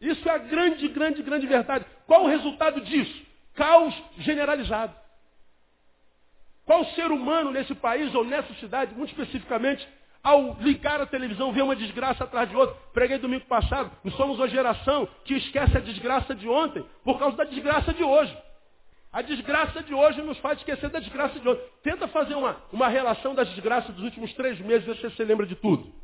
Isso 0.00 0.28
é 0.28 0.32
a 0.32 0.38
grande, 0.38 0.88
grande, 0.88 1.22
grande 1.22 1.46
verdade. 1.46 1.84
Qual 2.06 2.24
o 2.24 2.28
resultado 2.28 2.80
disso? 2.82 3.24
Caos 3.54 3.94
generalizado. 4.18 4.94
Qual 6.66 6.84
ser 6.86 7.10
humano 7.10 7.50
nesse 7.50 7.74
país 7.74 8.14
ou 8.14 8.24
nessa 8.24 8.52
cidade, 8.54 8.94
muito 8.94 9.10
especificamente, 9.10 9.86
ao 10.22 10.56
ligar 10.60 11.00
a 11.00 11.06
televisão, 11.06 11.52
vê 11.52 11.60
uma 11.60 11.76
desgraça 11.76 12.24
atrás 12.24 12.48
de 12.48 12.56
outra? 12.56 12.74
Preguei 12.92 13.18
domingo 13.18 13.44
passado. 13.44 13.90
Nós 14.02 14.14
somos 14.16 14.38
uma 14.38 14.48
geração 14.48 15.06
que 15.24 15.34
esquece 15.34 15.76
a 15.76 15.80
desgraça 15.80 16.34
de 16.34 16.48
ontem 16.48 16.84
por 17.04 17.18
causa 17.18 17.36
da 17.36 17.44
desgraça 17.44 17.92
de 17.92 18.02
hoje. 18.02 18.34
A 19.14 19.22
desgraça 19.22 19.80
de 19.80 19.94
hoje 19.94 20.20
nos 20.22 20.36
faz 20.38 20.58
esquecer 20.58 20.90
da 20.90 20.98
desgraça 20.98 21.38
de 21.38 21.48
hoje. 21.48 21.60
Tenta 21.84 22.08
fazer 22.08 22.34
uma, 22.34 22.56
uma 22.72 22.88
relação 22.88 23.32
das 23.32 23.48
desgraças 23.50 23.94
dos 23.94 24.02
últimos 24.02 24.34
três 24.34 24.58
meses, 24.58 24.84
ver 24.84 24.96
se 24.96 25.02
você 25.02 25.24
lembra 25.24 25.46
de 25.46 25.54
tudo. 25.54 25.94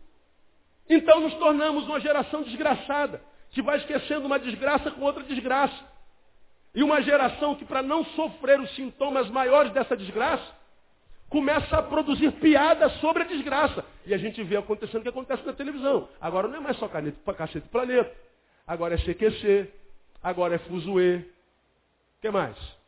Então 0.88 1.18
nos 1.18 1.34
tornamos 1.34 1.88
uma 1.88 1.98
geração 1.98 2.44
desgraçada, 2.44 3.20
que 3.50 3.60
vai 3.62 3.78
esquecendo 3.78 4.26
uma 4.26 4.38
desgraça 4.38 4.92
com 4.92 5.02
outra 5.02 5.24
desgraça. 5.24 5.74
E 6.72 6.84
uma 6.84 7.02
geração 7.02 7.56
que, 7.56 7.64
para 7.64 7.82
não 7.82 8.04
sofrer 8.04 8.60
os 8.60 8.72
sintomas 8.76 9.28
maiores 9.28 9.72
dessa 9.72 9.96
desgraça, 9.96 10.46
começa 11.28 11.78
a 11.78 11.82
produzir 11.82 12.30
piadas 12.34 12.92
sobre 13.00 13.24
a 13.24 13.26
desgraça. 13.26 13.84
E 14.06 14.14
a 14.14 14.18
gente 14.18 14.40
vê 14.44 14.56
acontecendo 14.56 15.00
o 15.00 15.02
que 15.02 15.08
acontece 15.08 15.44
na 15.44 15.52
televisão. 15.52 16.08
Agora 16.20 16.46
não 16.46 16.58
é 16.58 16.60
mais 16.60 16.76
só 16.76 16.86
caneta 16.86 17.18
para 17.24 17.34
cacete 17.34 17.68
planeta. 17.70 18.14
Agora 18.64 18.94
é 18.94 18.98
CQC. 18.98 19.68
Agora 20.22 20.54
é 20.54 20.58
Fuzuê. 20.58 21.16
O 21.16 22.20
que 22.20 22.30
mais? 22.30 22.79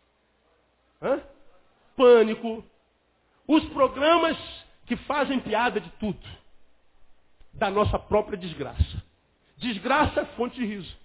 Hã? 1.02 1.20
Pânico. 1.96 2.64
Os 3.46 3.64
programas 3.70 4.36
que 4.86 4.96
fazem 4.96 5.40
piada 5.40 5.80
de 5.80 5.90
tudo. 5.92 6.20
Da 7.52 7.70
nossa 7.70 7.98
própria 7.98 8.38
desgraça. 8.38 9.02
Desgraça 9.56 10.20
é 10.20 10.24
fonte 10.36 10.56
de 10.56 10.64
riso. 10.64 10.96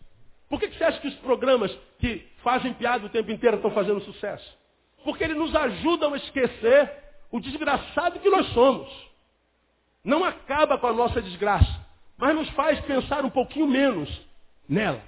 Por 0.50 0.60
que, 0.60 0.70
que 0.70 0.78
você 0.78 0.84
acha 0.84 1.00
que 1.00 1.08
os 1.08 1.16
programas 1.16 1.78
que 2.00 2.26
fazem 2.41 2.74
piada 2.74 3.06
o 3.06 3.10
tempo 3.10 3.32
inteiro 3.32 3.58
estão 3.58 3.72
fazendo 3.72 4.00
sucesso? 4.02 4.58
Porque 5.04 5.24
eles 5.24 5.38
nos 5.38 5.54
ajudam 5.54 6.14
a 6.14 6.18
esquecer 6.18 6.91
o 7.32 7.39
desgraçado 7.39 8.20
que 8.20 8.30
nós 8.30 8.48
somos. 8.54 8.89
Não 10.04 10.24
acaba 10.24 10.78
com 10.78 10.88
a 10.88 10.93
nossa 10.93 11.22
desgraça, 11.22 11.86
mas 12.18 12.34
nos 12.34 12.50
faz 12.52 12.80
pensar 12.82 13.26
um 13.26 13.30
pouquinho 13.30 13.68
menos 13.68 14.10
nela. 14.68 15.02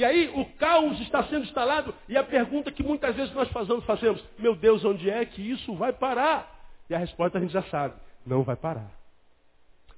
E 0.00 0.04
aí 0.04 0.32
o 0.34 0.46
caos 0.56 0.98
está 1.02 1.22
sendo 1.24 1.44
instalado 1.44 1.94
e 2.08 2.16
a 2.16 2.24
pergunta 2.24 2.72
que 2.72 2.82
muitas 2.82 3.14
vezes 3.14 3.34
nós 3.34 3.50
fazemos, 3.50 3.84
fazemos, 3.84 4.24
meu 4.38 4.56
Deus, 4.56 4.82
onde 4.82 5.10
é 5.10 5.26
que 5.26 5.42
isso 5.42 5.74
vai 5.74 5.92
parar? 5.92 6.58
E 6.88 6.94
a 6.94 6.98
resposta 6.98 7.36
a 7.36 7.40
gente 7.42 7.52
já 7.52 7.62
sabe, 7.64 7.96
não 8.24 8.42
vai 8.42 8.56
parar. 8.56 8.90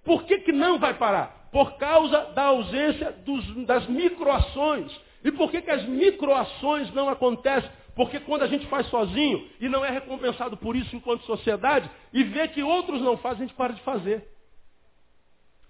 Por 0.04 0.24
que, 0.24 0.40
que 0.40 0.50
não 0.50 0.76
vai 0.80 0.94
parar? 0.94 1.48
Por 1.52 1.76
causa 1.76 2.18
da 2.32 2.46
ausência 2.46 3.12
dos, 3.24 3.64
das 3.64 3.86
microações. 3.86 4.92
E 5.22 5.30
por 5.30 5.52
que, 5.52 5.62
que 5.62 5.70
as 5.70 5.84
microações 5.84 6.92
não 6.92 7.08
acontecem? 7.08 7.70
Porque 7.94 8.18
quando 8.18 8.42
a 8.42 8.48
gente 8.48 8.66
faz 8.66 8.88
sozinho 8.88 9.48
e 9.60 9.68
não 9.68 9.84
é 9.84 9.90
recompensado 9.90 10.56
por 10.56 10.74
isso 10.74 10.96
enquanto 10.96 11.24
sociedade, 11.26 11.88
e 12.12 12.24
vê 12.24 12.48
que 12.48 12.64
outros 12.64 13.00
não 13.00 13.16
fazem, 13.18 13.44
a 13.44 13.46
gente 13.46 13.56
para 13.56 13.72
de 13.72 13.80
fazer. 13.82 14.26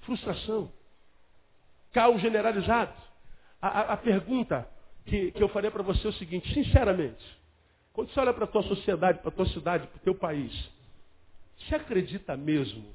Frustração. 0.00 0.72
Caos 1.92 2.22
generalizado. 2.22 3.01
A, 3.62 3.92
a, 3.92 3.96
pergunta 3.96 4.68
que, 5.06 5.30
que 5.30 5.40
eu 5.40 5.48
faria 5.48 5.70
para 5.70 5.84
você 5.84 6.04
é 6.04 6.10
o 6.10 6.14
seguinte, 6.14 6.52
sinceramente. 6.52 7.24
Quando 7.92 8.12
você 8.12 8.18
olha 8.18 8.34
para 8.34 8.44
a 8.44 8.48
tua 8.48 8.64
sociedade, 8.64 9.20
para 9.20 9.28
a 9.28 9.32
tua 9.32 9.46
cidade, 9.46 9.86
para 9.86 9.98
o 9.98 10.00
teu 10.00 10.16
país, 10.16 10.52
você 11.56 11.76
acredita 11.76 12.36
mesmo 12.36 12.92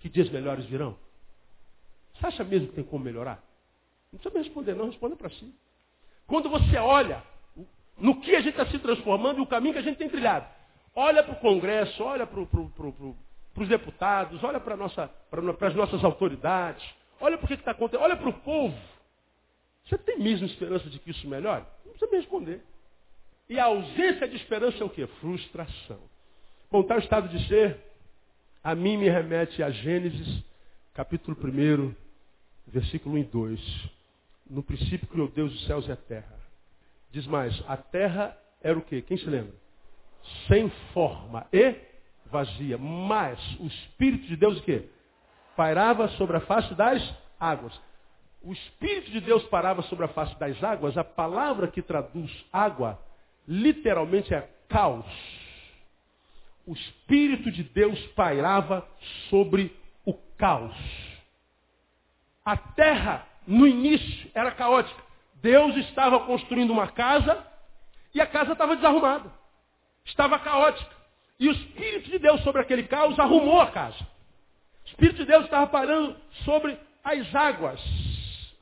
que 0.00 0.08
dias 0.08 0.30
melhores 0.30 0.64
virão? 0.64 0.96
Você 2.14 2.26
acha 2.26 2.44
mesmo 2.44 2.68
que 2.68 2.76
tem 2.76 2.84
como 2.84 3.04
melhorar? 3.04 3.44
Não 4.10 4.18
precisa 4.18 4.34
me 4.34 4.44
responder, 4.44 4.74
não, 4.74 4.86
responda 4.86 5.16
para 5.16 5.28
si. 5.28 5.54
Quando 6.26 6.48
você 6.48 6.78
olha 6.78 7.22
no 7.98 8.20
que 8.22 8.34
a 8.34 8.40
gente 8.40 8.58
está 8.58 8.66
se 8.66 8.78
transformando 8.78 9.38
e 9.38 9.42
o 9.42 9.46
caminho 9.46 9.74
que 9.74 9.80
a 9.80 9.82
gente 9.82 9.98
tem 9.98 10.08
trilhado, 10.08 10.46
olha 10.94 11.22
para 11.22 11.34
o 11.34 11.40
Congresso, 11.40 12.02
olha 12.02 12.26
para 12.26 12.40
os 12.40 13.68
deputados, 13.68 14.42
olha 14.42 14.60
para 14.60 14.76
nossa, 14.76 15.10
as 15.60 15.74
nossas 15.74 16.02
autoridades, 16.02 16.82
olha 17.20 17.36
para 17.36 17.44
o 17.44 17.48
que 17.48 17.54
está 17.54 17.72
acontecendo, 17.72 18.02
olha 18.04 18.16
para 18.16 18.28
o 18.30 18.32
povo. 18.32 18.93
Você 19.84 19.98
tem 19.98 20.18
mesmo 20.18 20.46
esperança 20.46 20.88
de 20.88 20.98
que 20.98 21.10
isso 21.10 21.28
melhore? 21.28 21.64
Não 21.84 21.92
precisa 21.92 22.10
me 22.10 22.16
responder. 22.18 22.60
E 23.48 23.58
a 23.58 23.64
ausência 23.64 24.26
de 24.26 24.36
esperança 24.36 24.82
é 24.82 24.86
o 24.86 24.90
quê? 24.90 25.06
Frustração. 25.20 26.00
Bom, 26.70 26.82
tal 26.82 26.98
estado 26.98 27.28
de 27.28 27.46
ser 27.46 27.78
a 28.62 28.74
mim 28.74 28.96
me 28.96 29.10
remete 29.10 29.62
a 29.62 29.70
Gênesis, 29.70 30.42
capítulo 30.94 31.36
1, 31.36 31.94
versículo 32.66 33.14
1 33.16 33.18
e 33.18 33.24
2. 33.24 33.90
No 34.48 34.62
princípio 34.62 35.06
criou 35.06 35.28
Deus 35.28 35.54
os 35.54 35.66
céus 35.66 35.86
e 35.86 35.92
a 35.92 35.96
terra. 35.96 36.38
Diz 37.10 37.26
mais, 37.26 37.62
a 37.68 37.76
terra 37.76 38.34
era 38.62 38.78
o 38.78 38.82
quê? 38.82 39.02
Quem 39.02 39.18
se 39.18 39.26
lembra? 39.26 39.52
Sem 40.48 40.70
forma 40.94 41.46
e 41.52 41.74
vazia. 42.26 42.78
Mas 42.78 43.38
o 43.60 43.66
Espírito 43.66 44.26
de 44.26 44.36
Deus 44.36 44.58
o 44.58 44.62
quê? 44.62 44.88
Pairava 45.54 46.08
sobre 46.16 46.38
a 46.38 46.40
face 46.40 46.74
das 46.74 47.02
águas. 47.38 47.78
O 48.44 48.52
Espírito 48.52 49.10
de 49.10 49.20
Deus 49.20 49.42
parava 49.44 49.82
sobre 49.82 50.04
a 50.04 50.08
face 50.08 50.38
das 50.38 50.62
águas. 50.62 50.96
A 50.98 51.04
palavra 51.04 51.68
que 51.68 51.80
traduz 51.80 52.30
água, 52.52 53.00
literalmente 53.48 54.34
é 54.34 54.48
caos 54.68 55.06
o 56.66 56.72
Espírito 56.72 57.50
de 57.50 57.62
Deus 57.62 57.98
pairava 58.08 58.86
sobre 59.28 59.74
o 60.04 60.14
caos. 60.36 60.74
A 62.44 62.56
terra, 62.56 63.26
no 63.46 63.66
início, 63.66 64.30
era 64.34 64.50
caótica. 64.50 65.02
Deus 65.36 65.76
estava 65.76 66.20
construindo 66.20 66.70
uma 66.70 66.88
casa 66.88 67.46
e 68.14 68.20
a 68.20 68.26
casa 68.26 68.52
estava 68.52 68.76
desarrumada. 68.76 69.30
Estava 70.04 70.38
caótica. 70.38 70.94
E 71.38 71.48
o 71.48 71.52
Espírito 71.52 72.10
de 72.10 72.18
Deus 72.18 72.42
sobre 72.42 72.62
aquele 72.62 72.84
caos 72.84 73.18
arrumou 73.18 73.60
a 73.60 73.70
casa. 73.70 73.98
O 74.84 74.88
Espírito 74.88 75.18
de 75.18 75.26
Deus 75.26 75.44
estava 75.44 75.66
parando 75.66 76.16
sobre 76.44 76.78
as 77.02 77.34
águas, 77.34 77.80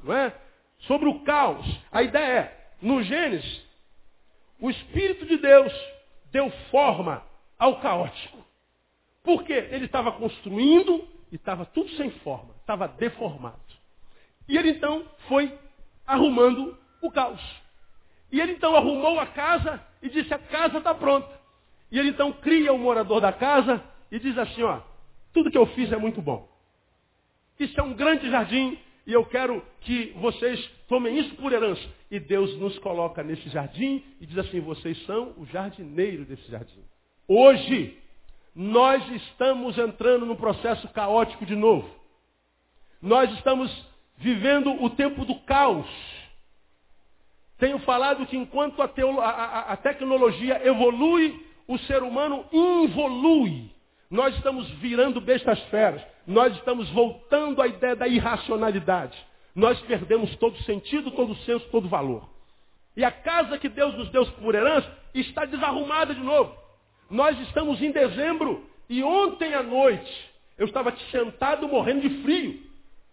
não 0.03 0.15
é? 0.15 0.35
sobre 0.81 1.09
o 1.09 1.21
caos. 1.21 1.67
A 1.91 2.03
ideia 2.03 2.41
é, 2.41 2.69
no 2.81 3.03
Gênesis, 3.03 3.63
o 4.61 4.71
Espírito 4.71 5.27
de 5.27 5.37
Deus 5.39 5.73
deu 6.31 6.51
forma 6.71 7.23
ao 7.59 7.81
caótico. 7.81 8.39
Porque 9.23 9.53
ele 9.53 9.87
estava 9.87 10.13
construindo 10.13 11.07
e 11.31 11.37
estava 11.37 11.65
tudo 11.65 11.89
sem 11.91 12.11
forma, 12.21 12.55
estava 12.61 12.89
deformado. 12.89 13.61
E 14.49 14.57
ele 14.57 14.71
então 14.71 15.07
foi 15.29 15.57
arrumando 16.07 16.77
o 17.01 17.11
caos. 17.11 17.41
E 18.31 18.41
ele 18.41 18.53
então 18.53 18.75
arrumou 18.75 19.21
a 19.21 19.27
casa 19.27 19.81
e 20.03 20.09
disse: 20.09 20.35
a 20.35 20.39
casa 20.39 20.79
está 20.79 20.95
pronta. 20.95 21.41
E 21.91 21.99
ele 21.99 22.09
então 22.09 22.33
cria 22.33 22.73
o 22.73 22.79
morador 22.79 23.21
da 23.21 23.33
casa 23.33 23.83
e 24.11 24.19
diz 24.19 24.37
assim: 24.37 24.63
ó, 24.63 24.81
tudo 25.33 25.51
que 25.51 25.59
eu 25.59 25.67
fiz 25.67 25.93
é 25.93 25.97
muito 25.97 26.21
bom. 26.21 26.49
Isso 27.61 27.79
é 27.79 27.83
um 27.83 27.95
grande 27.95 28.29
jardim 28.29 28.77
e 29.07 29.13
eu 29.13 29.25
quero 29.27 29.63
que 29.81 30.13
vocês 30.21 30.65
tomem 30.89 31.19
isso 31.19 31.35
por 31.37 31.53
herança. 31.53 31.83
E 32.11 32.21
Deus 32.21 32.57
nos 32.59 32.79
coloca 32.79 33.23
nesse 33.23 33.49
jardim 33.49 34.03
e 34.21 34.27
diz 34.27 34.39
assim: 34.39 34.61
vocês 34.61 35.05
são 35.07 35.35
o 35.37 35.47
jardineiro 35.47 36.25
desse 36.25 36.49
jardim. 36.51 36.85
Hoje, 37.27 37.99
nós 38.55 39.07
estamos 39.11 39.77
entrando 39.79 40.27
num 40.27 40.37
processo 40.37 40.87
caótico 40.89 41.45
de 41.45 41.57
novo. 41.57 41.89
Nós 43.01 43.33
estamos 43.33 43.71
vivendo 44.19 44.71
o 44.83 44.91
tempo 44.91 45.25
do 45.25 45.35
caos. 45.41 45.87
Tenho 47.59 47.79
falado 47.81 48.27
que 48.27 48.37
enquanto 48.37 48.81
a, 48.83 48.87
a, 49.25 49.73
a 49.73 49.77
tecnologia 49.77 50.61
evolui, 50.65 51.45
o 51.67 51.79
ser 51.79 52.03
humano 52.03 52.45
involui. 52.53 53.71
Nós 54.13 54.37
estamos 54.37 54.69
virando 54.73 55.23
bestas 55.23 55.59
feras. 55.71 56.03
Nós 56.27 56.55
estamos 56.57 56.87
voltando 56.91 57.63
à 57.63 57.67
ideia 57.67 57.97
da 57.97 58.07
irracionalidade. 58.07 59.17
Nós 59.55 59.81
perdemos 59.81 60.37
todo 60.37 60.63
sentido, 60.65 61.11
todo 61.13 61.35
senso, 61.37 61.67
todo 61.71 61.89
valor. 61.89 62.29
E 62.95 63.03
a 63.03 63.11
casa 63.11 63.57
que 63.57 63.71
Deus 63.71 63.97
nos 63.97 64.11
deu 64.11 64.27
por 64.33 64.55
herança 64.55 64.87
está 65.15 65.47
desarrumada 65.47 66.15
de 66.15 66.21
novo. 66.21 66.55
Nós 67.09 67.41
estamos 67.41 67.81
em 67.81 67.91
dezembro 67.91 68.63
e 68.87 69.03
ontem 69.03 69.55
à 69.55 69.63
noite 69.63 70.31
eu 70.59 70.67
estava 70.67 70.95
sentado 71.11 71.67
morrendo 71.67 72.07
de 72.07 72.23
frio. 72.23 72.63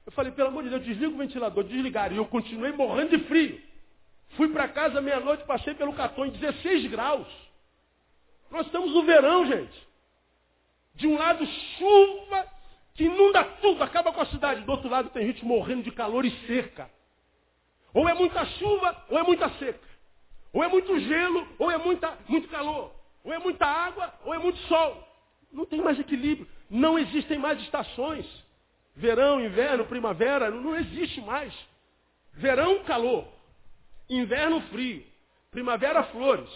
Eu 0.05 0.11
falei, 0.11 0.33
pelo 0.33 0.49
amor 0.49 0.63
de 0.63 0.69
Deus, 0.69 0.83
desliga 0.83 1.13
o 1.13 1.17
ventilador, 1.17 1.63
desligaram. 1.63 2.13
E 2.13 2.17
eu 2.17 2.25
continuei 2.25 2.73
morrendo 2.73 3.17
de 3.17 3.23
frio. 3.23 3.57
Fui 4.31 4.49
para 4.49 4.67
casa 4.67 4.99
meia-noite, 5.01 5.45
passei 5.45 5.73
pelo 5.75 5.93
cartão 5.93 6.25
em 6.25 6.31
16 6.31 6.87
graus. 6.91 7.27
Nós 8.51 8.65
estamos 8.65 8.93
no 8.93 9.03
verão, 9.03 9.45
gente. 9.47 9.88
De 10.99 11.07
um 11.07 11.17
lado, 11.17 11.45
chuva 11.77 12.47
que 12.93 13.05
inunda 13.05 13.41
tudo, 13.61 13.81
acaba 13.81 14.11
com 14.11 14.19
a 14.19 14.25
cidade. 14.25 14.61
Do 14.61 14.71
outro 14.71 14.89
lado, 14.89 15.09
tem 15.11 15.25
gente 15.27 15.45
morrendo 15.45 15.83
de 15.83 15.91
calor 15.91 16.25
e 16.25 16.31
seca. 16.45 16.91
Ou 17.93 18.07
é 18.09 18.13
muita 18.13 18.45
chuva, 18.45 19.05
ou 19.09 19.17
é 19.17 19.23
muita 19.23 19.49
seca. 19.51 19.87
Ou 20.51 20.61
é 20.61 20.67
muito 20.67 20.99
gelo, 20.99 21.47
ou 21.57 21.71
é 21.71 21.77
muita, 21.77 22.17
muito 22.27 22.49
calor. 22.49 22.93
Ou 23.23 23.33
é 23.33 23.39
muita 23.39 23.65
água, 23.65 24.13
ou 24.25 24.33
é 24.33 24.37
muito 24.37 24.59
sol. 24.67 25.07
Não 25.53 25.65
tem 25.65 25.81
mais 25.81 25.97
equilíbrio. 25.97 26.45
Não 26.69 26.99
existem 26.99 27.39
mais 27.39 27.61
estações. 27.61 28.25
Verão, 28.93 29.39
inverno, 29.39 29.85
primavera, 29.85 30.51
não 30.51 30.75
existe 30.75 31.21
mais. 31.21 31.53
Verão, 32.33 32.83
calor. 32.83 33.25
Inverno, 34.09 34.59
frio. 34.63 35.05
Primavera, 35.49 36.03
flores. 36.03 36.49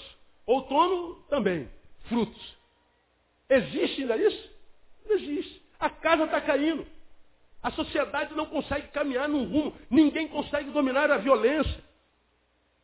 Outono, 0.46 1.16
também. 1.30 1.70
Frutos. 2.10 2.63
Existe 3.50 4.02
ainda 4.02 4.18
isso? 4.18 4.50
Não 5.06 5.16
existe. 5.16 5.62
A 5.80 5.90
casa 5.90 6.24
está 6.24 6.42
caindo. 6.42 6.86
A 7.62 7.72
sociedade 7.72 8.34
não 8.36 8.46
consegue 8.46 8.88
caminhar 8.88 9.28
num 9.30 9.46
rumo. 9.46 9.74
Ninguém 9.90 10.28
consegue 10.28 10.70
dominar 10.72 11.12
a 11.12 11.18
violência. 11.18 11.84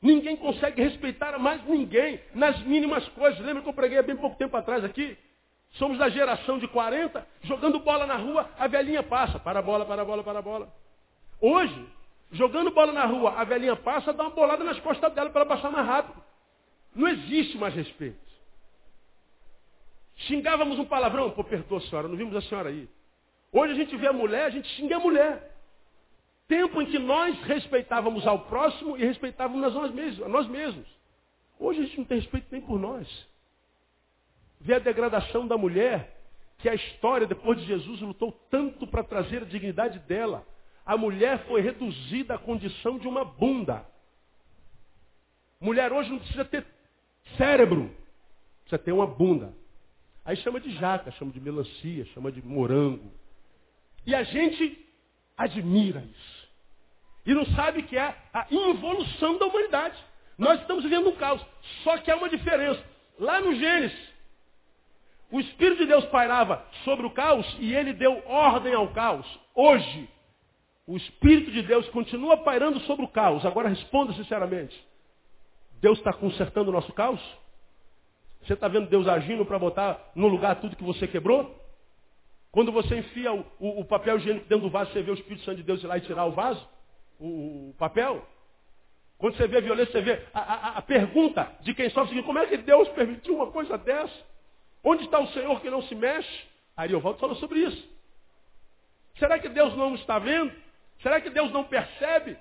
Ninguém 0.01 0.37
consegue 0.37 0.81
respeitar 0.81 1.37
mais 1.37 1.63
ninguém 1.65 2.21
nas 2.33 2.59
mínimas 2.61 3.07
coisas. 3.09 3.39
Lembra 3.39 3.61
que 3.61 3.69
eu 3.69 3.73
preguei 3.73 3.97
há 3.97 4.03
bem 4.03 4.15
pouco 4.15 4.37
tempo 4.37 4.55
atrás 4.55 4.83
aqui? 4.83 5.17
Somos 5.71 5.97
da 5.97 6.09
geração 6.09 6.57
de 6.57 6.67
40, 6.67 7.27
jogando 7.43 7.79
bola 7.79 8.07
na 8.07 8.15
rua, 8.15 8.49
a 8.57 8.67
velhinha 8.67 9.03
passa. 9.03 9.37
Para 9.37 9.59
a 9.59 9.61
bola, 9.61 9.85
para 9.85 10.01
a 10.01 10.05
bola, 10.05 10.23
para 10.23 10.39
a 10.39 10.41
bola. 10.41 10.73
Hoje, 11.41 11.87
jogando 12.31 12.71
bola 12.71 12.91
na 12.91 13.05
rua, 13.05 13.33
a 13.37 13.43
velhinha 13.43 13.75
passa, 13.75 14.13
dá 14.13 14.23
uma 14.23 14.29
bolada 14.31 14.63
nas 14.63 14.79
costas 14.79 15.13
dela 15.13 15.29
para 15.29 15.41
ela 15.41 15.49
passar 15.49 15.69
mais 15.69 15.85
rápido. 15.85 16.23
Não 16.95 17.07
existe 17.07 17.57
mais 17.57 17.73
respeito. 17.73 18.28
Xingávamos 20.19 20.77
um 20.77 20.85
palavrão, 20.85 21.31
pô, 21.31 21.43
perdoa 21.43 21.79
senhora, 21.81 22.07
não 22.07 22.17
vimos 22.17 22.35
a 22.35 22.41
senhora 22.41 22.69
aí. 22.69 22.89
Hoje 23.51 23.73
a 23.73 23.75
gente 23.75 23.95
vê 23.95 24.07
a 24.07 24.13
mulher, 24.13 24.45
a 24.45 24.49
gente 24.49 24.67
xinga 24.69 24.97
a 24.97 24.99
mulher. 24.99 25.55
Tempo 26.47 26.81
em 26.81 26.85
que 26.87 26.99
nós 26.99 27.39
respeitávamos 27.43 28.25
ao 28.27 28.39
próximo 28.45 28.97
e 28.97 29.05
respeitávamos 29.05 29.73
nós 29.73 29.93
mesmos. 29.93 30.27
Nós 30.27 30.47
mesmos. 30.47 30.87
Hoje 31.57 31.79
a 31.79 31.83
gente 31.83 31.97
não 31.99 32.05
tem 32.05 32.19
respeito 32.19 32.47
nem 32.51 32.61
por 32.61 32.79
nós. 32.79 33.07
Vê 34.59 34.73
a 34.75 34.79
degradação 34.79 35.47
da 35.47 35.57
mulher, 35.57 36.17
que 36.57 36.67
a 36.67 36.73
história, 36.73 37.25
depois 37.25 37.59
de 37.59 37.65
Jesus, 37.65 38.01
lutou 38.01 38.31
tanto 38.49 38.85
para 38.87 39.03
trazer 39.03 39.43
a 39.43 39.45
dignidade 39.45 39.99
dela. 39.99 40.45
A 40.85 40.97
mulher 40.97 41.45
foi 41.47 41.61
reduzida 41.61 42.35
à 42.35 42.37
condição 42.37 42.97
de 42.97 43.07
uma 43.07 43.23
bunda. 43.23 43.85
Mulher 45.61 45.93
hoje 45.93 46.09
não 46.09 46.19
precisa 46.19 46.43
ter 46.43 46.65
cérebro, 47.37 47.89
precisa 48.61 48.83
ter 48.83 48.91
uma 48.91 49.07
bunda. 49.07 49.53
Aí 50.29 50.37
chama 50.37 50.59
de 50.59 50.69
jaca, 50.73 51.09
chama 51.13 51.31
de 51.31 51.41
melancia, 51.41 52.05
chama 52.13 52.31
de 52.31 52.39
morango. 52.45 53.11
E 54.05 54.13
a 54.13 54.21
gente 54.21 54.77
admira 55.35 56.01
isso. 56.01 56.49
E 57.25 57.33
não 57.33 57.47
sabe 57.47 57.81
que 57.81 57.97
é 57.97 58.15
a 58.31 58.45
involução 58.51 59.39
da 59.39 59.47
humanidade. 59.47 59.97
Nós 60.37 60.61
estamos 60.61 60.83
vivendo 60.83 61.09
um 61.09 61.15
caos. 61.15 61.43
Só 61.83 61.97
que 61.97 62.11
há 62.11 62.15
uma 62.15 62.29
diferença. 62.29 62.79
Lá 63.17 63.41
no 63.41 63.55
Gênesis, 63.55 63.97
o 65.31 65.39
Espírito 65.39 65.79
de 65.79 65.87
Deus 65.87 66.05
pairava 66.05 66.63
sobre 66.83 67.07
o 67.07 67.11
caos 67.11 67.47
e 67.59 67.73
ele 67.73 67.93
deu 67.93 68.21
ordem 68.27 68.75
ao 68.75 68.93
caos. 68.93 69.25
Hoje, 69.55 70.07
o 70.85 70.95
Espírito 70.95 71.49
de 71.49 71.63
Deus 71.63 71.89
continua 71.89 72.37
pairando 72.37 72.79
sobre 72.81 73.03
o 73.03 73.09
caos. 73.09 73.43
Agora 73.47 73.67
responda 73.67 74.13
sinceramente. 74.13 74.79
Deus 75.81 75.97
está 75.97 76.13
consertando 76.13 76.69
o 76.69 76.73
nosso 76.73 76.93
caos? 76.93 77.19
Você 78.49 78.55
está 78.55 78.67
vendo 78.67 78.89
Deus 78.89 79.07
agindo 79.07 79.45
para 79.45 79.59
botar 79.59 80.11
no 80.15 80.27
lugar 80.27 80.59
tudo 80.59 80.75
que 80.75 80.83
você 80.83 81.07
quebrou? 81.07 81.55
Quando 82.51 82.71
você 82.71 82.97
enfia 82.97 83.31
o, 83.31 83.45
o, 83.59 83.81
o, 83.81 83.85
papel 83.85 84.17
higiênico 84.17 84.49
dentro 84.49 84.65
do 84.65 84.71
vaso, 84.71 84.91
você 84.91 85.03
vê 85.03 85.11
o 85.11 85.13
Espírito 85.13 85.45
Santo 85.45 85.57
de 85.57 85.63
Deus 85.63 85.83
ir 85.83 85.85
lá 85.85 85.99
e 85.99 86.01
tirar 86.01 86.25
o 86.25 86.31
vaso? 86.31 86.67
O, 87.19 87.69
o 87.69 87.75
papel? 87.77 88.25
Quando 89.19 89.37
você 89.37 89.47
vê 89.47 89.57
a 89.57 89.61
violência, 89.61 89.91
você 89.91 90.01
vê 90.01 90.25
a, 90.33 90.39
a, 90.39 90.77
a 90.79 90.81
pergunta 90.81 91.47
de 91.61 91.75
quem 91.75 91.91
sofre, 91.91 92.23
como 92.23 92.39
é 92.39 92.47
que 92.47 92.57
Deus 92.57 92.89
permitiu 92.89 93.35
uma 93.35 93.51
coisa 93.51 93.77
dessa? 93.77 94.19
Onde 94.83 95.03
está 95.03 95.19
o 95.19 95.27
Senhor 95.27 95.61
que 95.61 95.69
não 95.69 95.83
se 95.83 95.93
mexe? 95.93 96.47
Ariovaldo 96.75 97.19
falou 97.19 97.35
sobre 97.35 97.59
isso. 97.59 97.87
Será 99.19 99.37
que 99.37 99.49
Deus 99.49 99.77
não 99.77 99.93
está 99.93 100.17
vendo? 100.17 100.51
Será 101.03 101.21
que 101.21 101.29
Deus 101.29 101.51
não 101.51 101.65
percebe? 101.65 102.35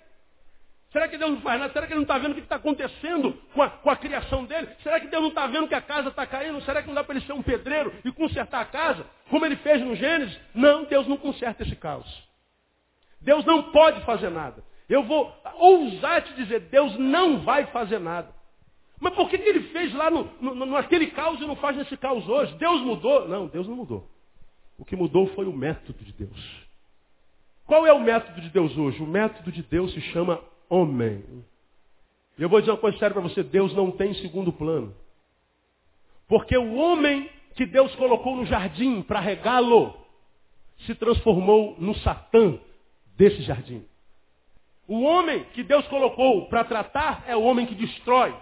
Será 0.91 1.07
que 1.07 1.19
Deus 1.19 1.33
não 1.33 1.41
faz 1.43 1.61
nada? 1.61 1.73
Será 1.73 1.87
que 1.87 1.93
Ele 1.93 1.99
não 1.99 2.05
está 2.05 2.19
vendo 2.19 2.33
o 2.33 2.35
que 2.35 2.41
está 2.41 2.57
acontecendo 2.57 3.33
com 3.53 3.63
a, 3.63 3.69
com 3.69 3.91
a, 3.91 3.97
criação 3.97 4.45
dele? 4.45 4.69
Será 4.83 4.99
que 4.99 5.09
Deus 5.09 5.23
não 5.23 5.29
está 5.29 5.47
vendo 5.47 5.69
que 5.69 5.75
a 5.75 5.83
casa 5.83 6.09
está 6.09 6.27
caindo? 6.27 6.63
Será 6.63 6.81
que 6.81 6.89
não 6.89 6.95
dá 6.95 7.05
para 7.05 7.17
ele 7.17 7.27
ser 7.27 7.35
um 7.35 7.43
pedreiro 7.43 7.93
e 8.05 8.11
consertar 8.11 8.63
a 8.63 8.65
casa? 8.65 9.07
Como 9.29 9.45
ele 9.45 9.57
fez 9.57 9.83
no 9.83 9.95
Gênesis? 9.95 10.39
Não, 10.55 10.85
Deus 10.85 11.07
não 11.07 11.19
conserta 11.19 11.63
esse 11.63 11.77
caos. 11.77 12.07
Deus 13.21 13.45
não 13.45 13.65
pode 13.71 14.01
fazer 14.07 14.31
nada. 14.31 14.65
Eu 14.89 15.03
vou 15.03 15.31
ousar 15.57 16.23
te 16.23 16.33
dizer, 16.35 16.61
Deus 16.61 16.97
não 16.99 17.41
vai 17.41 17.67
fazer 17.67 17.99
nada. 17.99 18.33
Mas 18.99 19.15
por 19.15 19.29
que, 19.29 19.39
que 19.39 19.49
ele 19.49 19.69
fez 19.69 19.95
lá 19.95 20.11
no, 20.11 20.25
no, 20.41 20.67
naquele 20.67 21.09
caos 21.09 21.41
e 21.41 21.47
não 21.47 21.57
faz 21.57 21.77
nesse 21.77 21.97
caos 21.97 22.27
hoje? 22.27 22.55
Deus 22.55 22.81
mudou? 22.81 23.29
Não, 23.29 23.47
Deus 23.47 23.69
não 23.69 23.77
mudou. 23.77 24.09
O 24.79 24.85
que 24.85 24.97
mudou 24.97 25.27
foi 25.35 25.47
o 25.47 25.53
método 25.53 26.03
de 26.03 26.13
Deus. 26.13 26.67
Qual 27.67 27.87
é 27.87 27.93
o 27.93 28.01
método 28.01 28.41
de 28.41 28.49
Deus 28.49 28.77
hoje? 28.77 29.03
O 29.03 29.07
método 29.07 29.53
de 29.53 29.63
Deus 29.63 29.93
se 29.93 30.01
chama 30.01 30.41
homem. 30.69 31.25
E 32.39 32.43
eu 32.43 32.49
vou 32.49 32.61
dizer 32.61 32.73
uma 32.73 32.79
coisa 32.79 32.99
séria 32.99 33.15
para 33.15 33.23
você, 33.23 33.43
Deus 33.43 33.75
não 33.75 33.91
tem 33.91 34.15
segundo 34.15 34.53
plano. 34.53 34.95
Porque 36.29 36.57
o 36.57 36.75
homem 36.75 37.29
que 37.55 37.67
Deus 37.67 37.95
colocou 37.97 38.37
no 38.37 38.47
jardim 38.47 39.03
para 39.03 39.19
regá-lo, 39.19 39.95
se 40.87 40.95
transformou 40.95 41.75
no 41.79 41.95
Satã 41.97 42.59
desse 43.17 43.43
jardim. 43.43 43.85
O 44.87 45.03
homem 45.03 45.45
que 45.53 45.63
Deus 45.63 45.87
colocou 45.89 46.47
para 46.47 46.65
tratar 46.65 47.25
é 47.27 47.37
o 47.37 47.43
homem 47.43 47.67
que 47.67 47.75
destrói. 47.75 48.35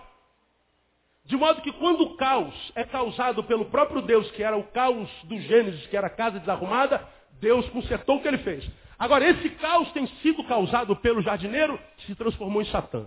De 1.25 1.37
modo 1.37 1.61
que 1.63 1.73
quando 1.73 2.03
o 2.03 2.17
caos 2.17 2.55
é 2.75 2.85
causado 2.85 3.43
pelo 3.45 3.65
próprio 3.65 4.03
Deus, 4.03 4.31
que 4.33 4.43
era 4.43 4.57
o 4.57 4.63
caos 4.65 5.11
do 5.25 5.41
Gênesis, 5.41 5.87
que 5.87 5.97
era 5.97 6.07
a 6.07 6.11
casa 6.11 6.39
desarrumada, 6.39 7.05
Deus 7.41 7.69
consertou 7.71 8.17
o 8.17 8.23
que 8.23 8.29
ele 8.29 8.39
fez. 8.39 8.65
Agora, 8.99 9.29
esse 9.29 9.51
caos 9.51 9.91
tem 9.93 10.07
sido 10.23 10.43
causado 10.45 10.97
pelo 10.97 11.21
jardineiro 11.23 11.79
que 11.99 12.07
se 12.07 12.15
transformou 12.15 12.63
em 12.63 12.67
Satã. 12.67 13.07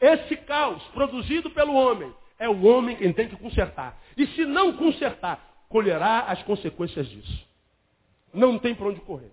Esse 0.00 0.36
caos 0.36 0.82
produzido 0.88 1.50
pelo 1.50 1.74
homem 1.74 2.12
é 2.38 2.48
o 2.48 2.64
homem 2.64 2.96
quem 2.96 3.12
tem 3.12 3.28
que 3.28 3.36
consertar. 3.36 3.98
E 4.16 4.26
se 4.28 4.44
não 4.44 4.76
consertar, 4.76 5.64
colherá 5.68 6.20
as 6.20 6.42
consequências 6.42 7.08
disso. 7.08 7.46
Não 8.32 8.58
tem 8.58 8.74
para 8.74 8.86
onde 8.86 9.00
correr. 9.00 9.32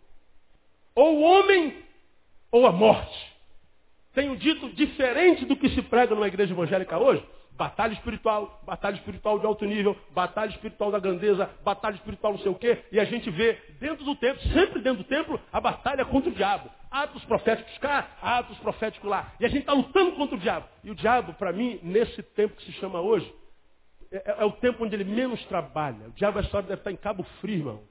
Ou 0.96 1.18
o 1.18 1.22
homem 1.22 1.84
ou 2.52 2.66
a 2.66 2.72
morte. 2.72 3.35
Tenho 4.16 4.38
dito 4.38 4.70
diferente 4.70 5.46
do 5.46 5.58
que 5.58 5.70
se 5.70 5.82
prega 5.82 6.16
numa 6.16 6.28
igreja 6.28 6.54
evangélica 6.54 6.98
hoje. 6.98 7.22
Batalha 7.52 7.94
espiritual, 7.94 8.62
batalha 8.66 8.96
espiritual 8.96 9.40
de 9.40 9.46
alto 9.46 9.66
nível, 9.66 9.96
batalha 10.12 10.50
espiritual 10.50 10.92
da 10.92 11.00
grandeza, 11.00 11.50
batalha 11.64 11.96
espiritual 11.96 12.34
não 12.34 12.40
sei 12.40 12.52
o 12.52 12.56
quê. 12.56 12.80
E 12.92 13.00
a 13.00 13.06
gente 13.06 13.30
vê 13.30 13.58
dentro 13.80 14.04
do 14.04 14.16
templo, 14.16 14.42
sempre 14.54 14.82
dentro 14.82 15.04
do 15.04 15.08
templo, 15.08 15.40
a 15.52 15.60
batalha 15.60 16.04
contra 16.06 16.30
o 16.30 16.34
diabo. 16.34 16.70
Atos 16.90 17.24
proféticos 17.26 17.78
cá, 17.78 18.10
atos 18.22 18.58
proféticos 18.60 19.10
lá. 19.10 19.34
E 19.40 19.46
a 19.46 19.50
gente 19.50 19.62
está 19.62 19.74
lutando 19.74 20.14
contra 20.14 20.36
o 20.36 20.40
diabo. 20.40 20.66
E 20.84 20.92
o 20.92 20.96
diabo, 20.96 21.34
para 21.34 21.52
mim, 21.52 21.80
nesse 21.84 22.24
tempo 22.24 22.56
que 22.56 22.64
se 22.64 22.72
chama 22.74 23.02
hoje, 23.02 23.32
é, 24.12 24.18
é, 24.18 24.36
é, 24.40 24.46
o 24.46 24.52
tempo 24.52 24.84
onde 24.86 24.96
ele 24.96 25.04
menos 25.04 25.44
trabalha. 25.46 26.08
O 26.08 26.12
diabo, 26.12 26.40
essa 26.40 26.56
hora, 26.56 26.68
deve 26.68 26.80
estar 26.80 26.92
em 26.92 26.98
Cabo 26.98 27.24
Frio, 27.42 27.58
irmão. 27.58 27.84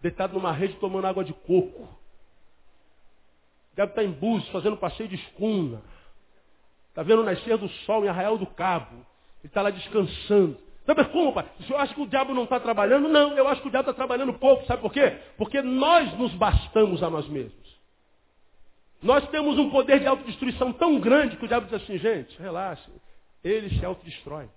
Deitado 0.00 0.34
numa 0.34 0.52
rede 0.52 0.74
tomando 0.74 1.06
água 1.06 1.22
de 1.22 1.32
coco. 1.32 1.99
O 3.80 3.86
diabo 3.86 3.92
está 3.92 4.04
em 4.04 4.10
Búzios, 4.10 4.50
fazendo 4.50 4.76
passeio 4.76 5.08
de 5.08 5.14
escuna. 5.14 5.80
Está 6.90 7.02
vendo 7.02 7.22
nascer 7.22 7.56
do 7.56 7.66
sol 7.86 8.04
em 8.04 8.08
Arraial 8.08 8.36
do 8.36 8.44
Cabo. 8.44 8.94
Ele 8.94 9.46
está 9.46 9.62
lá 9.62 9.70
descansando. 9.70 10.58
Sabe 10.84 11.02
como, 11.06 11.32
pai? 11.32 11.46
O 11.58 11.62
senhor 11.62 11.78
acha 11.78 11.94
que 11.94 12.00
o 12.02 12.06
diabo 12.06 12.34
não 12.34 12.44
está 12.44 12.60
trabalhando? 12.60 13.08
Não, 13.08 13.32
eu 13.38 13.48
acho 13.48 13.62
que 13.62 13.68
o 13.68 13.70
diabo 13.70 13.88
está 13.88 13.94
trabalhando 13.96 14.34
pouco. 14.34 14.66
Sabe 14.66 14.82
por 14.82 14.92
quê? 14.92 15.16
Porque 15.38 15.62
nós 15.62 16.12
nos 16.18 16.34
bastamos 16.34 17.02
a 17.02 17.08
nós 17.08 17.26
mesmos. 17.28 17.54
Nós 19.02 19.26
temos 19.28 19.58
um 19.58 19.70
poder 19.70 19.98
de 20.00 20.06
autodestruição 20.06 20.74
tão 20.74 21.00
grande 21.00 21.38
que 21.38 21.44
o 21.46 21.48
diabo 21.48 21.64
diz 21.64 21.82
assim, 21.82 21.96
gente, 21.96 22.38
relaxe. 22.38 22.90
Ele 23.42 23.78
se 23.78 23.82
autodestrói. 23.82 24.50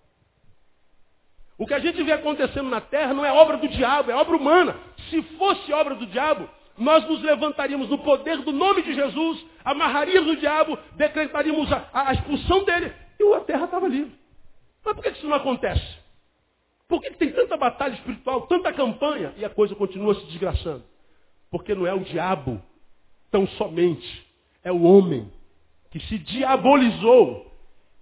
O 1.57 1.65
que 1.65 1.73
a 1.73 1.79
gente 1.79 2.03
vê 2.03 2.11
acontecendo 2.11 2.69
na 2.69 2.81
terra 2.81 3.13
não 3.13 3.23
é 3.23 3.31
obra 3.31 3.55
do 3.55 3.69
diabo, 3.69 4.11
é 4.11 4.15
obra 4.15 4.35
humana. 4.35 4.75
Se 5.09 5.21
fosse 5.37 5.71
obra 5.71 5.95
do 5.95 6.07
diabo, 6.07 6.49
nós 6.77 7.07
nos 7.07 7.21
levantaríamos 7.21 7.89
no 7.89 7.99
poder 7.99 8.37
do 8.37 8.51
nome 8.51 8.81
de 8.81 8.93
Jesus, 8.93 9.45
amarraríamos 9.63 10.31
o 10.31 10.35
diabo, 10.37 10.77
decretaríamos 10.95 11.71
a, 11.71 11.89
a 11.93 12.13
expulsão 12.13 12.63
dele 12.63 12.91
e 13.19 13.33
a 13.33 13.39
terra 13.41 13.65
estava 13.65 13.87
livre. 13.87 14.13
Mas 14.83 14.95
por 14.95 15.03
que 15.03 15.09
isso 15.09 15.27
não 15.27 15.35
acontece? 15.35 16.03
Por 16.87 17.01
que 17.01 17.11
tem 17.11 17.31
tanta 17.31 17.55
batalha 17.57 17.93
espiritual, 17.93 18.41
tanta 18.47 18.73
campanha 18.73 19.33
e 19.37 19.45
a 19.45 19.49
coisa 19.49 19.75
continua 19.75 20.15
se 20.15 20.25
desgraçando? 20.25 20.83
Porque 21.49 21.73
não 21.73 21.87
é 21.87 21.93
o 21.93 22.01
diabo 22.01 22.61
tão 23.31 23.47
somente, 23.47 24.27
é 24.63 24.71
o 24.71 24.83
homem 24.83 25.31
que 25.91 25.99
se 26.01 26.17
diabolizou 26.17 27.51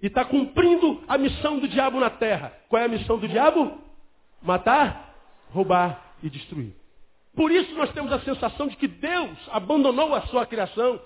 e 0.02 0.08
está 0.08 0.26
cumprindo 0.26 1.04
a 1.08 1.18
missão 1.18 1.60
do 1.60 1.68
diabo 1.68 2.00
na 2.00 2.10
terra. 2.10 2.54
Qual 2.68 2.82
é 2.82 2.86
a 2.86 2.90
missão 2.90 3.18
do 3.18 3.28
diabo? 3.28 3.80
Matar, 4.42 5.16
roubar 5.52 6.16
e 6.24 6.30
destruir. 6.30 6.81
Por 7.36 7.52
isso 7.52 7.74
nós 7.76 7.92
temos 7.94 8.12
a 8.12 8.20
sensação 8.22 8.68
de 8.68 8.76
que 8.76 8.88
Deus 8.88 9.38
abandonou 9.52 10.14
a 10.14 10.22
sua 10.28 10.46
criação. 10.46 11.02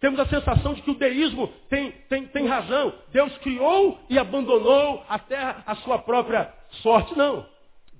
Temos 0.00 0.20
a 0.20 0.26
sensação 0.26 0.74
de 0.74 0.82
que 0.82 0.90
o 0.90 0.94
deísmo 0.94 1.48
tem, 1.68 1.92
tem, 2.08 2.26
tem 2.26 2.46
razão. 2.46 2.94
Deus 3.10 3.36
criou 3.38 3.98
e 4.08 4.18
abandonou 4.18 5.04
a 5.08 5.18
terra 5.18 5.62
à 5.66 5.74
sua 5.76 5.98
própria 5.98 6.52
sorte. 6.82 7.16
Não. 7.16 7.46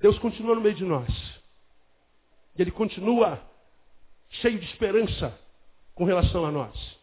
Deus 0.00 0.18
continua 0.18 0.54
no 0.54 0.60
meio 0.60 0.74
de 0.74 0.84
nós. 0.84 1.08
E 2.56 2.62
Ele 2.62 2.70
continua 2.70 3.40
cheio 4.30 4.58
de 4.58 4.66
esperança 4.66 5.36
com 5.94 6.04
relação 6.04 6.44
a 6.44 6.50
nós. 6.50 6.94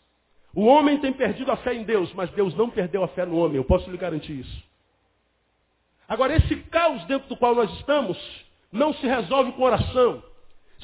O 0.53 0.65
homem 0.65 0.99
tem 0.99 1.13
perdido 1.13 1.51
a 1.51 1.57
fé 1.57 1.73
em 1.73 1.83
Deus, 1.83 2.13
mas 2.13 2.29
Deus 2.31 2.53
não 2.55 2.69
perdeu 2.69 3.03
a 3.03 3.07
fé 3.09 3.25
no 3.25 3.37
homem. 3.37 3.57
Eu 3.57 3.63
posso 3.63 3.89
lhe 3.89 3.97
garantir 3.97 4.39
isso. 4.39 4.63
Agora, 6.07 6.35
esse 6.35 6.55
caos 6.63 7.03
dentro 7.05 7.29
do 7.29 7.37
qual 7.37 7.55
nós 7.55 7.71
estamos 7.79 8.17
não 8.71 8.93
se 8.93 9.07
resolve 9.07 9.53
com 9.53 9.63
oração, 9.63 10.21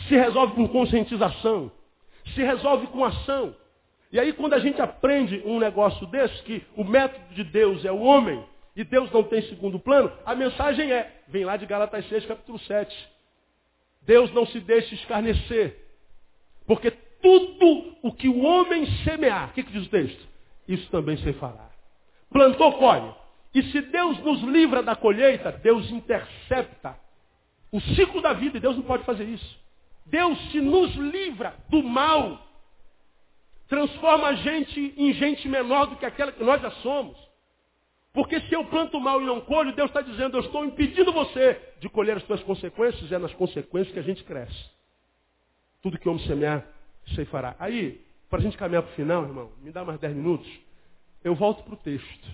se 0.08 0.16
resolve 0.16 0.56
com 0.56 0.68
conscientização, 0.68 1.72
se 2.34 2.44
resolve 2.44 2.88
com 2.88 3.04
ação. 3.04 3.56
E 4.12 4.20
aí, 4.20 4.32
quando 4.34 4.54
a 4.54 4.60
gente 4.60 4.82
aprende 4.82 5.42
um 5.46 5.60
negócio 5.60 6.06
desse, 6.08 6.42
que 6.44 6.64
o 6.76 6.84
método 6.84 7.34
de 7.34 7.44
Deus 7.44 7.84
é 7.84 7.92
o 7.92 8.00
homem, 8.00 8.44
e 8.76 8.84
Deus 8.84 9.12
não 9.12 9.24
tem 9.24 9.42
segundo 9.44 9.80
plano, 9.80 10.12
a 10.26 10.36
mensagem 10.36 10.92
é, 10.92 11.22
vem 11.28 11.44
lá 11.44 11.58
de 11.58 11.66
Gálatas 11.66 12.08
6, 12.08 12.26
capítulo 12.26 12.60
7. 12.60 13.10
Deus 14.04 14.32
não 14.32 14.46
se 14.46 14.60
deixa 14.60 14.94
escarnecer, 14.96 15.78
porque 16.66 16.92
tudo 16.92 17.96
o 18.02 18.14
que 18.14 18.30
o 18.30 18.44
homem 18.44 18.86
semear, 19.04 19.50
o 19.50 19.54
que, 19.54 19.64
que 19.64 19.72
diz 19.72 19.88
o 19.88 19.90
texto? 19.90 20.28
Isso 20.68 20.90
também 20.92 21.18
se 21.18 21.34
fará. 21.34 21.70
Plantou, 22.30 22.74
colhe. 22.74 23.14
E 23.54 23.64
se 23.64 23.82
Deus 23.82 24.20
nos 24.20 24.42
livra 24.44 24.84
da 24.84 24.96
colheita, 24.96 25.52
Deus 25.52 25.90
intercepta 25.90 26.96
o 27.72 27.82
ciclo 27.82 28.22
da 28.22 28.34
vida, 28.34 28.58
e 28.58 28.62
Deus 28.62 28.76
não 28.76 28.84
pode 28.84 29.04
fazer 29.04 29.24
isso. 29.26 29.60
Deus 30.10 30.40
se 30.52 30.62
nos 30.62 30.94
livra 30.96 31.56
do 31.70 31.84
mal, 31.84 32.42
transforma 33.68 34.28
a 34.30 34.34
gente 34.36 34.94
em 34.98 35.14
gente 35.14 35.48
menor 35.48 35.88
do 35.88 35.98
que 35.98 36.06
aquela 36.06 36.32
que 36.32 36.44
nós 36.44 36.62
já 36.62 36.72
somos. 36.72 37.18
Porque 38.14 38.40
se 38.42 38.54
eu 38.54 38.66
planto 38.66 39.00
mal 39.00 39.22
e 39.22 39.26
não 39.26 39.42
colho, 39.42 39.76
Deus 39.76 39.90
está 39.90 40.02
dizendo, 40.02 40.38
eu 40.38 40.42
estou 40.42 40.66
impedindo 40.66 41.12
você 41.12 41.62
de 41.80 41.88
colher 41.88 42.18
as 42.18 42.24
suas 42.24 42.42
consequências, 42.42 43.12
é 43.12 43.18
nas 43.18 43.34
consequências 43.34 43.94
que 43.94 44.00
a 44.00 44.04
gente 44.04 44.24
cresce. 44.24 44.72
Tudo 45.84 46.00
que 46.00 46.08
o 46.08 46.12
homem 46.12 46.26
semear, 46.26 46.66
fará. 47.30 47.56
Aí, 47.60 48.02
para 48.30 48.40
a 48.40 48.42
gente 48.42 48.58
caminhar 48.58 48.84
para 48.84 48.92
o 48.92 48.96
final, 48.96 49.24
irmão, 49.24 49.52
me 49.62 49.72
dá 49.72 49.86
mais 49.86 50.00
10 50.00 50.16
minutos, 50.16 50.50
eu 51.24 51.36
volto 51.36 51.64
para 51.64 51.74
o 51.74 51.78
texto. 51.78 52.28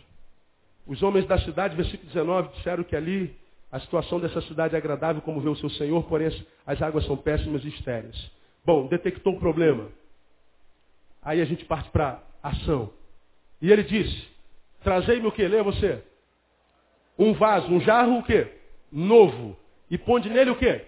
Os 0.86 1.02
homens 1.02 1.26
da 1.26 1.38
cidade, 1.40 1.76
versículo 1.76 2.08
19, 2.08 2.56
disseram 2.56 2.84
que 2.84 2.96
ali 2.96 3.38
a 3.74 3.80
situação 3.80 4.20
dessa 4.20 4.40
cidade 4.44 4.76
é 4.76 4.78
agradável 4.78 5.20
como 5.24 5.42
vê 5.42 5.50
o 5.50 5.56
seu 5.56 5.68
Senhor, 5.68 6.04
porém 6.04 6.30
as 6.64 6.80
águas 6.80 7.08
são 7.08 7.18
péssimas 7.18 7.66
e 7.66 7.70
estéreis. 7.70 8.32
Bom, 8.64 8.86
detectou 8.86 9.34
o 9.34 9.40
problema. 9.40 9.90
Aí 11.24 11.42
a 11.42 11.46
gente 11.46 11.66
parte 11.66 11.90
para 11.90 12.22
ação. 12.44 12.92
E 13.60 13.72
ele 13.72 13.82
disse, 13.82 14.28
trazei-me 14.84 15.26
o 15.26 15.32
que? 15.32 15.48
Leia 15.48 15.64
você. 15.64 16.04
Um 17.18 17.34
vaso, 17.34 17.68
um 17.74 17.82
jarro 17.82 18.20
o 18.20 18.24
quê? 18.24 18.48
Novo. 18.92 19.58
E 19.90 19.98
ponde 19.98 20.30
nele 20.30 20.52
o 20.52 20.56
quê? 20.56 20.86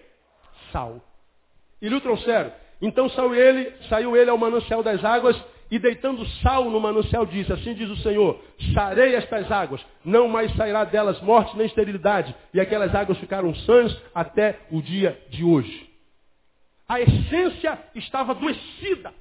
Sal. 0.70 1.02
E 1.82 1.88
lhe 1.88 1.94
o 1.96 2.00
trouxeram. 2.00 2.52
Então 2.80 3.08
saiu 3.10 3.34
ele, 3.34 3.72
saiu 3.88 4.16
ele 4.16 4.30
ao 4.30 4.38
manancial 4.38 4.84
das 4.84 5.04
águas 5.04 5.36
e 5.70 5.78
deitando 5.78 6.24
sal 6.42 6.70
no 6.70 6.80
manancial 6.80 7.26
disse, 7.26 7.52
assim 7.52 7.74
diz 7.74 7.90
o 7.90 7.96
Senhor, 7.96 8.40
sarei 8.72 9.14
estas 9.14 9.50
águas, 9.50 9.84
não 10.04 10.28
mais 10.28 10.54
sairá 10.54 10.84
delas 10.84 11.20
morte 11.20 11.56
nem 11.56 11.66
esterilidade. 11.66 12.34
E 12.54 12.60
aquelas 12.60 12.94
águas 12.94 13.18
ficaram 13.18 13.54
sãs 13.54 13.96
até 14.14 14.60
o 14.70 14.80
dia 14.80 15.20
de 15.28 15.44
hoje. 15.44 15.90
A 16.88 17.00
essência 17.00 17.78
estava 17.94 18.32
adoecida. 18.32 19.12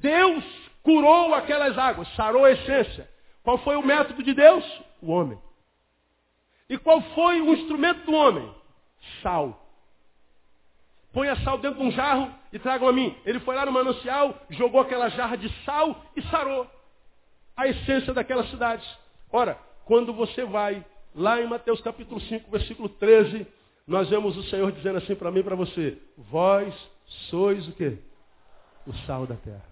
Deus 0.00 0.44
curou 0.82 1.34
aquelas 1.34 1.78
águas, 1.78 2.06
sarou 2.14 2.44
a 2.44 2.52
essência. 2.52 3.08
Qual 3.42 3.56
foi 3.58 3.76
o 3.76 3.82
método 3.82 4.22
de 4.22 4.34
Deus? 4.34 4.64
O 5.00 5.10
homem. 5.10 5.38
E 6.68 6.76
qual 6.76 7.00
foi 7.00 7.40
o 7.40 7.54
instrumento 7.54 8.04
do 8.04 8.12
homem? 8.12 8.50
Sal. 9.22 9.63
Ponha 11.14 11.36
sal 11.36 11.58
dentro 11.58 11.78
de 11.78 11.86
um 11.86 11.92
jarro 11.92 12.28
e 12.52 12.58
tragam 12.58 12.88
a 12.88 12.92
mim. 12.92 13.16
Ele 13.24 13.38
foi 13.40 13.54
lá 13.54 13.64
no 13.64 13.70
manancial, 13.70 14.36
jogou 14.50 14.80
aquela 14.80 15.08
jarra 15.08 15.36
de 15.36 15.48
sal 15.64 16.04
e 16.16 16.22
sarou 16.22 16.66
a 17.56 17.68
essência 17.68 18.12
daquela 18.12 18.44
cidade. 18.48 18.84
Ora, 19.30 19.56
quando 19.84 20.12
você 20.12 20.44
vai 20.44 20.84
lá 21.14 21.40
em 21.40 21.46
Mateus 21.46 21.80
capítulo 21.80 22.20
5, 22.20 22.50
versículo 22.50 22.88
13, 22.88 23.46
nós 23.86 24.10
vemos 24.10 24.36
o 24.36 24.42
Senhor 24.44 24.72
dizendo 24.72 24.98
assim 24.98 25.14
para 25.14 25.30
mim 25.30 25.38
e 25.38 25.44
para 25.44 25.54
você: 25.54 25.96
Vós 26.18 26.74
sois 27.30 27.68
o 27.68 27.72
quê? 27.72 27.96
O 28.84 28.92
sal 29.06 29.24
da 29.24 29.36
terra. 29.36 29.64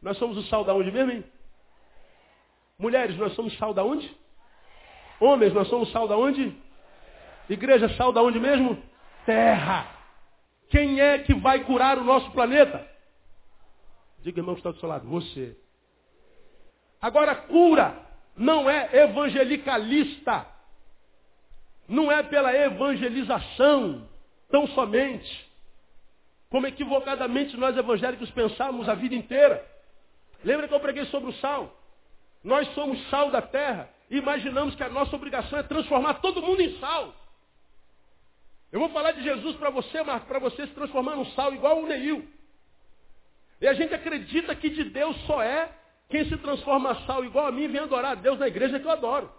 Nós 0.00 0.16
somos 0.18 0.36
o 0.36 0.42
sal 0.44 0.62
da 0.62 0.72
onde 0.72 0.92
mesmo, 0.92 1.10
hein? 1.10 1.24
Mulheres, 2.78 3.16
nós 3.18 3.34
somos 3.34 3.58
sal 3.58 3.74
da 3.74 3.82
onde? 3.82 4.08
Homens, 5.18 5.52
nós 5.52 5.66
somos 5.66 5.90
sal 5.90 6.06
da 6.06 6.16
onde? 6.16 6.56
Igreja, 7.48 7.88
sal 7.96 8.12
da 8.12 8.22
onde 8.22 8.38
mesmo? 8.38 8.80
Terra. 9.26 9.99
Quem 10.70 11.00
é 11.00 11.18
que 11.18 11.34
vai 11.34 11.64
curar 11.64 11.98
o 11.98 12.04
nosso 12.04 12.30
planeta? 12.30 12.88
Diga, 14.22 14.40
irmão, 14.40 14.54
que 14.54 14.60
está 14.60 14.70
do 14.70 14.78
seu 14.78 14.88
lado. 14.88 15.06
Você. 15.08 15.56
Agora, 17.00 17.34
cura 17.34 18.06
não 18.36 18.70
é 18.70 18.88
evangelicalista. 19.02 20.46
Não 21.88 22.10
é 22.10 22.22
pela 22.22 22.54
evangelização, 22.54 24.08
tão 24.48 24.68
somente. 24.68 25.50
Como 26.48 26.66
equivocadamente 26.66 27.56
nós 27.56 27.76
evangélicos 27.76 28.30
pensamos 28.30 28.88
a 28.88 28.94
vida 28.94 29.14
inteira. 29.14 29.66
Lembra 30.44 30.68
que 30.68 30.74
eu 30.74 30.80
preguei 30.80 31.04
sobre 31.06 31.30
o 31.30 31.34
sal? 31.34 31.76
Nós 32.44 32.68
somos 32.74 33.08
sal 33.10 33.30
da 33.30 33.42
terra. 33.42 33.90
E 34.08 34.16
imaginamos 34.16 34.74
que 34.76 34.82
a 34.84 34.88
nossa 34.88 35.14
obrigação 35.16 35.58
é 35.58 35.62
transformar 35.64 36.14
todo 36.14 36.42
mundo 36.42 36.60
em 36.60 36.78
sal. 36.78 37.14
Eu 38.72 38.78
vou 38.78 38.88
falar 38.90 39.12
de 39.12 39.22
Jesus 39.22 39.56
para 39.56 39.70
você, 39.70 40.02
Marco, 40.02 40.26
para 40.26 40.38
você 40.38 40.66
se 40.66 40.72
transformar 40.74 41.16
num 41.16 41.26
sal 41.32 41.52
igual 41.52 41.80
o 41.80 41.86
Neil. 41.86 42.26
E 43.60 43.66
a 43.66 43.74
gente 43.74 43.92
acredita 43.92 44.54
que 44.54 44.70
de 44.70 44.84
Deus 44.84 45.16
só 45.26 45.42
é 45.42 45.70
quem 46.08 46.24
se 46.28 46.36
transforma 46.38 46.94
sal 47.06 47.24
igual 47.24 47.46
a 47.46 47.52
mim 47.52 47.62
e 47.62 47.68
vem 47.68 47.80
adorar 47.80 48.12
a 48.12 48.14
Deus 48.14 48.38
na 48.38 48.48
igreja 48.48 48.78
que 48.78 48.86
eu 48.86 48.90
adoro. 48.90 49.30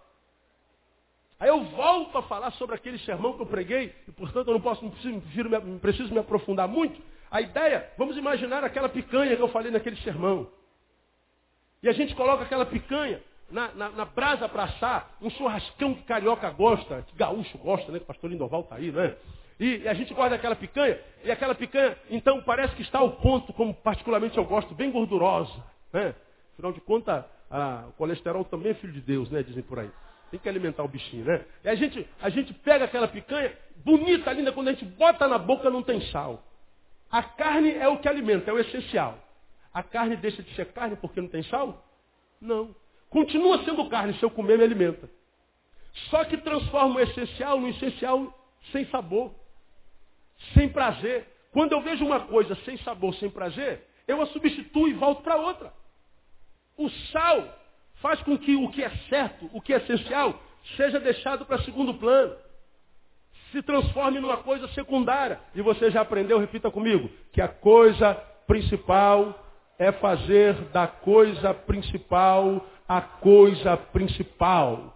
Aí 1.40 1.50
eu 1.50 1.64
volto 1.64 2.18
a 2.18 2.24
falar 2.24 2.52
sobre 2.52 2.76
aquele 2.76 3.00
sermão 3.00 3.34
que 3.34 3.42
eu 3.42 3.48
preguei, 3.48 3.96
e 4.08 4.12
portanto 4.12 4.50
eu 4.50 4.54
não 4.54 4.62
posso, 4.62 4.84
não 4.84 4.92
preciso, 4.92 5.50
não 5.50 5.80
preciso 5.80 6.14
me 6.14 6.20
aprofundar 6.20 6.68
muito. 6.68 7.02
A 7.32 7.42
ideia, 7.42 7.92
vamos 7.98 8.16
imaginar 8.16 8.64
aquela 8.64 8.88
picanha 8.90 9.36
que 9.36 9.42
eu 9.42 9.48
falei 9.48 9.72
naquele 9.72 9.96
sermão. 9.98 10.52
E 11.82 11.90
a 11.90 11.94
gente 11.94 12.14
coloca 12.14 12.44
aquela 12.44 12.66
picanha 12.66 13.24
na, 13.52 13.74
na, 13.74 13.90
na 13.90 14.06
brasa 14.06 14.48
para 14.48 14.64
assar, 14.64 15.12
um 15.22 15.30
churrascão 15.30 15.94
que 15.94 16.04
carioca 16.04 16.50
gosta, 16.52 17.04
que 17.08 17.16
gaúcho 17.16 17.58
gosta, 17.58 17.92
né? 17.92 18.00
Que 18.00 18.04
o 18.04 18.08
pastor 18.08 18.30
Lindoval 18.30 18.62
está 18.62 18.76
aí, 18.76 18.92
né? 18.92 19.16
E, 19.60 19.78
e, 19.78 19.88
a 19.88 19.94
gente 19.94 20.14
guarda 20.14 20.36
aquela 20.36 20.56
picanha, 20.56 21.00
e 21.24 21.30
aquela 21.30 21.54
picanha, 21.54 21.96
então 22.10 22.42
parece 22.42 22.76
que 22.76 22.82
está 22.82 23.00
ao 23.00 23.12
ponto, 23.18 23.54
como 23.54 23.74
particularmente 23.74 24.38
eu 24.38 24.46
gosto, 24.46 24.74
bem 24.74 24.90
gordurosa. 24.92 25.54
Né? 25.94 26.16
Afinal 26.54 26.72
de 26.72 26.82
contas, 26.82 27.24
a, 27.50 27.86
o 27.90 27.92
colesterol 27.94 28.44
também 28.46 28.72
é 28.72 28.76
filho 28.76 28.94
de 28.94 29.02
Deus, 29.02 29.30
né? 29.30 29.44
Dizem 29.44 29.62
por 29.62 29.80
aí. 29.80 29.92
Tem 30.32 30.40
que 30.40 30.50
alimentar 30.50 30.84
o 30.84 30.88
bichinho, 30.88 31.26
né? 31.26 31.46
E 31.64 31.70
a 31.70 31.76
gente, 31.76 32.08
a 32.22 32.30
gente 32.30 32.54
pega 32.54 32.86
aquela 32.86 33.08
picanha, 33.08 33.54
bonita, 33.84 34.32
linda, 34.32 34.52
quando 34.52 34.70
a 34.70 34.72
gente 34.74 34.86
bota 34.86 35.28
na 35.28 35.38
boca 35.38 35.70
não 35.70 35.84
tem 35.84 36.02
sal. 36.10 36.42
A 37.12 37.22
carne 37.22 37.74
é 37.74 37.88
o 37.88 37.98
que 37.98 38.08
alimenta, 38.08 38.50
é 38.50 38.54
o 38.54 38.60
essencial. 38.60 39.20
A 39.74 39.84
carne 39.84 40.16
deixa 40.16 40.42
de 40.42 40.56
ser 40.56 40.72
carne 40.74 40.96
porque 40.96 41.22
não 41.22 41.28
tem 41.28 41.44
sal? 41.44 41.86
Não. 42.40 42.74
Continua 43.12 43.64
sendo 43.66 43.90
carne, 43.90 44.14
se 44.16 44.24
eu 44.24 44.32
comer, 44.32 44.58
me 44.58 44.64
alimenta. 44.64 45.08
Só 46.10 46.24
que 46.24 46.38
transforma 46.38 46.96
o 46.96 47.00
essencial 47.00 47.60
no 47.60 47.68
essencial 47.68 48.34
sem 48.72 48.86
sabor, 48.86 49.36
sem 50.54 50.70
prazer. 50.70 51.28
Quando 51.52 51.74
eu 51.74 51.82
vejo 51.82 52.06
uma 52.06 52.22
coisa 52.22 52.56
sem 52.64 52.78
sabor, 52.78 53.14
sem 53.16 53.30
prazer, 53.30 53.86
eu 54.08 54.22
a 54.22 54.26
substituo 54.28 54.88
e 54.88 54.94
volto 54.94 55.22
para 55.22 55.36
outra. 55.36 55.74
O 56.78 56.90
sal 56.90 57.54
faz 57.96 58.22
com 58.22 58.38
que 58.38 58.56
o 58.56 58.70
que 58.70 58.82
é 58.82 58.90
certo, 59.10 59.50
o 59.52 59.62
que 59.62 59.74
é 59.74 59.78
essencial, 59.78 60.42
seja 60.78 60.98
deixado 60.98 61.46
para 61.46 61.62
segundo 61.64 61.94
plano. 61.96 62.34
Se 63.52 63.62
transforme 63.62 64.22
numa 64.22 64.38
coisa 64.38 64.70
secundária. 64.70 65.38
E 65.54 65.62
você 65.62 65.92
já 65.92 66.00
aprendeu, 66.00 66.40
repita 66.40 66.72
comigo, 66.72 67.10
que 67.34 67.42
a 67.42 67.50
coisa 67.50 68.14
principal 68.48 69.38
é 69.82 69.92
fazer 69.94 70.54
da 70.66 70.86
coisa 70.86 71.56
principal 71.56 72.64
a 72.88 73.02
coisa 73.02 73.76
principal. 73.76 74.96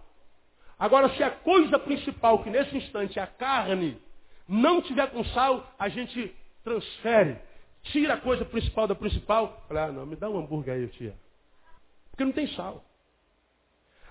Agora, 0.78 1.08
se 1.16 1.24
a 1.24 1.30
coisa 1.30 1.76
principal, 1.76 2.44
que 2.44 2.50
nesse 2.50 2.76
instante 2.76 3.18
é 3.18 3.22
a 3.22 3.26
carne, 3.26 4.00
não 4.46 4.80
tiver 4.80 5.10
com 5.10 5.24
sal, 5.24 5.68
a 5.76 5.88
gente 5.88 6.32
transfere, 6.62 7.36
tira 7.82 8.14
a 8.14 8.20
coisa 8.20 8.44
principal 8.44 8.86
da 8.86 8.94
principal. 8.94 9.64
Fala, 9.66 9.86
ah, 9.86 9.92
não, 9.92 10.06
me 10.06 10.14
dá 10.14 10.30
um 10.30 10.38
hambúrguer 10.38 10.74
aí, 10.74 10.86
tia. 10.88 11.16
Porque 12.10 12.24
não 12.24 12.32
tem 12.32 12.46
sal. 12.48 12.84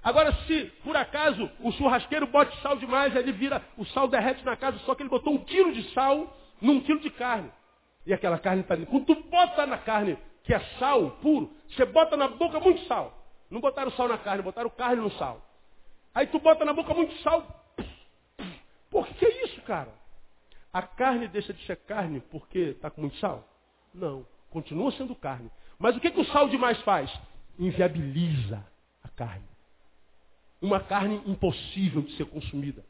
Agora, 0.03 0.33
se 0.45 0.65
por 0.83 0.97
acaso 0.97 1.49
o 1.61 1.71
churrasqueiro 1.71 2.27
bote 2.27 2.53
sal 2.61 2.75
demais, 2.75 3.15
ele 3.15 3.31
vira, 3.31 3.63
o 3.77 3.85
sal 3.85 4.09
derrete 4.09 4.43
na 4.43 4.57
casa, 4.57 4.77
só 4.79 4.93
que 4.93 5.03
ele 5.03 5.09
botou 5.09 5.33
um 5.33 5.45
quilo 5.45 5.71
de 5.71 5.89
sal 5.93 6.35
num 6.61 6.81
quilo 6.81 6.99
de 6.99 7.11
carne. 7.11 7.49
E 8.05 8.13
aquela 8.13 8.37
carne 8.37 8.61
está 8.61 8.73
ali. 8.73 8.85
Quando 8.85 9.05
tu 9.05 9.15
bota 9.29 9.65
na 9.65 9.77
carne, 9.77 10.17
que 10.45 10.53
é 10.53 10.59
sal 10.79 11.11
puro, 11.21 11.51
você 11.67 11.85
bota 11.85 12.15
na 12.15 12.27
boca 12.27 12.59
muito 12.59 12.85
sal. 12.85 13.13
Não 13.49 13.59
botaram 13.59 13.91
sal 13.91 14.07
na 14.07 14.17
carne, 14.17 14.43
botaram 14.43 14.69
carne 14.69 15.01
no 15.01 15.11
sal. 15.11 15.41
Aí 16.13 16.27
tu 16.27 16.39
bota 16.39 16.63
na 16.63 16.71
boca 16.71 16.93
muito 16.93 17.13
sal. 17.21 17.45
Por 18.89 19.07
que 19.07 19.25
é 19.25 19.45
isso, 19.45 19.61
cara? 19.63 19.91
A 20.71 20.83
carne 20.83 21.27
deixa 21.27 21.51
de 21.51 21.65
ser 21.65 21.77
carne 21.77 22.21
porque 22.31 22.59
está 22.59 22.89
com 22.89 23.01
muito 23.01 23.17
sal? 23.17 23.47
Não. 23.93 24.25
Continua 24.51 24.91
sendo 24.91 25.15
carne. 25.15 25.51
Mas 25.79 25.97
o 25.97 25.99
que, 25.99 26.11
que 26.11 26.19
o 26.19 26.25
sal 26.25 26.47
demais 26.47 26.79
faz? 26.83 27.11
Inviabiliza 27.57 28.65
a 29.03 29.09
carne. 29.09 29.47
Uma 30.61 30.79
carne 30.79 31.21
impossível 31.25 32.01
de 32.03 32.15
ser 32.15 32.25
consumida. 32.25 32.85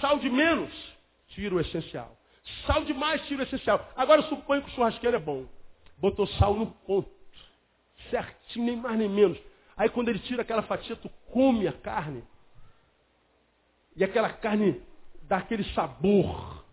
Sal 0.00 0.18
de 0.18 0.30
menos 0.30 0.72
tira 1.28 1.54
o 1.54 1.60
essencial. 1.60 2.16
Sal 2.66 2.84
demais 2.84 3.26
tira 3.26 3.40
o 3.40 3.44
essencial. 3.44 3.90
Agora 3.96 4.22
suponho 4.22 4.62
que 4.62 4.70
o 4.70 4.74
churrasqueiro 4.74 5.16
é 5.16 5.20
bom. 5.20 5.46
Botou 6.02 6.26
sal 6.26 6.54
no 6.56 6.66
ponto. 6.66 7.08
Certinho, 8.10 8.66
nem 8.66 8.76
mais 8.76 8.98
nem 8.98 9.08
menos. 9.08 9.38
Aí 9.76 9.88
quando 9.88 10.08
ele 10.08 10.18
tira 10.18 10.42
aquela 10.42 10.62
fatia, 10.62 10.96
tu 10.96 11.08
come 11.30 11.68
a 11.68 11.72
carne. 11.72 12.24
E 13.94 14.02
aquela 14.02 14.32
carne 14.32 14.82
dá 15.28 15.36
aquele 15.36 15.62
sabor. 15.74 16.64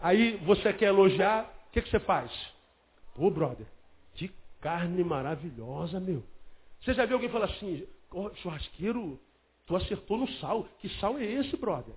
Aí 0.00 0.38
você 0.38 0.72
quer 0.72 0.86
elogiar, 0.86 1.44
o 1.68 1.72
que, 1.72 1.82
que 1.82 1.90
você 1.90 2.00
faz? 2.00 2.32
Pô, 3.14 3.30
brother, 3.30 3.66
que 4.14 4.32
carne 4.62 5.04
maravilhosa, 5.04 6.00
meu. 6.00 6.24
Você 6.80 6.94
já 6.94 7.04
viu 7.04 7.16
alguém 7.16 7.28
falar 7.28 7.46
assim, 7.46 7.86
oh, 8.10 8.30
churrasqueiro, 8.36 9.20
tu 9.66 9.76
acertou 9.76 10.16
no 10.16 10.28
sal. 10.38 10.66
Que 10.78 10.88
sal 11.00 11.18
é 11.18 11.24
esse, 11.24 11.54
brother? 11.58 11.94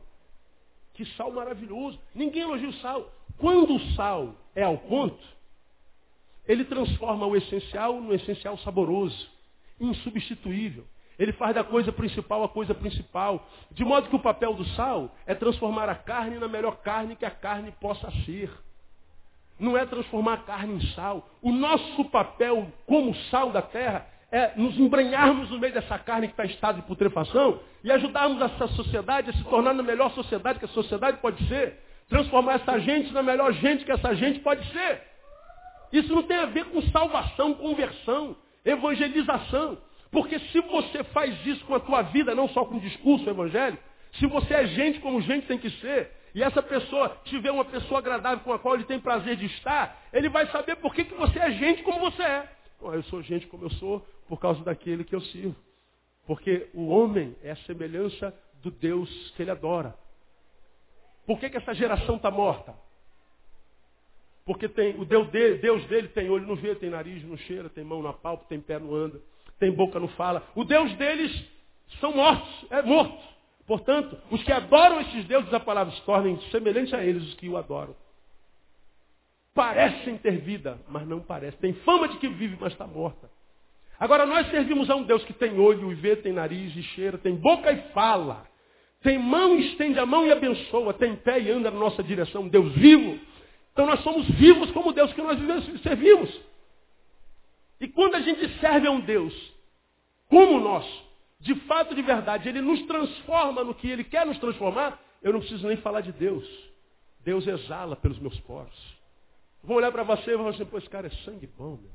Que 0.94 1.06
sal 1.16 1.32
maravilhoso. 1.32 1.98
Ninguém 2.14 2.42
elogia 2.42 2.68
o 2.68 2.74
sal. 2.74 3.10
Quando 3.38 3.74
o 3.74 3.80
sal 3.96 4.36
é 4.54 4.64
ao 4.64 4.78
ponto, 4.78 5.37
ele 6.48 6.64
transforma 6.64 7.26
o 7.26 7.36
essencial 7.36 8.00
no 8.00 8.14
essencial 8.14 8.58
saboroso, 8.60 9.30
insubstituível. 9.80 10.86
Ele 11.20 11.34
faz 11.34 11.56
da 11.56 11.64
coisa 11.64 11.92
principal 11.92 12.44
a 12.44 12.50
coisa 12.50 12.74
principal. 12.76 13.48
De 13.72 13.84
modo 13.84 14.08
que 14.08 14.16
o 14.16 14.20
papel 14.20 14.54
do 14.54 14.66
sal 14.70 15.16
é 15.26 15.34
transformar 15.34 15.90
a 15.90 15.96
carne 15.96 16.38
na 16.38 16.48
melhor 16.48 16.78
carne 16.78 17.16
que 17.16 17.26
a 17.26 17.32
carne 17.32 17.74
possa 17.82 18.10
ser. 18.24 18.52
Não 19.60 19.76
é 19.76 19.86
transformar 19.86 20.34
a 20.34 20.38
carne 20.38 20.76
em 20.76 20.88
sal. 20.94 21.28
O 21.42 21.52
nosso 21.52 22.06
papel 22.06 22.72
como 22.86 23.16
sal 23.32 23.52
da 23.52 23.62
terra 23.62 24.08
é 24.32 24.54
nos 24.56 24.78
embrenharmos 24.78 25.50
no 25.50 25.58
meio 25.58 25.74
dessa 25.74 25.98
carne 25.98 26.28
que 26.28 26.34
está 26.34 26.46
em 26.46 26.50
estado 26.50 26.76
de 26.82 26.88
putrefação 26.88 27.60
e 27.84 27.92
ajudarmos 27.92 28.42
essa 28.42 28.68
sociedade 28.68 29.32
a 29.32 29.34
se 29.34 29.44
tornar 29.46 29.74
na 29.74 29.82
melhor 29.82 30.12
sociedade 30.12 30.60
que 30.60 30.66
a 30.66 30.70
sociedade 30.70 31.18
pode 31.18 31.48
ser. 31.48 31.82
Transformar 32.10 32.56
essa 32.56 32.78
gente 32.80 33.12
na 33.12 33.24
melhor 33.24 33.52
gente 33.54 33.84
que 33.84 33.92
essa 33.92 34.14
gente 34.16 34.40
pode 34.40 34.64
ser. 34.72 35.02
Isso 35.92 36.14
não 36.14 36.24
tem 36.24 36.38
a 36.38 36.46
ver 36.46 36.66
com 36.66 36.82
salvação, 36.84 37.54
conversão, 37.54 38.36
evangelização. 38.66 39.78
Porque 40.12 40.40
se 40.40 40.60
você 40.62 41.04
faz 41.06 41.46
isso 41.46 41.66
com 41.66 41.76
a 41.76 41.80
tua 41.80 42.02
vida, 42.04 42.34
não 42.34 42.48
só 42.50 42.66
com 42.66 42.76
o 42.76 42.80
discurso 42.80 43.30
evangélico, 43.30 43.84
se 44.14 44.26
você 44.26 44.54
é 44.54 44.68
gente 44.68 45.00
como 45.00 45.22
gente 45.22 45.48
tem 45.48 45.58
que 45.58 45.70
ser, 45.70 46.12
e 46.34 46.44
essa 46.44 46.62
pessoa 46.62 47.18
tiver 47.26 47.52
uma 47.52 47.66
pessoa 47.66 48.00
agradável 48.00 48.44
com 48.44 48.54
a 48.54 48.60
qual 48.60 48.76
ele 48.76 48.84
tem 48.84 49.00
prazer 49.00 49.36
de 49.36 49.46
estar, 49.46 50.02
ele 50.14 50.30
vai 50.30 50.48
saber 50.48 50.76
por 50.78 50.94
que, 50.94 51.04
que 51.04 51.14
você 51.14 51.40
é 51.40 51.52
gente 51.52 51.84
como 51.84 52.00
você 52.00 52.24
é. 52.24 52.50
Bom, 52.80 52.94
eu 52.94 53.04
sou 53.04 53.22
gente 53.22 53.48
como 53.48 53.66
eu 53.66 53.72
sou 53.72 54.06
por 54.28 54.40
causa 54.40 54.64
daquele 54.64 55.04
que 55.04 55.16
eu 55.16 55.22
sirvo. 55.22 55.56
Porque 56.26 56.70
o 56.74 56.90
homem 56.90 57.36
é 57.42 57.52
a 57.52 57.56
semelhança 57.58 58.34
do 58.62 58.70
Deus 58.70 59.10
que 59.36 59.42
ele 59.42 59.52
adora. 59.52 59.96
Por 61.26 61.40
que, 61.40 61.50
que 61.50 61.58
essa 61.58 61.74
geração 61.74 62.18
está 62.18 62.30
morta? 62.30 62.76
Porque 64.48 64.68
tem, 64.68 65.00
o 65.00 65.06
Deus 65.06 65.30
dele, 65.30 65.60
Deus 65.60 65.86
dele 65.86 66.08
tem 66.08 66.28
olho 66.32 66.48
no 66.48 66.56
vê, 66.56 66.74
tem 66.74 66.90
nariz 66.90 67.24
não 67.24 67.38
cheira, 67.38 67.70
tem 67.70 67.84
mão 67.84 68.02
na 68.02 68.14
palpa, 68.14 68.46
tem 68.50 68.60
pé 68.60 68.80
não 68.80 68.96
anda 68.96 69.22
tem 69.60 69.72
boca 69.72 70.00
não 70.00 70.08
fala. 70.10 70.44
O 70.56 70.64
Deus 70.64 70.94
deles 70.96 71.46
são 72.00 72.14
mortos, 72.14 72.66
é 72.70 72.82
morto. 72.82 73.18
Portanto, 73.66 74.18
os 74.32 74.42
que 74.44 74.52
adoram 74.52 75.02
esses 75.02 75.26
deuses, 75.26 75.54
a 75.54 75.60
palavra 75.60 75.94
se 75.94 76.02
tornem 76.04 76.40
semelhantes 76.52 76.94
a 76.94 77.04
eles, 77.04 77.24
os 77.24 77.34
que 77.36 77.50
o 77.50 77.58
adoram. 77.58 77.96
Parecem 79.54 80.18
ter 80.18 80.38
vida, 80.38 80.80
mas 80.88 81.08
não 81.08 81.20
parecem. 81.20 81.60
Tem 81.60 81.74
fama 81.84 82.08
de 82.08 82.18
que 82.18 82.30
vive, 82.30 82.58
mas 82.60 82.72
está 82.72 82.88
morta. 82.88 83.30
Agora 84.00 84.26
nós 84.26 84.50
servimos 84.52 84.90
a 84.90 84.96
um 84.96 85.04
Deus 85.04 85.24
que 85.26 85.34
tem 85.34 85.60
olho 85.60 85.92
e 85.92 85.96
vê, 85.96 86.16
tem 86.16 86.32
nariz 86.32 86.76
e 86.76 86.84
cheira, 86.84 87.18
tem 87.18 87.36
boca 87.36 87.72
e 87.72 87.92
fala. 87.92 88.48
Tem 89.02 89.18
mão 89.18 89.56
e 89.56 89.72
estende 89.72 90.00
a 90.00 90.06
mão 90.06 90.26
e 90.26 90.32
abençoa, 90.32 90.94
tem 90.94 91.16
pé 91.16 91.40
e 91.40 91.52
anda 91.52 91.72
na 91.72 91.80
nossa 91.80 92.04
direção, 92.04 92.44
um 92.44 92.48
Deus 92.48 92.72
vivo. 92.74 93.20
Então 93.78 93.86
nós 93.86 94.02
somos 94.02 94.28
vivos 94.30 94.72
como 94.72 94.92
Deus 94.92 95.14
que 95.14 95.22
nós 95.22 95.38
servimos. 95.84 96.36
E 97.80 97.88
quando 97.88 98.16
a 98.16 98.22
gente 98.22 98.50
serve 98.60 98.88
a 98.88 98.92
um 98.92 99.00
Deus 99.00 99.54
como 100.28 100.58
o 100.58 100.60
nosso, 100.60 101.06
de 101.40 101.54
fato, 101.68 101.94
de 101.94 102.02
verdade, 102.02 102.50
ele 102.50 102.60
nos 102.60 102.82
transforma 102.88 103.64
no 103.64 103.76
que 103.76 103.88
ele 103.88 104.04
quer 104.04 104.26
nos 104.26 104.40
transformar, 104.40 105.00
eu 105.22 105.32
não 105.32 105.42
preciso 105.42 105.68
nem 105.68 105.78
falar 105.78 106.02
de 106.02 106.12
Deus. 106.12 106.44
Deus 107.20 107.46
exala 107.46 107.96
pelos 107.96 108.18
meus 108.18 108.40
poros. 108.40 108.98
Vou 109.64 109.78
olhar 109.78 109.92
para 109.92 110.02
você 110.02 110.32
e 110.32 110.36
vou 110.36 110.50
dizer, 110.50 110.64
assim, 110.64 110.72
pô, 110.72 110.80
esse 110.80 110.90
cara 110.90 111.06
é 111.06 111.12
sangue 111.24 111.46
bom, 111.46 111.78
meu. 111.80 111.92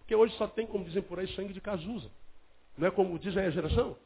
Porque 0.00 0.16
hoje 0.16 0.36
só 0.38 0.48
tem, 0.48 0.66
como 0.66 0.84
dizem 0.84 1.02
por 1.02 1.20
aí, 1.20 1.28
sangue 1.36 1.52
de 1.52 1.60
casusa. 1.60 2.10
Não 2.76 2.88
é 2.88 2.90
como 2.90 3.16
diz 3.16 3.36
a 3.36 3.48
geração? 3.48 3.96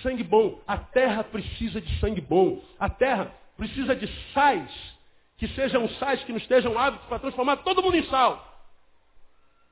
Sangue 0.00 0.22
bom. 0.22 0.60
A 0.64 0.78
terra 0.78 1.24
precisa 1.24 1.80
de 1.80 1.98
sangue 1.98 2.20
bom. 2.20 2.62
A 2.78 2.88
terra 2.88 3.34
precisa 3.56 3.96
de 3.96 4.06
sais, 4.32 4.93
que 5.36 5.48
sejam 5.48 5.88
sais 5.90 6.22
que 6.24 6.32
não 6.32 6.38
estejam 6.38 6.78
hábitos 6.78 7.06
para 7.08 7.18
transformar 7.18 7.58
todo 7.58 7.82
mundo 7.82 7.96
em 7.96 8.04
sal 8.04 8.54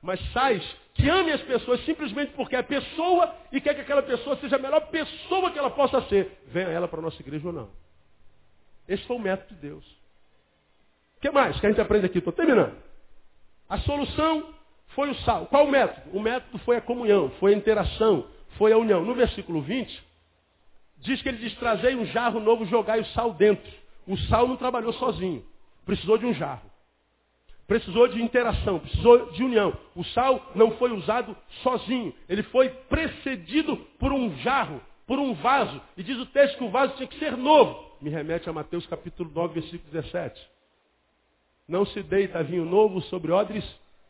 mas 0.03 0.19
sais 0.33 0.61
que 0.93 1.09
ame 1.09 1.31
as 1.31 1.41
pessoas 1.43 1.83
simplesmente 1.85 2.33
porque 2.33 2.57
é 2.57 2.61
pessoa 2.61 3.33
e 3.51 3.61
quer 3.61 3.73
que 3.73 3.81
aquela 3.81 4.03
pessoa 4.03 4.35
seja 4.35 4.57
a 4.57 4.59
melhor 4.59 4.81
pessoa 4.87 5.49
que 5.49 5.57
ela 5.57 5.71
possa 5.71 6.01
ser. 6.03 6.43
Venha 6.47 6.67
ela 6.67 6.89
para 6.89 6.99
a 6.99 7.01
nossa 7.01 7.19
igreja 7.21 7.47
ou 7.47 7.53
não. 7.53 7.69
Esse 8.87 9.03
foi 9.07 9.15
o 9.15 9.19
método 9.19 9.55
de 9.55 9.61
Deus. 9.61 9.85
O 11.17 11.21
que 11.21 11.31
mais 11.31 11.57
que 11.57 11.65
a 11.65 11.69
gente 11.69 11.79
aprende 11.79 12.05
aqui? 12.05 12.17
Estou 12.17 12.33
terminando. 12.33 12.75
A 13.69 13.79
solução 13.79 14.53
foi 14.89 15.09
o 15.09 15.15
sal. 15.21 15.45
Qual 15.45 15.65
o 15.65 15.71
método? 15.71 16.15
O 16.15 16.21
método 16.21 16.59
foi 16.59 16.75
a 16.75 16.81
comunhão, 16.81 17.31
foi 17.39 17.53
a 17.53 17.57
interação, 17.57 18.27
foi 18.57 18.73
a 18.73 18.77
união. 18.77 19.05
No 19.05 19.15
versículo 19.15 19.61
20, 19.61 20.03
diz 20.97 21.21
que 21.21 21.29
ele 21.29 21.37
diz, 21.37 21.55
trazei 21.55 21.95
um 21.95 22.05
jarro 22.07 22.41
novo, 22.41 22.65
jogai 22.65 22.99
o 22.99 23.05
sal 23.05 23.33
dentro. 23.33 23.71
O 24.05 24.17
sal 24.17 24.49
não 24.49 24.57
trabalhou 24.57 24.91
sozinho. 24.93 25.45
Precisou 25.85 26.17
de 26.17 26.25
um 26.25 26.33
jarro. 26.33 26.73
Precisou 27.67 28.07
de 28.07 28.21
interação, 28.21 28.79
precisou 28.79 29.31
de 29.31 29.43
união. 29.43 29.75
O 29.95 30.03
sal 30.03 30.51
não 30.53 30.71
foi 30.71 30.91
usado 30.91 31.35
sozinho. 31.61 32.13
Ele 32.27 32.43
foi 32.43 32.69
precedido 32.69 33.77
por 33.97 34.11
um 34.11 34.35
jarro, 34.37 34.81
por 35.07 35.17
um 35.17 35.33
vaso. 35.33 35.81
E 35.95 36.03
diz 36.03 36.17
o 36.17 36.25
texto 36.25 36.57
que 36.57 36.63
o 36.63 36.69
vaso 36.69 36.95
tinha 36.95 37.07
que 37.07 37.17
ser 37.17 37.37
novo. 37.37 37.93
Me 38.01 38.09
remete 38.09 38.49
a 38.49 38.53
Mateus 38.53 38.85
capítulo 38.85 39.31
9, 39.33 39.61
versículo 39.61 39.91
17. 39.91 40.49
Não 41.67 41.85
se 41.85 42.03
deita 42.03 42.43
vinho 42.43 42.65
novo 42.65 43.01
sobre 43.03 43.31
odres 43.31 43.63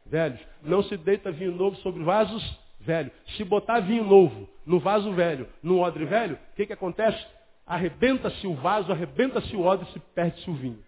velhos. 0.05 0.39
Não 0.63 0.81
se 0.83 0.97
deita 0.97 1.31
vinho 1.31 1.51
novo 1.51 1.75
sobre 1.77 2.03
vasos 2.03 2.43
velhos. 2.79 3.13
Se 3.37 3.43
botar 3.43 3.79
vinho 3.81 4.03
novo 4.03 4.49
no 4.65 4.79
vaso 4.79 5.11
velho, 5.13 5.47
no 5.61 5.79
odre 5.79 6.05
velho, 6.05 6.35
o 6.51 6.55
que, 6.55 6.65
que 6.65 6.73
acontece? 6.73 7.23
Arrebenta-se 7.65 8.45
o 8.47 8.55
vaso, 8.55 8.91
arrebenta-se 8.91 9.55
o 9.55 9.61
odre 9.61 9.85
se 9.91 9.99
perde-se 9.99 10.49
o 10.49 10.53
vinho. 10.53 10.83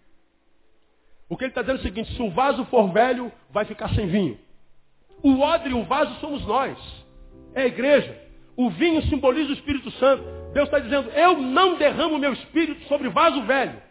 O 1.28 1.36
que 1.36 1.44
ele 1.44 1.50
está 1.50 1.62
dizendo 1.62 1.78
é 1.78 1.80
o 1.80 1.82
seguinte, 1.82 2.14
se 2.14 2.22
o 2.22 2.30
vaso 2.30 2.64
for 2.66 2.92
velho, 2.92 3.32
vai 3.50 3.64
ficar 3.64 3.88
sem 3.90 4.06
vinho. 4.06 4.38
O 5.22 5.40
odre 5.40 5.70
e 5.70 5.74
o 5.74 5.84
vaso 5.84 6.14
somos 6.20 6.44
nós. 6.46 6.78
É 7.54 7.62
a 7.62 7.66
igreja. 7.66 8.16
O 8.56 8.70
vinho 8.70 9.02
simboliza 9.02 9.50
o 9.50 9.54
Espírito 9.54 9.90
Santo. 9.92 10.22
Deus 10.52 10.66
está 10.68 10.78
dizendo, 10.78 11.10
eu 11.10 11.38
não 11.38 11.76
derramo 11.76 12.18
meu 12.18 12.32
espírito 12.32 12.86
sobre 12.86 13.08
vaso 13.08 13.42
velho. 13.42 13.82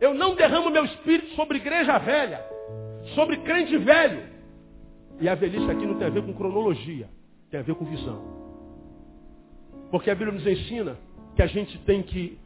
Eu 0.00 0.14
não 0.14 0.34
derramo 0.34 0.70
meu 0.70 0.84
espírito 0.84 1.34
sobre 1.34 1.58
igreja 1.58 1.98
velha. 1.98 2.44
Sobre 3.14 3.36
crente 3.38 3.76
velho. 3.76 4.22
E 5.20 5.28
a 5.28 5.34
velhice 5.34 5.70
aqui 5.70 5.84
não 5.84 5.96
tem 5.98 6.06
a 6.06 6.10
ver 6.10 6.24
com 6.24 6.32
cronologia. 6.32 7.08
Tem 7.50 7.60
a 7.60 7.62
ver 7.62 7.74
com 7.74 7.84
visão. 7.84 8.22
Porque 9.90 10.10
a 10.10 10.14
Bíblia 10.14 10.32
nos 10.32 10.46
ensina 10.46 10.96
que 11.34 11.42
a 11.42 11.46
gente 11.46 11.78
tem 11.78 12.02
que 12.02 12.38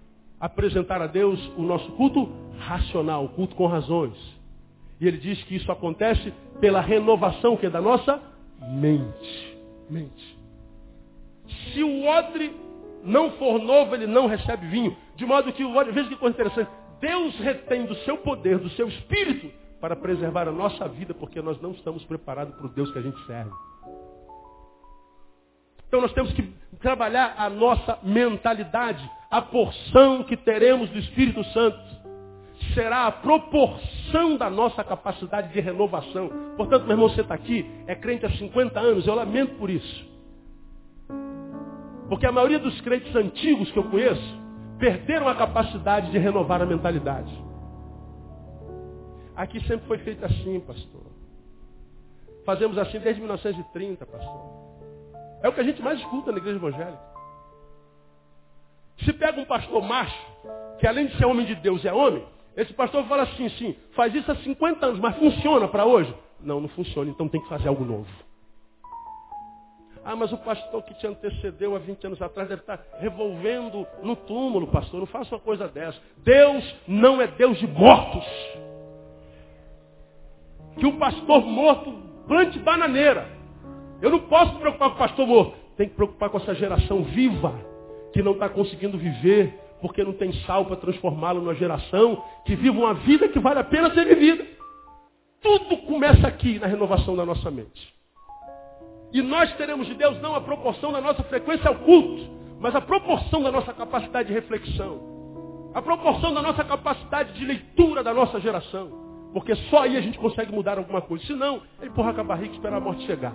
apresentar 0.43 1.01
a 1.01 1.07
Deus 1.07 1.41
o 1.57 1.63
nosso 1.63 1.93
culto 1.93 2.29
racional, 2.59 3.29
culto 3.29 3.55
com 3.55 3.69
razões. 3.69 4.17
E 5.01 5.07
ele 5.07 5.17
diz 5.17 5.41
que 5.45 5.55
isso 5.55 5.71
acontece 5.71 6.35
pela 6.61 6.81
renovação 6.81 7.57
que 7.57 7.67
é 7.67 7.71
da 7.71 7.81
nossa 7.81 8.21
mente. 8.61 9.57
Mente. 9.89 10.39
Se 11.73 11.85
o 11.85 12.07
odre 12.07 12.55
não 13.05 13.31
for 13.33 13.61
novo, 13.61 13.95
ele 13.95 14.07
não 14.09 14.27
recebe 14.27 14.67
vinho. 14.67 14.97
De 15.15 15.25
modo 15.25 15.53
que 15.53 15.63
o 15.63 15.77
odre, 15.77 15.93
veja 15.93 16.09
que 16.09 16.17
coisa 16.17 16.35
interessante, 16.35 16.71
Deus 17.01 17.39
retém 17.39 17.87
do 17.87 17.95
seu 17.99 18.19
poder, 18.19 18.59
do 18.59 18.71
seu 18.71 18.89
espírito, 18.89 19.49
para 19.81 19.95
preservar 19.95 20.49
a 20.49 20.53
nossa 20.53 20.89
vida, 20.89 21.15
porque 21.15 21.41
nós 21.41 21.61
não 21.61 21.71
estamos 21.71 22.05
preparados 22.05 22.55
para 22.57 22.67
o 22.67 22.69
Deus 22.69 22.91
que 22.91 22.99
a 22.99 23.03
gente 23.03 23.25
serve. 23.27 23.53
Então 25.87 26.01
nós 26.01 26.13
temos 26.13 26.33
que 26.33 26.43
trabalhar 26.81 27.35
a 27.37 27.49
nossa 27.49 27.99
mentalidade, 28.03 29.09
a 29.33 29.41
porção 29.41 30.23
que 30.25 30.37
teremos 30.37 30.91
do 30.91 30.99
Espírito 30.99 31.43
Santo 31.45 31.81
será 32.75 33.07
a 33.07 33.13
proporção 33.13 34.37
da 34.37 34.51
nossa 34.51 34.85
capacidade 34.85 35.51
de 35.55 35.59
renovação. 35.59 36.31
Portanto, 36.55 36.83
meu 36.83 36.93
irmão, 36.93 37.09
você 37.09 37.23
está 37.23 37.35
aqui, 37.35 37.67
é 37.87 37.95
crente 37.95 38.27
há 38.27 38.31
50 38.31 38.79
anos, 38.79 39.07
eu 39.07 39.15
lamento 39.15 39.55
por 39.55 39.71
isso. 39.71 40.07
Porque 42.11 42.27
a 42.27 42.33
maioria 42.33 42.59
dos 42.59 42.79
crentes 42.83 43.17
antigos 43.17 43.71
que 43.73 43.79
eu 43.79 43.85
conheço 43.85 44.43
perderam 44.79 45.27
a 45.27 45.35
capacidade 45.35 46.11
de 46.11 46.19
renovar 46.19 46.61
a 46.61 46.67
mentalidade. 46.67 47.33
Aqui 49.35 49.67
sempre 49.67 49.87
foi 49.87 49.97
feito 49.99 50.23
assim, 50.27 50.61
pastor. 50.61 51.07
Fazemos 52.45 52.77
assim 52.77 52.99
desde 52.99 53.23
1930, 53.23 54.05
pastor. 54.05 54.63
É 55.43 55.49
o 55.49 55.55
que 55.55 55.61
a 55.61 55.65
gente 55.65 55.81
mais 55.81 55.99
escuta 55.99 56.31
na 56.31 56.37
igreja 56.37 56.59
evangélica. 56.59 57.12
Se 59.05 59.13
pega 59.13 59.41
um 59.41 59.45
pastor 59.45 59.83
macho, 59.83 60.17
que 60.79 60.87
além 60.87 61.07
de 61.07 61.17
ser 61.17 61.25
homem 61.25 61.47
de 61.47 61.55
Deus 61.57 61.85
é 61.85 61.93
homem, 61.93 62.25
esse 62.57 62.73
pastor 62.75 63.05
fala 63.07 63.23
assim, 63.23 63.49
sim, 63.51 63.77
faz 63.95 64.15
isso 64.15 64.31
há 64.31 64.37
50 64.37 64.87
anos, 64.87 65.01
mas 65.01 65.17
funciona 65.17 65.67
para 65.67 65.87
hoje? 65.87 66.15
Não, 66.41 66.61
não 66.61 66.69
funciona, 66.69 67.11
então 67.11 67.29
tem 67.29 67.41
que 67.41 67.49
fazer 67.49 67.69
algo 67.69 67.85
novo. 67.85 68.09
Ah, 70.05 70.17
mas 70.17 70.33
o 70.33 70.39
pastor 70.39 70.83
que 70.83 70.95
te 70.95 71.07
antecedeu 71.07 71.77
há 71.77 71.79
20 71.79 72.09
anos 72.09 72.21
atrás 72.21 72.49
deve 72.49 72.63
estar 72.63 72.81
revolvendo 72.99 73.87
no 74.03 74.17
túmulo, 74.17 74.67
pastor. 74.67 74.99
Não 74.99 75.07
faça 75.07 75.35
uma 75.35 75.41
coisa 75.41 75.69
dessa. 75.69 75.99
Deus 76.19 76.75
não 76.89 77.23
é 77.23 77.29
Deus 77.29 77.57
de 77.59 77.69
mortos. 77.69 78.27
Que 80.77 80.87
o 80.87 80.99
pastor 80.99 81.43
morto 81.43 81.93
plante 82.27 82.59
bananeira. 82.59 83.29
Eu 84.01 84.11
não 84.11 84.19
posso 84.21 84.55
me 84.55 84.59
preocupar 84.59 84.89
com 84.91 84.97
o 84.97 84.99
pastor 84.99 85.27
morto. 85.27 85.55
Tem 85.77 85.89
que 85.89 85.95
preocupar 85.95 86.31
com 86.31 86.39
essa 86.39 86.55
geração 86.55 87.05
viva, 87.05 87.55
que 88.13 88.23
não 88.23 88.33
está 88.33 88.49
conseguindo 88.49 88.99
viver, 88.99 89.59
porque 89.81 90.05
não 90.05 90.13
tem 90.13 90.33
sal 90.45 90.65
para 90.65 90.77
transformá-lo 90.77 91.41
numa 91.41 91.55
geração 91.55 92.23
que 92.45 92.55
vive 92.55 92.71
uma 92.71 92.95
vida 92.95 93.29
que 93.29 93.39
vale 93.39 93.61
a 93.61 93.65
pena 93.65 93.93
ser 93.93 94.05
vivida. 94.05 94.47
Tudo 95.41 95.77
começa 95.79 96.27
aqui 96.27 96.59
na 96.59 96.67
renovação 96.67 97.17
da 97.17 97.27
nossa 97.27 97.51
mente. 97.51 97.93
E 99.13 99.21
nós 99.21 99.53
teremos 99.57 99.87
de 99.87 99.95
Deus 99.95 100.21
não 100.23 100.35
a 100.35 100.41
proporção 100.41 100.93
da 100.93 101.01
nossa 101.01 101.23
frequência 101.25 101.69
ao 101.69 101.75
culto, 101.77 102.31
mas 102.61 102.75
a 102.75 102.81
proporção 102.81 103.43
da 103.43 103.51
nossa 103.51 103.73
capacidade 103.73 104.29
de 104.29 104.35
reflexão. 104.35 105.13
A 105.75 105.83
proporção 105.83 106.33
da 106.33 106.43
nossa 106.43 106.63
capacidade 106.63 107.33
de 107.33 107.45
leitura 107.45 108.03
da 108.05 108.15
nossa 108.15 108.41
geração. 108.41 109.03
Porque 109.33 109.55
só 109.71 109.83
aí 109.83 109.97
a 109.97 110.01
gente 110.01 110.19
consegue 110.19 110.53
mudar 110.53 110.79
alguma 110.79 111.01
coisa. 111.01 111.27
Senão, 111.27 111.63
ele 111.81 111.91
empurra 111.91 112.15
com 112.15 112.21
a 112.21 112.25
barriga 112.25 112.53
e 112.53 112.57
espera 112.57 112.77
a 112.77 112.81
morte 112.81 113.05
chegar. 113.07 113.35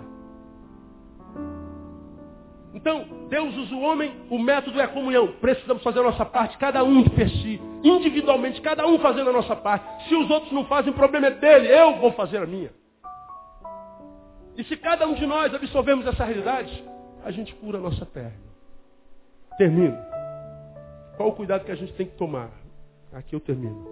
Então, 2.74 3.06
Deus 3.28 3.56
usa 3.56 3.74
o 3.74 3.80
homem, 3.80 4.14
o 4.30 4.38
método 4.38 4.78
é 4.78 4.84
a 4.84 4.88
comunhão. 4.88 5.32
Precisamos 5.40 5.82
fazer 5.82 6.00
a 6.00 6.04
nossa 6.04 6.24
parte, 6.24 6.58
cada 6.58 6.84
um 6.84 7.02
per 7.08 7.28
si, 7.28 7.60
individualmente, 7.82 8.60
cada 8.60 8.86
um 8.86 8.98
fazendo 8.98 9.30
a 9.30 9.32
nossa 9.32 9.56
parte. 9.56 10.08
Se 10.08 10.14
os 10.14 10.30
outros 10.30 10.52
não 10.52 10.64
fazem, 10.66 10.92
o 10.92 10.96
problema 10.96 11.28
é 11.28 11.30
dele, 11.30 11.68
eu 11.68 11.96
vou 11.96 12.12
fazer 12.12 12.38
a 12.38 12.46
minha. 12.46 12.70
E 14.56 14.64
se 14.64 14.76
cada 14.76 15.06
um 15.06 15.14
de 15.14 15.26
nós 15.26 15.54
absorvermos 15.54 16.06
essa 16.06 16.24
realidade, 16.24 16.84
a 17.24 17.30
gente 17.30 17.54
cura 17.54 17.78
a 17.78 17.80
nossa 17.80 18.04
terra. 18.04 18.34
Termino. 19.56 19.96
Qual 21.16 21.30
o 21.30 21.32
cuidado 21.32 21.64
que 21.64 21.72
a 21.72 21.76
gente 21.76 21.92
tem 21.94 22.06
que 22.06 22.16
tomar? 22.16 22.50
Aqui 23.12 23.34
eu 23.34 23.40
termino. 23.40 23.86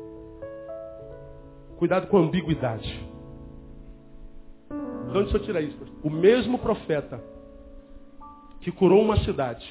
Cuidado 1.79 2.07
com 2.09 2.19
a 2.19 2.21
ambiguidade. 2.21 3.05
De 5.11 5.19
onde 5.19 5.31
você 5.31 5.39
tira 5.41 5.61
isso? 5.61 5.79
O 6.03 6.11
mesmo 6.11 6.59
profeta 6.59 7.21
que 8.67 8.73
curou 8.73 9.01
uma 9.01 9.17
cidade, 9.23 9.65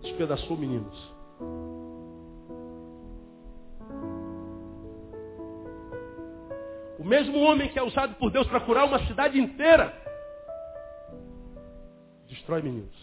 despedaçou 0.00 0.56
meninos. 0.56 0.96
O 7.00 7.04
mesmo 7.04 7.40
homem 7.40 7.68
que 7.68 7.76
é 7.76 7.82
usado 7.82 8.14
por 8.14 8.30
Deus 8.30 8.46
para 8.46 8.60
curar 8.60 8.84
uma 8.84 9.04
cidade 9.08 9.40
inteira, 9.40 9.92
destrói 12.28 12.62
meninos. 12.62 12.94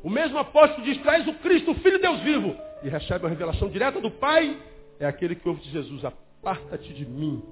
O 0.00 0.08
mesmo 0.08 0.38
apóstolo 0.38 0.84
diz, 0.84 1.02
traz 1.02 1.26
o 1.26 1.34
Cristo, 1.40 1.72
o 1.72 1.80
Filho 1.80 1.96
de 1.96 2.02
Deus 2.02 2.20
vivo, 2.20 2.54
e 2.84 2.88
recebe 2.88 3.24
uma 3.24 3.30
revelação 3.30 3.68
direta 3.68 4.00
do 4.00 4.08
Pai, 4.08 4.56
é 5.00 5.06
aquele 5.06 5.34
que 5.34 5.48
ouve 5.48 5.62
de 5.62 5.70
Jesus, 5.70 6.04
aparta-te 6.04 6.94
de 6.94 7.04
mim, 7.04 7.42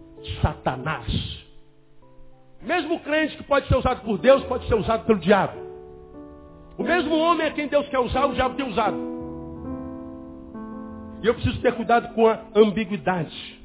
Satanás. 0.41 1.48
Mesmo 2.63 2.99
crente 3.01 3.37
que 3.37 3.43
pode 3.45 3.69
ser 3.69 3.77
usado 3.77 4.03
por 4.03 4.19
Deus, 4.19 4.43
pode 4.45 4.67
ser 4.67 4.75
usado 4.75 5.05
pelo 5.05 5.19
diabo. 5.19 5.59
O 6.77 6.83
mesmo 6.83 7.17
homem 7.17 7.47
é 7.47 7.51
quem 7.51 7.69
Deus 7.69 7.89
quer 7.89 7.99
usar, 7.99 8.27
o 8.27 8.35
diabo 8.35 8.55
tem 8.55 8.69
usado. 8.69 8.97
E 11.23 11.27
eu 11.27 11.35
preciso 11.35 11.61
ter 11.61 11.75
cuidado 11.75 12.15
com 12.15 12.29
a 12.29 12.41
ambiguidade. 12.55 13.59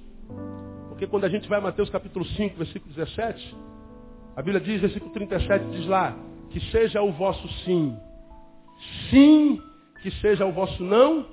Porque 0.89 1.05
quando 1.05 1.25
a 1.25 1.29
gente 1.29 1.47
vai 1.47 1.59
a 1.59 1.61
Mateus 1.61 1.89
capítulo 1.89 2.25
5, 2.25 2.57
versículo 2.57 2.93
17, 2.93 3.55
a 4.35 4.41
Bíblia 4.41 4.59
diz, 4.59 4.81
versículo 4.81 5.11
37, 5.11 5.65
diz 5.71 5.85
lá, 5.85 6.15
que 6.49 6.59
seja 6.71 7.01
o 7.01 7.11
vosso 7.11 7.47
sim. 7.65 7.95
Sim, 9.09 9.61
que 10.01 10.11
seja 10.19 10.45
o 10.45 10.51
vosso 10.51 10.83
não, 10.83 11.25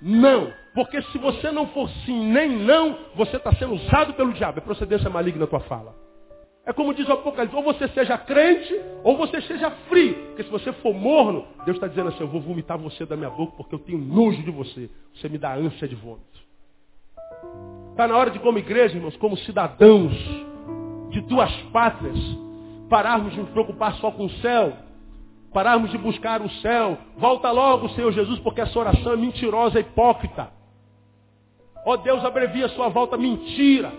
não. 0.00 0.52
Porque 0.74 1.02
se 1.02 1.18
você 1.18 1.50
não 1.50 1.66
for 1.68 1.88
sim 2.06 2.30
nem 2.30 2.48
não, 2.48 2.98
você 3.14 3.36
está 3.36 3.52
sendo 3.54 3.74
usado 3.74 4.14
pelo 4.14 4.32
diabo. 4.32 4.58
É 4.58 4.60
procedência 4.62 5.10
maligna 5.10 5.44
a 5.44 5.48
tua 5.48 5.60
fala. 5.60 6.07
É 6.68 6.72
como 6.74 6.92
diz 6.92 7.08
o 7.08 7.12
Apocalipse, 7.14 7.56
ou 7.56 7.62
você 7.62 7.88
seja 7.88 8.18
crente, 8.18 8.78
ou 9.02 9.16
você 9.16 9.40
seja 9.40 9.70
frio. 9.88 10.14
Porque 10.26 10.42
se 10.42 10.50
você 10.50 10.70
for 10.74 10.92
morno, 10.92 11.46
Deus 11.64 11.78
está 11.78 11.88
dizendo 11.88 12.10
assim, 12.10 12.20
eu 12.20 12.28
vou 12.28 12.42
vomitar 12.42 12.76
você 12.76 13.06
da 13.06 13.16
minha 13.16 13.30
boca 13.30 13.54
porque 13.56 13.74
eu 13.74 13.78
tenho 13.78 13.96
nojo 13.96 14.42
de 14.42 14.50
você. 14.50 14.90
Você 15.14 15.30
me 15.30 15.38
dá 15.38 15.54
ânsia 15.54 15.88
de 15.88 15.94
vômito. 15.94 16.38
Está 17.92 18.06
na 18.06 18.14
hora 18.14 18.30
de, 18.30 18.38
como 18.38 18.58
igreja, 18.58 18.96
irmãos, 18.96 19.16
como 19.16 19.34
cidadãos 19.38 20.12
de 21.08 21.22
duas 21.22 21.50
pátrias, 21.72 22.18
pararmos 22.90 23.32
de 23.32 23.40
nos 23.40 23.48
preocupar 23.48 23.94
só 23.94 24.10
com 24.10 24.26
o 24.26 24.30
céu, 24.42 24.74
pararmos 25.54 25.90
de 25.90 25.96
buscar 25.96 26.42
o 26.42 26.50
céu. 26.50 26.98
Volta 27.16 27.50
logo, 27.50 27.88
Senhor 27.94 28.12
Jesus, 28.12 28.38
porque 28.40 28.60
essa 28.60 28.78
oração 28.78 29.14
é 29.14 29.16
mentirosa, 29.16 29.78
é 29.78 29.80
hipócrita. 29.80 30.52
Ó 31.86 31.92
oh, 31.92 31.96
Deus, 31.96 32.22
abrevia 32.26 32.66
a 32.66 32.70
sua 32.70 32.90
volta, 32.90 33.16
mentira. 33.16 33.90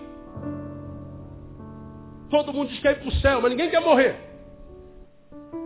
Todo 2.29 2.53
mundo 2.53 2.69
diz 2.69 2.77
que 2.77 2.83
quer 2.83 2.91
ir 2.91 2.99
para 2.99 3.09
o 3.09 3.15
céu, 3.19 3.41
mas 3.41 3.51
ninguém 3.51 3.69
quer 3.69 3.81
morrer. 3.81 4.15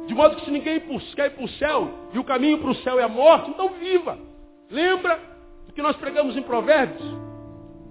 De 0.07 0.14
modo 0.14 0.36
que 0.36 0.45
se 0.45 0.51
ninguém 0.51 0.80
quer 0.80 1.28
ir 1.28 1.32
para 1.32 1.43
o 1.43 1.49
céu, 1.49 1.89
e 2.14 2.20
o 2.20 2.24
caminho 2.24 2.59
para 2.59 2.72
o 2.72 2.76
céu 2.76 2.99
é 2.99 3.03
a 3.03 3.07
morte, 3.07 3.49
então 3.49 3.70
viva. 3.74 4.18
Lembra 4.70 5.20
do 5.68 5.74
que 5.74 5.82
nós 5.82 5.95
pregamos 5.97 6.36
em 6.38 6.41
Provérbios? 6.41 7.03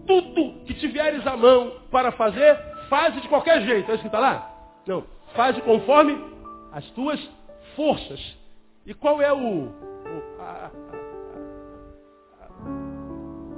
Tudo 0.07 0.65
que 0.65 0.75
tiveres 0.75 1.27
à 1.27 1.37
mão 1.37 1.73
para 1.91 2.13
fazer, 2.13 2.59
faz 2.89 3.15
de 3.21 3.29
qualquer 3.29 3.63
jeito. 3.63 3.91
É 3.91 3.95
isso 3.95 4.03
que 4.03 4.09
está 4.09 4.19
lá? 4.19 4.51
Não. 4.87 5.05
Faz 5.35 5.57
conforme 5.61 6.19
as 6.73 6.85
tuas 6.91 7.21
forças. 7.77 8.37
E 8.85 8.93
qual 8.95 9.23
é 9.23 9.33
o, 9.33 9.37
o 9.37 9.73
a, 10.41 10.71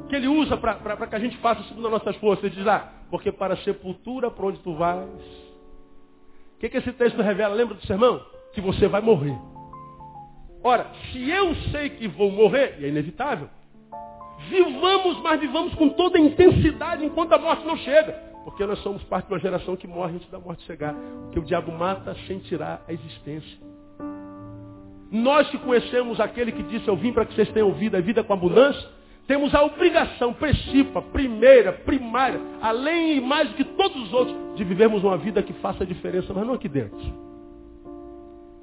que 0.09 0.17
ele 0.17 0.29
usa 0.29 0.57
para 0.57 1.07
que 1.07 1.15
a 1.15 1.19
gente 1.19 1.37
faça 1.39 1.63
segundo 1.65 1.87
as 1.87 1.93
nossas 1.93 2.17
forças. 2.17 2.45
Ele 2.45 2.55
diz 2.55 2.65
lá, 2.65 2.93
porque 3.11 3.31
para 3.31 3.55
a 3.55 3.57
sepultura 3.59 4.31
para 4.31 4.47
onde 4.47 4.59
tu 4.61 4.75
vais. 4.75 5.09
O 6.57 6.59
que, 6.61 6.69
que 6.69 6.79
esse 6.79 6.93
texto 6.93 7.21
revela? 7.21 7.55
Lembra 7.55 7.75
do 7.75 7.87
sermão? 7.87 8.25
Que 8.53 8.61
você 8.61 8.89
vai 8.89 9.01
morrer. 9.01 9.37
Ora, 10.63 10.91
se 11.13 11.31
eu 11.31 11.55
sei 11.71 11.91
que 11.91 12.09
vou 12.09 12.31
morrer, 12.31 12.77
e 12.81 12.87
é 12.87 12.89
inevitável, 12.89 13.51
vivamos, 14.49 15.21
mas 15.21 15.39
vivamos 15.39 15.75
com 15.75 15.91
toda 15.91 16.17
a 16.17 16.21
intensidade 16.21 17.05
enquanto 17.05 17.33
a 17.35 17.39
morte 17.39 17.67
não 17.67 17.77
chega. 17.77 18.13
Porque 18.45 18.65
nós 18.67 18.79
somos 18.81 19.03
parte 19.05 19.27
de 19.27 19.33
uma 19.33 19.41
geração 19.41 19.75
que 19.75 19.87
morre 19.87 20.17
antes 20.17 20.31
da 20.31 20.39
morte 20.39 20.63
chegar. 20.65 20.95
Que 21.33 21.39
o 21.39 21.43
diabo 21.43 21.73
mata 21.73 22.15
sem 22.27 22.39
tirar 22.41 22.85
a 22.87 22.93
existência. 22.93 23.59
Nós 25.11 25.49
que 25.49 25.59
conhecemos 25.59 26.19
aquele 26.19 26.53
que 26.53 26.63
disse, 26.65 26.89
eu 26.89 26.97
vim 26.97 27.13
para 27.13 27.25
que 27.25 27.35
vocês 27.35 27.49
tenham 27.53 27.73
vida, 27.73 27.99
a 27.99 28.01
vida 28.01 28.25
com 28.25 28.33
abundância, 28.33 28.89
temos 29.27 29.55
a 29.55 29.63
obrigação 29.63 30.35
principal, 30.35 31.03
primeira, 31.05 31.73
primária, 31.73 32.41
além 32.61 33.17
e 33.17 33.21
mais 33.21 33.49
do 33.49 33.55
que 33.55 33.65
todos 33.65 33.97
os 34.03 34.13
outros, 34.13 34.37
de 34.57 34.65
vivermos 34.65 35.03
uma 35.03 35.17
vida 35.17 35.43
que 35.43 35.53
faça 35.55 35.87
diferença, 35.87 36.33
mas 36.35 36.47
não 36.47 36.55
aqui 36.55 36.69
dentro. 36.69 36.99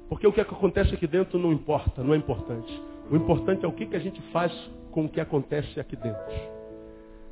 Porque 0.08 0.26
o 0.26 0.32
que 0.32 0.40
acontece 0.40 0.94
aqui 0.94 1.06
dentro 1.06 1.38
não 1.38 1.52
importa, 1.52 2.02
não 2.02 2.14
é 2.14 2.16
importante. 2.16 2.80
O 3.10 3.16
importante 3.16 3.64
é 3.64 3.68
o 3.68 3.72
que, 3.72 3.86
que 3.86 3.96
a 3.96 3.98
gente 3.98 4.20
faz 4.32 4.52
com 4.92 5.06
o 5.06 5.08
que 5.08 5.20
acontece 5.20 5.80
aqui 5.80 5.96
dentro. 5.96 6.22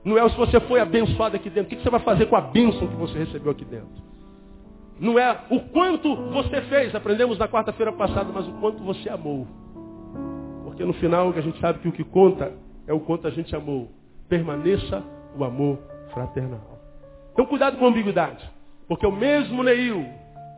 Não 0.04 0.18
é 0.18 0.28
se 0.28 0.36
você 0.36 0.58
foi 0.60 0.80
abençoado 0.80 1.36
aqui 1.36 1.50
dentro, 1.50 1.66
o 1.66 1.68
que, 1.68 1.76
que 1.76 1.82
você 1.82 1.90
vai 1.90 2.00
fazer 2.00 2.26
com 2.26 2.36
a 2.36 2.40
bênção 2.40 2.88
que 2.88 2.96
você 2.96 3.18
recebeu 3.18 3.52
aqui 3.52 3.64
dentro. 3.64 4.10
Não 4.98 5.18
é 5.18 5.44
o 5.50 5.60
quanto 5.60 6.16
você 6.32 6.62
fez, 6.62 6.94
aprendemos 6.94 7.38
na 7.38 7.46
quarta-feira 7.46 7.92
passada, 7.92 8.30
mas 8.32 8.48
o 8.48 8.52
quanto 8.54 8.82
você 8.82 9.08
amou. 9.08 9.46
Porque 10.64 10.84
no 10.84 10.92
final 10.94 11.32
a 11.36 11.40
gente 11.40 11.60
sabe 11.60 11.78
que 11.78 11.88
o 11.88 11.92
que 11.92 12.02
conta 12.02 12.52
é 12.90 12.92
o 12.92 12.98
quanto 12.98 13.28
a 13.28 13.30
gente 13.30 13.54
amou. 13.54 13.88
Permaneça 14.28 15.02
o 15.38 15.44
amor 15.44 15.78
fraternal. 16.12 16.80
Então 17.32 17.46
cuidado 17.46 17.78
com 17.78 17.84
a 17.84 17.88
ambiguidade. 17.88 18.44
Porque 18.88 19.06
o 19.06 19.12
mesmo 19.12 19.62
Neil, 19.62 20.04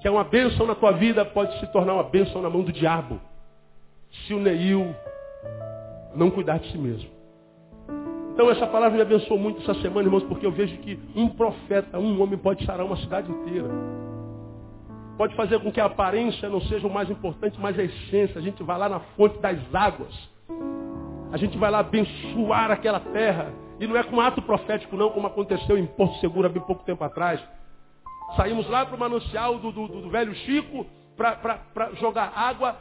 que 0.01 0.09
é 0.09 0.11
uma 0.11 0.24
bênção 0.24 0.66
na 0.66 0.74
tua 0.74 0.93
vida, 0.93 1.26
pode 1.26 1.61
se 1.61 1.66
tornar 1.66 1.93
uma 1.93 2.05
bênção 2.05 2.41
na 2.41 2.49
mão 2.49 2.62
do 2.62 2.72
diabo. 2.72 3.20
Se 4.24 4.33
o 4.33 4.41
Neil 4.41 4.95
não 6.14 6.30
cuidar 6.30 6.59
de 6.59 6.72
si 6.72 6.78
mesmo. 6.78 7.11
Então 8.33 8.51
essa 8.51 8.66
palavra 8.66 8.97
me 8.97 9.03
abençoou 9.03 9.39
muito 9.39 9.61
essa 9.61 9.78
semana, 9.83 10.09
irmãos, 10.09 10.24
porque 10.24 10.47
eu 10.47 10.53
vejo 10.53 10.74
que 10.78 10.99
um 11.14 11.28
profeta, 11.28 11.99
um 11.99 12.22
homem 12.22 12.39
pode 12.39 12.64
sarar 12.64 12.87
uma 12.87 12.97
cidade 12.97 13.30
inteira. 13.30 13.68
Pode 15.18 15.37
fazer 15.37 15.61
com 15.61 15.70
que 15.70 15.80
a 15.83 15.85
aparência 15.85 16.49
não 16.49 16.62
seja 16.62 16.87
o 16.87 16.91
mais 16.91 17.11
importante, 17.11 17.61
mas 17.61 17.78
a 17.78 17.83
essência. 17.83 18.39
A 18.39 18.43
gente 18.43 18.62
vai 18.62 18.78
lá 18.78 18.89
na 18.89 19.01
fonte 19.01 19.39
das 19.39 19.59
águas. 19.74 20.33
A 21.33 21.39
gente 21.39 21.57
vai 21.57 21.70
lá 21.70 21.78
abençoar 21.78 22.70
aquela 22.70 23.01
terra. 23.01 23.51
E 23.80 23.87
não 23.87 23.97
é 23.97 24.03
com 24.03 24.20
ato 24.20 24.43
profético, 24.43 24.97
não, 24.97 25.11
como 25.11 25.26
aconteceu 25.26 25.78
em 25.78 25.87
Porto 25.87 26.20
Seguro 26.20 26.47
há 26.47 26.51
bem 26.51 26.62
pouco 26.62 26.85
tempo 26.85 27.03
atrás. 27.03 27.41
Saímos 28.37 28.68
lá 28.68 28.85
para 28.85 28.95
o 28.95 29.01
manancial 29.01 29.59
do, 29.59 29.72
do, 29.72 29.89
do, 29.89 30.11
velho 30.11 30.35
Chico 30.35 30.87
para 31.16 31.91
jogar 31.95 32.33
água, 32.37 32.76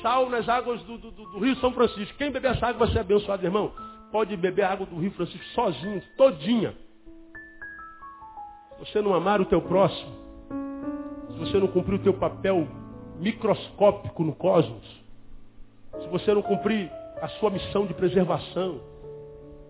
sal 0.00 0.30
nas 0.30 0.48
águas 0.48 0.80
do, 0.84 0.96
do, 0.96 1.38
Rio 1.40 1.56
São 1.56 1.72
Francisco. 1.72 2.16
Quem 2.16 2.30
beber 2.30 2.52
essa 2.52 2.68
água 2.68 2.86
vai 2.86 2.94
ser 2.94 3.00
abençoado, 3.00 3.44
irmão. 3.44 3.72
Pode 4.12 4.36
beber 4.36 4.62
a 4.62 4.72
água 4.72 4.86
do 4.86 4.96
Rio 4.96 5.10
Francisco 5.10 5.44
sozinho, 5.54 6.00
todinha. 6.16 6.74
Se 8.78 8.92
você 8.92 9.02
não 9.02 9.12
amar 9.12 9.40
o 9.40 9.44
teu 9.44 9.60
próximo, 9.60 10.12
se 11.32 11.38
você 11.38 11.58
não 11.58 11.66
cumprir 11.66 11.96
o 11.96 12.02
teu 12.02 12.14
papel 12.14 12.66
microscópico 13.18 14.22
no 14.22 14.34
cosmos, 14.34 14.86
se 16.00 16.08
você 16.08 16.32
não 16.32 16.42
cumprir 16.42 16.90
a 17.20 17.28
sua 17.40 17.50
missão 17.50 17.86
de 17.86 17.94
preservação, 17.94 18.80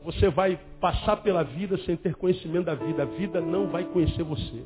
você 0.05 0.31
vai 0.31 0.59
passar 0.81 1.17
pela 1.19 1.43
vida 1.43 1.77
sem 1.79 1.97
ter 1.97 2.15
conhecimento 2.15 2.67
da 2.67 2.75
vida. 2.75 3.03
A 3.03 3.07
vida 3.07 3.41
não 3.41 3.69
vai 3.69 3.85
conhecer 3.85 4.23
você. 4.23 4.65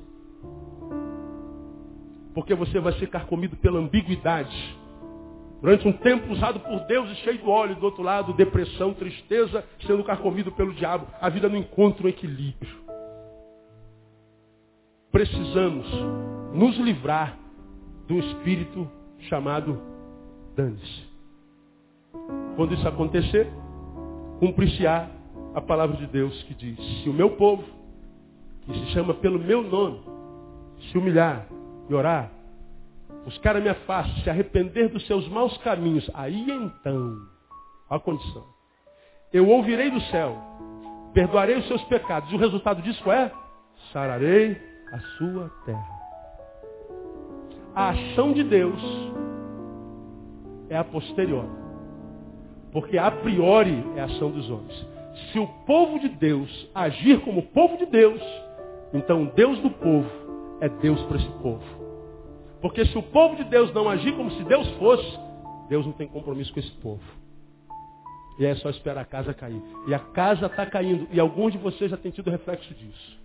Porque 2.35 2.55
você 2.55 2.79
vai 2.81 2.93
ser 2.95 3.09
carcomido 3.09 3.57
pela 3.57 3.79
ambiguidade. 3.79 4.79
Durante 5.61 5.87
um 5.87 5.93
tempo 5.93 6.33
usado 6.33 6.61
por 6.61 6.81
Deus 6.87 7.11
e 7.11 7.15
cheio 7.17 7.39
de 7.39 7.49
óleo, 7.49 7.77
do 7.77 7.85
outro 7.85 8.03
lado, 8.03 8.33
depressão, 8.33 8.93
tristeza, 8.95 9.65
sendo 9.87 10.03
carcomido 10.03 10.51
pelo 10.53 10.73
diabo. 10.75 11.07
A 11.21 11.29
vida 11.29 11.49
não 11.49 11.57
encontra 11.57 12.07
um 12.07 12.09
equilíbrio. 12.09 12.83
Precisamos 15.11 15.87
nos 16.53 16.77
livrar 16.79 17.39
do 18.09 18.19
espírito 18.19 18.91
chamado 19.29 19.81
dane-se. 20.57 21.13
Quando 22.57 22.75
isso 22.75 22.87
acontecer, 22.87 23.51
cumprir-se-á 24.39 25.09
a 25.55 25.61
palavra 25.61 25.97
de 25.97 26.07
Deus 26.07 26.43
que 26.45 26.55
diz, 26.55 26.79
se 27.03 27.09
o 27.09 27.13
meu 27.13 27.31
povo, 27.31 27.65
que 28.63 28.73
se 28.73 28.87
chama 28.93 29.15
pelo 29.15 29.39
meu 29.39 29.63
nome, 29.63 30.01
se 30.91 30.99
humilhar 30.99 31.47
e 31.89 31.95
orar, 31.95 32.31
buscar 33.25 33.57
a 33.57 33.61
minha 33.61 33.75
face, 33.75 34.23
se 34.23 34.31
arrepender 34.31 34.89
dos 34.89 35.07
seus 35.07 35.29
maus 35.29 35.57
caminhos, 35.59 36.09
aí 36.15 36.51
então, 36.51 37.17
a 37.89 37.99
condição. 37.99 38.45
Eu 39.33 39.49
ouvirei 39.49 39.91
do 39.91 40.01
céu, 40.03 40.37
perdoarei 41.15 41.57
os 41.57 41.67
seus 41.67 41.83
pecados. 41.85 42.31
E 42.31 42.35
o 42.35 42.39
resultado 42.39 42.83
disso 42.83 43.11
é, 43.11 43.33
sararei 43.93 44.61
a 44.93 44.99
sua 45.17 45.51
terra. 45.65 46.03
A 47.75 47.91
ação 47.91 48.33
de 48.33 48.45
Deus 48.45 48.81
é 50.69 50.77
a 50.77 50.85
posterior. 50.85 51.62
Porque 52.73 52.97
a 52.97 53.11
priori 53.11 53.85
é 53.97 54.01
a 54.01 54.05
ação 54.07 54.31
dos 54.31 54.49
homens. 54.49 54.87
Se 55.31 55.39
o 55.39 55.47
povo 55.67 55.99
de 55.99 56.09
Deus 56.09 56.69
agir 56.75 57.21
como 57.21 57.43
povo 57.43 57.77
de 57.77 57.87
Deus, 57.87 58.21
então 58.95 59.25
o 59.25 59.27
Deus 59.27 59.59
do 59.61 59.71
povo 59.71 60.11
é 60.61 60.69
Deus 60.69 61.01
para 61.03 61.19
esse 61.19 61.29
povo. 61.43 61.63
Porque 62.63 62.85
se 62.87 62.97
o 62.97 63.03
povo 63.03 63.37
de 63.37 63.45
Deus 63.45 63.73
não 63.75 63.89
agir 63.89 64.17
como 64.17 64.31
se 64.31 64.43
Deus 64.45 64.67
fosse, 64.79 65.19
Deus 65.69 65.85
não 65.85 65.93
tem 65.93 66.07
compromisso 66.07 66.53
com 66.53 66.61
esse 66.61 66.71
povo. 66.73 67.03
E 68.39 68.47
é 68.47 68.55
só 68.55 68.71
esperar 68.71 69.03
a 69.03 69.05
casa 69.05 69.35
cair. 69.35 69.61
E 69.87 69.93
a 69.93 69.99
casa 69.99 70.47
está 70.47 70.65
caindo. 70.65 71.07
E 71.13 71.21
alguns 71.21 71.53
de 71.53 71.59
vocês 71.59 71.91
já 71.91 71.97
têm 71.97 72.11
tido 72.11 72.31
reflexo 72.31 72.73
disso. 72.75 73.21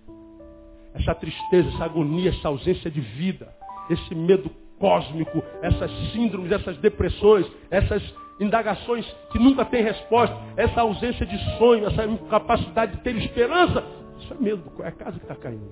Essa 0.93 1.15
tristeza, 1.15 1.69
essa 1.69 1.85
agonia, 1.85 2.31
essa 2.31 2.47
ausência 2.49 2.89
de 2.91 2.99
vida, 2.99 3.47
esse 3.89 4.13
medo 4.13 4.49
cósmico, 4.79 5.41
essas 5.61 5.91
síndromes, 6.11 6.51
essas 6.51 6.77
depressões, 6.77 7.45
essas 7.69 8.03
indagações 8.39 9.05
que 9.31 9.39
nunca 9.39 9.65
têm 9.65 9.83
resposta, 9.83 10.35
essa 10.55 10.81
ausência 10.81 11.25
de 11.25 11.37
sonho, 11.57 11.87
essa 11.87 12.05
incapacidade 12.05 12.97
de 12.97 13.01
ter 13.01 13.15
esperança, 13.17 13.83
isso 14.19 14.33
é 14.33 14.37
medo, 14.37 14.63
é 14.79 14.87
a 14.87 14.91
casa 14.91 15.17
que 15.17 15.25
está 15.25 15.35
caindo. 15.35 15.71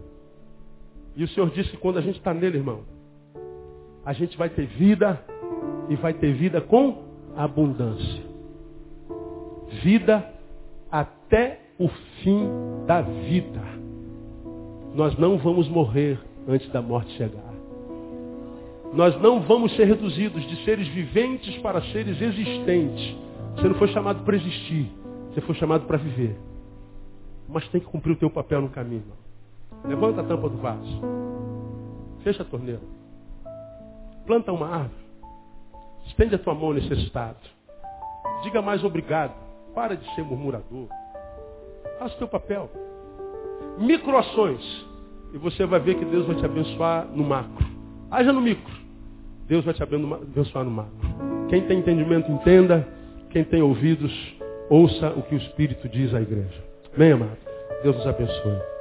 E 1.16 1.24
o 1.24 1.28
Senhor 1.30 1.50
disse 1.52 1.70
que 1.72 1.78
quando 1.78 1.98
a 1.98 2.02
gente 2.02 2.18
está 2.18 2.34
nele, 2.34 2.58
irmão, 2.58 2.82
a 4.06 4.14
gente 4.14 4.38
vai 4.38 4.50
ter 4.50 4.66
vida 4.68 5.20
e 5.90 5.96
vai 5.96 6.14
ter 6.14 6.34
vida 6.34 6.62
com 6.62 7.04
abundância. 7.36 8.24
Vida 9.82 10.32
até 10.92 11.60
o 11.80 11.88
fim 12.22 12.48
da 12.86 13.02
vida. 13.02 13.62
Nós 14.94 15.18
não 15.18 15.38
vamos 15.38 15.68
morrer 15.68 16.20
antes 16.48 16.70
da 16.70 16.82
morte 16.82 17.12
chegar. 17.18 17.55
Nós 18.96 19.20
não 19.22 19.42
vamos 19.42 19.76
ser 19.76 19.84
reduzidos 19.84 20.42
de 20.48 20.64
seres 20.64 20.88
viventes 20.88 21.58
para 21.58 21.82
seres 21.92 22.22
existentes. 22.22 23.14
Você 23.56 23.68
não 23.68 23.76
foi 23.76 23.90
chamado 23.90 24.24
para 24.24 24.38
existir, 24.38 24.90
você 25.30 25.42
foi 25.42 25.54
chamado 25.56 25.86
para 25.86 25.98
viver. 25.98 26.38
Mas 27.50 27.68
tem 27.68 27.82
que 27.82 27.88
cumprir 27.88 28.14
o 28.14 28.16
teu 28.16 28.30
papel 28.30 28.62
no 28.62 28.70
caminho. 28.70 29.04
Levanta 29.84 30.22
a 30.22 30.24
tampa 30.24 30.48
do 30.48 30.58
vaso. 30.60 31.02
Fecha 32.24 32.42
a 32.42 32.46
torneira. 32.46 32.82
Planta 34.26 34.54
uma 34.54 34.68
árvore. 34.68 35.06
Estende 36.08 36.36
a 36.36 36.40
tua 36.40 36.56
mão 36.56 36.72
necessitado. 36.72 37.38
Diga 38.44 38.62
mais 38.62 38.82
obrigado. 38.82 39.34
Para 39.76 39.98
de 39.98 40.16
ser 40.16 40.24
murmurador. 40.24 40.88
Faça 42.00 42.16
o 42.16 42.18
teu 42.18 42.28
papel. 42.30 42.70
Microações. 43.78 44.86
E 45.34 45.38
você 45.38 45.66
vai 45.66 45.82
ver 45.82 45.96
que 45.96 46.06
Deus 46.06 46.26
vai 46.26 46.38
te 46.38 46.46
abençoar 46.46 47.08
no 47.08 47.26
macro. 47.26 47.68
Haja 48.10 48.32
no 48.32 48.40
micro. 48.40 48.85
Deus 49.48 49.64
vai 49.64 49.74
te 49.74 49.84
abençoar 49.84 50.66
no 50.66 50.72
macro. 50.72 50.92
Quem 51.50 51.62
tem 51.62 51.80
entendimento, 51.80 52.32
entenda. 52.32 52.88
Quem 53.30 53.44
tem 53.44 53.62
ouvidos, 53.62 54.12
ouça 54.70 55.10
o 55.10 55.22
que 55.22 55.36
o 55.36 55.38
Espírito 55.38 55.90
diz 55.90 56.14
à 56.14 56.22
igreja. 56.22 56.64
Amém, 56.96 57.12
amado? 57.12 57.38
Deus 57.84 57.98
nos 57.98 58.08
abençoe. 58.08 58.75